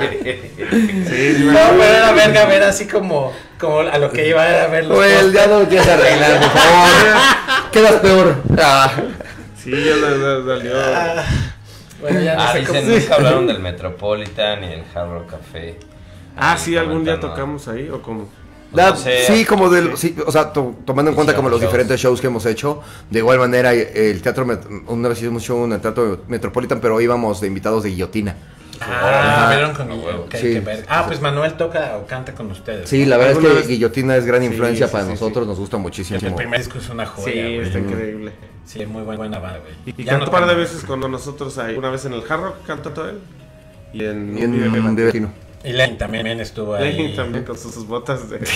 Sí, 0.00 1.36
No, 1.44 1.50
acuerdo. 1.58 1.76
pero 1.78 1.84
era 1.94 2.12
verga 2.12 2.44
ver 2.46 2.62
así 2.62 2.86
como, 2.88 3.34
como 3.60 3.80
a 3.80 3.98
lo 3.98 4.10
que 4.10 4.28
iba 4.28 4.42
a 4.42 4.66
ver 4.68 4.86
los 4.86 4.96
Güey, 4.96 5.30
ya 5.32 5.46
no 5.46 5.58
lo 5.60 5.68
quieres 5.68 5.88
arreglar, 5.88 6.40
por 6.40 6.50
favor. 6.50 7.70
Quedas 7.70 7.92
peor. 7.96 8.34
Ah. 8.58 8.90
Sí, 9.62 9.72
ya 9.72 9.94
le 9.94 10.10
le 10.10 10.24
dolió. 10.42 10.72
Bueno, 12.00 12.20
ya 12.20 12.34
no 12.36 12.42
Ah, 12.42 12.52
sé 12.52 12.60
dicen, 12.60 12.74
cómo- 12.84 12.96
nunca 12.96 13.14
hablaron 13.14 13.46
del 13.46 13.58
Metropolitan 13.60 14.64
y 14.64 14.72
el 14.72 14.82
Hard 14.94 15.10
Rock 15.10 15.30
Café. 15.30 15.76
Ah, 16.36 16.56
sí, 16.58 16.76
algún 16.76 17.04
día 17.04 17.18
tocamos 17.18 17.66
ahí 17.68 17.88
o 17.88 18.02
como. 18.02 18.28
Da- 18.72 18.90
No 18.90 18.96
sé, 18.96 19.24
sí, 19.26 19.44
como 19.44 19.70
del, 19.70 19.96
sí, 19.96 20.14
o 20.26 20.30
sea, 20.30 20.52
to- 20.52 20.74
tomando 20.84 21.10
en 21.10 21.14
cuenta 21.14 21.34
como 21.34 21.48
los 21.48 21.60
Shows. 21.60 21.70
diferentes 21.70 22.00
shows 22.00 22.20
que 22.20 22.26
hemos 22.26 22.44
hecho, 22.46 22.82
de 23.08 23.20
igual 23.20 23.38
manera 23.38 23.72
eh, 23.72 24.10
el 24.10 24.20
teatro, 24.20 24.44
una 24.88 25.08
vez 25.08 25.18
hicimos 25.18 25.42
un 25.42 25.46
show 25.46 25.64
en 25.64 25.72
el 25.72 25.80
teatro 25.80 26.24
Metropolitan, 26.28 26.80
pero 26.80 27.00
íbamos 27.00 27.40
de 27.40 27.46
invitados 27.46 27.84
de 27.84 27.90
guillotina. 27.90 28.36
Ah, 28.80 29.72
con 29.74 29.88
Sí. 30.38 30.62
Ah, 30.88 31.04
pues 31.06 31.20
Manuel 31.22 31.54
toca 31.54 31.96
o 31.96 32.06
canta 32.06 32.34
con 32.34 32.50
ustedes. 32.50 32.88
Sí, 32.88 33.06
la 33.06 33.16
verdad 33.16 33.32
es 33.32 33.36
¿Alguna 33.38 33.54
que 33.54 33.60
vez? 33.60 33.68
guillotina 33.68 34.16
es 34.16 34.26
gran 34.26 34.42
influencia 34.42 34.86
sí, 34.88 34.92
para 34.92 35.04
sí, 35.04 35.10
nosotros, 35.12 35.46
nos 35.46 35.58
gusta 35.58 35.78
muchísimo. 35.78 36.18
El 36.22 36.34
primer 36.34 36.60
disco 36.60 36.78
es 36.78 36.88
una 36.90 37.06
joya, 37.06 37.32
Sí, 37.32 37.56
está 37.62 37.78
increíble. 37.78 38.32
Sí, 38.66 38.84
muy 38.84 39.02
buena 39.02 39.38
banda, 39.38 39.60
güey. 39.60 39.72
Y, 39.86 40.02
y 40.02 40.04
Ya 40.04 40.12
cantó 40.12 40.26
no 40.26 40.32
un 40.32 40.38
par 40.40 40.48
de 40.48 40.54
veces 40.54 40.84
con 40.84 41.00
nosotros 41.00 41.56
ahí. 41.58 41.76
Una 41.76 41.88
vez 41.90 42.04
en 42.04 42.12
el 42.12 42.22
Hard 42.28 42.40
Rock 42.42 42.56
cantó 42.66 42.90
todo 42.90 43.08
él. 43.10 43.18
Y 43.92 44.04
en. 44.04 44.36
Y 44.36 44.42
en 44.42 44.52
de- 44.60 44.68
video 44.68 45.06
latino. 45.06 45.32
Y 45.64 45.72
Lane 45.72 45.94
también 45.94 46.26
estuvo 46.40 46.74
ahí. 46.74 46.92
Lane 46.92 47.14
también 47.16 47.44
con 47.44 47.56
sus, 47.58 47.72
sus 47.74 47.86
botas 47.86 48.28
de. 48.28 48.40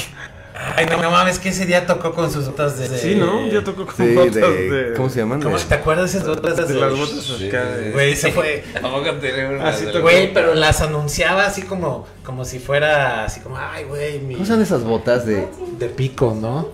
Ay, 0.76 0.84
no, 0.84 1.00
no 1.00 1.10
mames, 1.10 1.38
que 1.38 1.48
ese 1.50 1.64
día 1.64 1.86
tocó 1.86 2.12
con 2.12 2.30
sus 2.30 2.44
botas 2.46 2.76
de... 2.78 2.86
Sí, 2.98 3.14
¿no? 3.14 3.46
Ya 3.46 3.64
tocó 3.64 3.86
con 3.86 3.94
Sí, 3.96 4.14
botas 4.14 4.34
de, 4.34 4.70
de. 4.70 4.94
¿Cómo 4.94 5.08
se 5.08 5.20
llaman? 5.20 5.40
¿Cómo 5.40 5.56
De- 5.56 5.64
te 5.64 5.74
acuerdas 5.74 6.12
de 6.12 6.18
esas 6.18 6.28
botas 6.28 6.56
De 6.68 6.74
de 6.74 6.80
las 6.80 6.92
botas 6.98 7.22
Sí, 7.24 7.48
acá. 7.48 7.64
de- 7.76 7.92
Güey, 7.92 8.14
se 8.14 8.30
fue... 8.32 8.62
Tampoco 8.74 9.10
tiene 9.14 9.48
una. 9.48 9.72
Sí, 9.72 9.86
de- 9.86 9.92
tocó. 9.92 10.02
Güey, 10.02 10.34
pero 10.34 10.54
las 10.54 10.82
anunciaba 10.82 11.46
así 11.46 11.62
como, 11.62 12.06
como 12.24 12.44
si 12.44 12.58
fuera 12.58 13.24
así 13.24 13.40
como, 13.40 13.56
ay, 13.56 13.84
güey, 13.84 14.18
mi... 14.18 14.34
¿Cómo 14.34 14.44
son 14.44 14.60
esas 14.60 14.82
botas 14.84 15.24
de...? 15.24 15.48
De 15.78 15.86
pico, 15.88 16.36
¿no? 16.38 16.68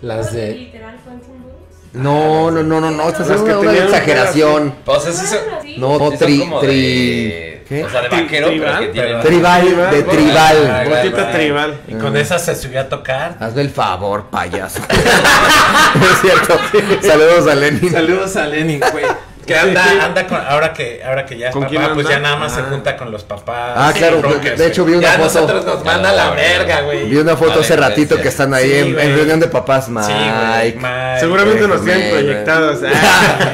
Las 0.00 0.32
de... 0.32 0.54
Literal, 0.54 0.96
Boots. 1.06 1.26
No, 1.92 2.50
no, 2.52 2.62
no, 2.62 2.80
no, 2.80 2.90
no, 2.90 3.08
esta 3.08 3.22
es 3.22 3.42
que 3.42 3.54
una, 3.54 3.72
exageración. 3.72 4.74
O 4.86 5.00
sea, 5.00 5.12
sí 5.12 5.26
Sí. 5.26 5.76
No, 5.76 5.98
tri, 6.10 6.48
tri, 6.60 7.62
¿qué? 7.68 7.84
O 7.84 7.90
sea, 7.90 8.02
de 8.02 8.08
vaquero, 8.08 8.48
pero 8.48 8.60
tribal, 8.60 8.80
que 8.80 8.88
tienen. 8.88 9.20
Tribal, 9.20 9.62
Tribal, 9.62 9.90
de 9.90 10.02
tribal. 10.04 10.56
Ah, 10.70 10.84
Botita 10.88 11.32
tribal. 11.32 11.80
Y 11.88 11.94
con 11.94 12.16
esas 12.16 12.44
se 12.44 12.54
subió 12.54 12.80
a 12.80 12.88
tocar. 12.88 13.36
Hazme 13.40 13.62
el 13.62 13.70
favor, 13.70 14.26
payaso. 14.30 14.80
es 14.90 16.20
cierto. 16.20 16.58
Saludos 17.02 17.48
a 17.48 17.54
Lenin. 17.56 17.90
Saludos 17.90 18.36
a 18.36 18.46
Lenin, 18.46 18.80
güey. 18.92 19.04
Que 19.54 19.58
anda, 19.58 20.04
anda 20.04 20.26
con, 20.26 20.38
ahora 20.40 20.72
que, 20.72 21.02
ahora 21.04 21.26
que 21.26 21.36
ya 21.36 21.48
es 21.48 21.52
¿Con 21.52 21.64
quién 21.64 21.82
papá, 21.82 21.94
pues 21.94 22.08
ya 22.08 22.18
nada 22.18 22.36
más 22.36 22.54
se 22.54 22.60
Ah. 22.60 22.66
junta 22.70 22.96
con 22.96 23.10
los 23.10 23.24
papás. 23.24 23.72
Ah, 23.76 23.92
claro, 23.96 24.22
rockers, 24.22 24.58
de 24.58 24.66
hecho 24.66 24.84
vi 24.84 24.92
una 24.94 25.02
ya 25.02 25.12
foto. 25.12 25.24
nosotros 25.24 25.64
nos 25.64 25.84
manda 25.84 26.12
la 26.12 26.30
verga, 26.30 26.82
güey. 26.82 27.08
Vi 27.08 27.16
una 27.16 27.36
foto 27.36 27.50
Vale, 27.50 27.62
hace 27.62 27.76
ratito 27.76 28.14
gracias. 28.16 28.22
que 28.22 28.28
están 28.28 28.54
ahí 28.54 28.70
Sí, 28.70 28.78
en, 28.98 29.16
reunión 29.16 29.40
de 29.40 29.48
papás, 29.48 29.88
Mike. 29.88 30.06
Sí, 30.06 30.12
güey. 30.12 30.74
Mike, 30.76 31.20
Seguramente 31.20 31.68
nos 31.68 31.84
tienen 31.84 32.10
proyectados. 32.10 32.78
Ah, 32.86 33.52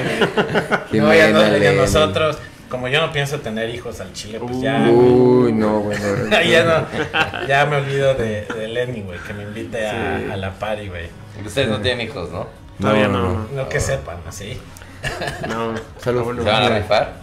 No, 0.92 1.12
ya, 1.14 1.28
no- 1.30 1.56
ya 1.56 1.72
nosotros, 1.72 2.38
como 2.68 2.88
yo 2.88 3.00
no 3.00 3.12
pienso 3.12 3.38
tener 3.40 3.68
hijos 3.70 4.00
al 4.00 4.12
chile, 4.12 4.38
pues 4.40 4.60
ya. 4.60 4.78
Uy, 4.88 5.52
no, 5.52 5.80
bueno. 5.80 6.02
ya 6.48 6.64
no, 6.64 7.46
ya 7.46 7.66
me 7.66 7.76
olvido 7.76 8.14
de, 8.14 8.46
de 8.46 8.68
Lenny, 8.68 9.02
güey, 9.02 9.18
que 9.26 9.32
me 9.34 9.42
invite 9.44 9.86
a, 9.86 10.32
a 10.32 10.36
la 10.36 10.50
party, 10.52 10.88
güey. 10.88 11.08
Ustedes 11.44 11.68
no 11.68 11.78
tienen 11.80 12.06
hijos, 12.08 12.30
¿no? 12.30 12.46
Todavía 12.80 13.08
No, 13.08 13.22
no. 13.32 13.46
No 13.54 13.68
que 13.68 13.80
sepan, 13.80 14.16
así. 14.28 14.58
No. 15.48 15.74
Ah, 15.74 16.10
bueno. 16.22 16.42
¿Se 16.42 16.48
van 16.50 16.62
a 16.72 16.78
rifar? 16.78 17.14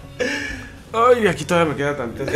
Ay, 0.94 1.28
aquí 1.28 1.46
todavía 1.46 1.72
me 1.74 1.78
queda 1.78 1.96
tanto. 1.98 2.24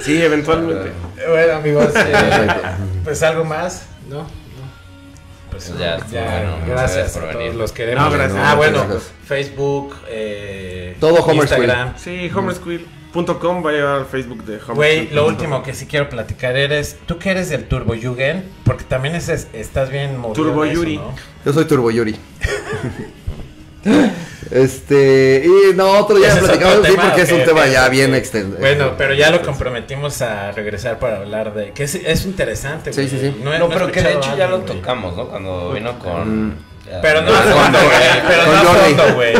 Sí, 0.00 0.20
eventualmente. 0.20 0.90
Bueno, 1.28 1.52
amigos, 1.54 1.90
eh, 1.94 2.46
pues 3.04 3.22
algo 3.22 3.44
más, 3.44 3.86
¿no? 4.08 4.22
No. 4.22 4.26
Pues 5.50 5.68
ya, 5.78 5.98
ya, 6.10 6.24
bueno, 6.24 6.56
gracias 6.66 7.12
por 7.12 7.22
todos 7.22 7.36
venir. 7.36 7.54
los 7.54 7.70
queremos. 7.70 8.04
No, 8.04 8.10
gracias. 8.10 8.40
Ah, 8.42 8.50
No, 8.50 8.56
bueno, 8.56 8.78
gracias. 8.88 9.12
Facebook, 9.26 9.94
eh, 10.08 10.96
Todo 10.98 11.22
Homer 11.22 11.36
Instagram. 11.44 11.94
Sí, 11.98 12.30
homerschool.com 13.14 13.64
va 13.64 13.70
a 13.70 13.72
llevar 13.72 13.94
al 14.00 14.06
Facebook 14.06 14.44
de. 14.44 14.58
Güey, 14.58 15.08
lo 15.10 15.26
último 15.26 15.62
que 15.62 15.74
sí 15.74 15.86
quiero 15.86 16.08
platicar 16.08 16.56
eres, 16.56 16.96
tú 17.06 17.18
que 17.18 17.30
eres 17.30 17.48
del 17.50 17.64
Turbo 17.64 17.94
Jugend, 18.00 18.44
porque 18.64 18.84
también 18.84 19.14
es, 19.14 19.28
es- 19.28 19.48
estás 19.52 19.90
bien 19.90 20.16
movido 20.18 20.44
Turbo 20.44 20.64
eso, 20.64 20.74
Yuri. 20.74 20.96
¿no? 20.98 21.14
Yo 21.44 21.52
soy 21.52 21.64
Turbo 21.66 21.90
Yuri. 21.90 22.16
Este, 24.50 25.44
y 25.46 25.74
no, 25.74 25.90
otro 25.98 26.18
ya 26.18 26.38
platicamos, 26.38 26.74
otro 26.76 26.84
sí, 26.84 26.90
tema, 26.92 27.04
porque 27.08 27.22
es 27.22 27.32
un 27.32 27.44
tema 27.44 27.66
ya 27.68 27.88
bien 27.88 28.14
extenso. 28.14 28.58
Bueno, 28.58 28.92
pero 28.98 29.14
ya 29.14 29.30
lo 29.30 29.40
comprometimos 29.42 30.20
a 30.20 30.52
regresar 30.52 30.98
para 30.98 31.18
hablar 31.18 31.54
de 31.54 31.70
que 31.72 31.84
es, 31.84 31.94
es 31.94 32.26
interesante, 32.26 32.92
Sí, 32.92 33.00
güey. 33.06 33.08
sí, 33.08 33.18
sí. 33.18 33.26
he- 33.26 33.58
No, 33.58 33.68
pero 33.70 33.88
he 33.88 33.92
que 33.92 34.02
de 34.02 34.12
hecho 34.12 34.36
ya 34.36 34.44
algo, 34.44 34.58
lo 34.58 34.64
tocamos, 34.64 35.16
¿no? 35.16 35.28
Cuando 35.28 35.72
vino 35.72 35.98
con... 35.98 36.50
ya- 36.50 36.71
Pero 37.00 37.22
no 37.22 37.32
a 37.34 37.42
fondo, 37.42 37.78
güey. 37.78 38.22
Pero 38.28 38.46
no 38.46 38.52
a 38.52 38.74
fondo, 38.74 39.14
güey. 39.14 39.34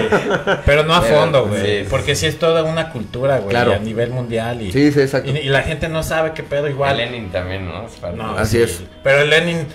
Pero 0.65 0.85
no 0.85 0.95
a 0.95 1.03
fondo, 1.03 1.47
güey. 1.47 1.85
Porque 1.85 2.15
sí 2.15 2.27
es 2.27 2.39
toda 2.39 2.63
una 2.63 2.91
cultura, 2.91 3.39
güey. 3.39 3.51
Claro. 3.51 3.73
A 3.75 3.79
nivel 3.79 4.11
mundial. 4.11 4.63
Y, 4.63 4.73
Sí, 4.73 4.93
sí, 4.93 5.01
exacto. 5.01 5.31
y, 5.31 5.39
y 5.39 5.49
la 5.49 5.63
gente 5.63 5.89
no 5.89 6.03
sabe 6.03 6.33
qué 6.35 6.43
pedo 6.43 6.69
igual. 6.69 6.93
A 6.93 6.95
Lenin 6.95 7.31
también, 7.31 7.67
¿no? 7.67 7.87
No, 8.15 8.39
Así 8.39 8.59
sí. 8.59 8.63
es. 8.63 8.83
Pero 9.03 9.23
el 9.23 9.31
Lenin, 9.31 9.67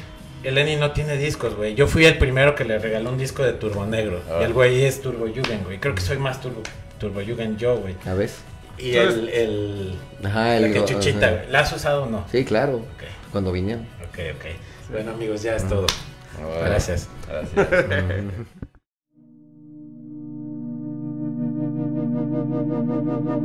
el 0.43 0.55
Lenin 0.55 0.79
no 0.79 0.91
tiene 0.91 1.17
discos, 1.17 1.55
güey. 1.55 1.75
Yo 1.75 1.87
fui 1.87 2.05
el 2.05 2.17
primero 2.17 2.55
que 2.55 2.63
le 2.63 2.79
regaló 2.79 3.09
un 3.09 3.17
disco 3.17 3.43
de 3.43 3.53
Turbo 3.53 3.85
Negro. 3.85 4.21
Ah. 4.29 4.37
Y 4.41 4.43
el 4.45 4.53
güey 4.53 4.85
es 4.85 5.01
Turbo 5.01 5.25
Jugend, 5.27 5.65
güey. 5.65 5.77
Creo 5.79 5.93
que 5.93 6.01
soy 6.01 6.17
más 6.17 6.39
Turbo, 6.41 6.63
Turbo 6.99 7.19
Jugend 7.21 7.57
yo, 7.57 7.77
güey. 7.77 7.95
¿A 8.05 8.13
ves? 8.13 8.37
Y 8.79 8.93
el, 8.95 9.29
el, 9.29 9.95
Ajá, 10.23 10.55
el 10.55 10.65
el 10.65 10.73
que 10.73 10.85
chuchita. 10.85 11.43
¿La 11.49 11.61
has 11.61 11.73
usado 11.73 12.03
o 12.03 12.05
no? 12.05 12.25
Sí, 12.31 12.45
claro. 12.45 12.85
Cuando 13.31 13.51
vinieron. 13.51 13.83
ok, 14.03 14.19
ok. 14.35 14.45
Bueno, 14.91 15.11
amigos, 15.11 15.41
ya 15.43 15.55
es 15.55 15.67
todo. 15.67 15.85
Bueno, 16.41 16.65
Gracias. 16.65 17.07
Gracias. 17.27 17.67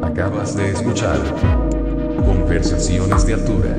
Acabas 0.03 0.57
de 0.57 0.71
escuchar 0.71 1.19
Conversaciones 2.27 3.27
de 3.27 3.35
Altura. 3.35 3.77